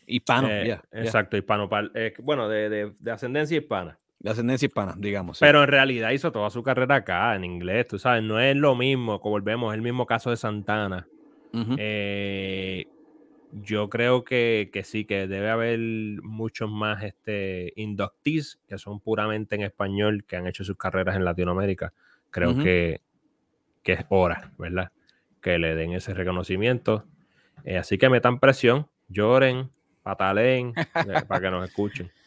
hispano, 0.06 0.48
eh, 0.50 0.78
Exacto, 0.92 1.38
hispano. 1.38 1.66
Eh, 1.94 2.12
bueno, 2.22 2.46
de, 2.46 2.92
ascendencia 3.10 3.56
hispana. 3.56 3.98
De 4.18 4.28
ascendencia 4.28 4.66
hispana, 4.66 4.96
digamos. 4.98 5.38
Pero 5.40 5.62
en 5.62 5.68
realidad 5.70 6.10
hizo 6.10 6.30
toda 6.30 6.50
su 6.50 6.62
carrera 6.62 6.96
acá, 6.96 7.34
en 7.34 7.44
inglés, 7.44 7.88
tú 7.88 7.98
sabes, 7.98 8.22
no 8.22 8.38
es 8.38 8.54
lo 8.54 8.74
mismo, 8.74 9.18
como 9.18 9.36
volvemos, 9.36 9.72
es 9.72 9.76
el 9.76 9.82
mismo 9.82 10.04
caso 10.04 10.28
de 10.28 10.36
Santana. 10.36 11.08
eh, 11.78 12.84
yo 13.52 13.88
creo 13.88 14.24
que, 14.24 14.70
sí, 14.84 15.04
que 15.04 15.26
debe 15.26 15.50
haber 15.50 15.78
muchos 16.22 16.70
más 16.70 17.02
este, 17.02 17.72
inductees 17.76 18.58
que 18.68 18.78
son 18.78 19.00
puramente 19.00 19.54
en 19.56 19.62
español, 19.62 20.24
que 20.24 20.36
han 20.36 20.46
hecho 20.46 20.64
sus 20.64 20.76
carreras 20.76 21.16
en 21.16 21.24
Latinoamérica. 21.24 21.92
Creo 22.30 22.56
que, 22.56 23.00
es 23.84 24.04
hora, 24.08 24.52
¿verdad? 24.56 24.92
Que 25.40 25.58
le 25.58 25.74
den 25.74 25.94
ese 25.94 26.14
reconocimiento. 26.14 27.04
Eh, 27.64 27.76
así 27.76 27.98
que 27.98 28.08
metan 28.08 28.38
presión, 28.38 28.88
lloren, 29.08 29.68
pataleen, 30.02 30.72
eh, 30.76 31.22
para 31.26 31.40
que 31.40 31.50
nos 31.50 31.68
escuchen. 31.68 32.10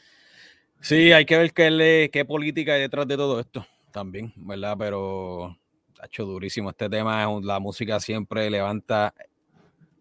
Sí, 0.84 1.14
hay 1.14 1.24
que 1.24 1.38
ver 1.38 1.54
qué, 1.54 2.10
qué 2.12 2.26
política 2.26 2.74
hay 2.74 2.82
detrás 2.82 3.08
de 3.08 3.16
todo 3.16 3.40
esto 3.40 3.66
también, 3.94 4.34
¿verdad? 4.36 4.76
Pero 4.78 5.58
ha 6.02 6.06
hecho 6.06 6.26
durísimo 6.26 6.72
este 6.72 6.90
tema. 6.90 7.26
La 7.42 7.62
música 7.62 8.02
siempre 8.02 8.50
levanta 8.50 9.14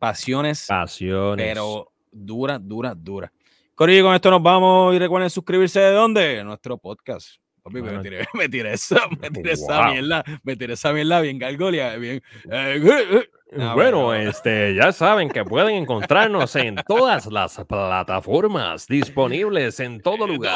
pasiones. 0.02 0.66
Pasiones. 0.66 1.46
Pero 1.46 1.92
dura, 2.10 2.58
dura, 2.58 2.92
dura. 2.92 3.32
Corillo, 3.72 4.02
con 4.02 4.14
esto 4.16 4.32
nos 4.32 4.42
vamos 4.42 4.92
y 4.96 4.98
recuerden 4.98 5.30
suscribirse 5.30 5.78
de 5.78 5.92
dónde? 5.92 6.42
Nuestro 6.42 6.76
podcast. 6.76 7.36
me 7.70 7.80
tiré, 8.00 8.26
me 8.34 8.48
tiré 8.48 8.72
esa, 8.72 9.06
me 9.20 9.30
tiré 9.30 9.52
esa 9.52 9.92
mierda, 9.92 10.24
me 10.42 10.56
tiré 10.56 10.72
esa 10.74 10.92
mierda 10.92 11.20
bien 11.20 11.38
gargolia, 11.38 11.94
bien. 11.98 12.16
Eh, 12.50 12.82
eh, 12.82 13.06
eh. 13.12 13.30
Ah, 13.58 13.74
bueno, 13.74 14.14
este, 14.14 14.74
ya 14.74 14.92
saben 14.92 15.28
que 15.28 15.44
pueden 15.44 15.76
encontrarnos 15.76 16.56
en 16.56 16.76
todas 16.86 17.26
las 17.26 17.62
plataformas 17.66 18.86
disponibles 18.86 19.78
en 19.80 20.00
todo 20.00 20.26
lugar. 20.26 20.54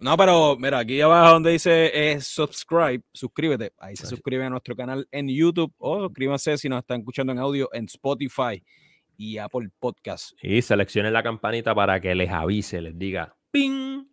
No, 0.00 0.16
pero 0.16 0.56
mira, 0.56 0.78
aquí 0.78 1.00
abajo 1.00 1.32
donde 1.32 1.50
dice 1.50 2.18
subscribe, 2.20 3.02
suscríbete. 3.12 3.72
Ahí 3.78 3.96
se 3.96 4.06
suscriben 4.06 4.46
a 4.46 4.50
nuestro 4.50 4.76
canal 4.76 5.08
en 5.10 5.28
YouTube 5.28 5.72
o 5.78 6.02
suscríbanse 6.02 6.56
si 6.56 6.68
nos 6.68 6.80
están 6.80 7.00
escuchando 7.00 7.32
en 7.32 7.38
audio 7.40 7.68
en 7.72 7.86
Spotify 7.86 8.62
y 9.16 9.38
Apple 9.38 9.70
Podcast. 9.80 10.32
Y 10.40 10.62
seleccionen 10.62 11.12
la 11.12 11.22
campanita 11.22 11.74
para 11.74 12.00
que 12.00 12.14
les 12.14 12.30
avise, 12.30 12.80
les 12.80 12.96
diga 12.96 13.34
ping, 13.50 14.04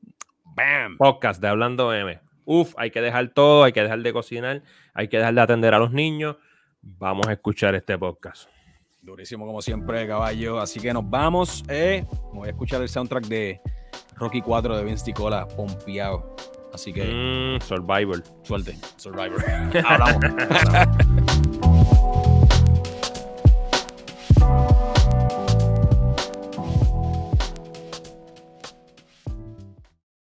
bam, 0.43 0.97
podcast 0.97 1.39
de 1.39 1.47
Hablando 1.47 1.93
M. 1.93 2.19
Uf, 2.45 2.73
hay 2.77 2.89
que 2.89 3.01
dejar 3.01 3.29
todo, 3.29 3.63
hay 3.63 3.73
que 3.73 3.83
dejar 3.83 3.99
de 3.99 4.11
cocinar, 4.11 4.63
hay 4.95 5.07
que 5.07 5.17
dejar 5.17 5.35
de 5.35 5.41
atender 5.41 5.73
a 5.75 5.79
los 5.79 5.91
niños 5.91 6.37
Vamos 6.81 7.27
a 7.27 7.33
escuchar 7.33 7.75
este 7.75 7.97
podcast. 7.97 8.49
Durísimo 9.01 9.45
como 9.45 9.61
siempre, 9.61 10.07
caballo. 10.07 10.59
Así 10.59 10.79
que 10.79 10.93
nos 10.93 11.09
vamos. 11.09 11.63
Eh, 11.67 12.05
voy 12.33 12.47
a 12.47 12.51
escuchar 12.51 12.81
el 12.81 12.89
soundtrack 12.89 13.25
de 13.25 13.61
Rocky 14.15 14.41
4 14.41 14.77
de 14.77 14.83
Vince 14.83 15.05
Ticola, 15.05 15.47
pompeado. 15.47 16.35
Así 16.73 16.93
que. 16.93 17.03
Mm, 17.03 17.61
Survivor. 17.61 18.23
Suerte. 18.43 18.77
Survivor. 18.97 19.43
Hablamos. 19.85 21.87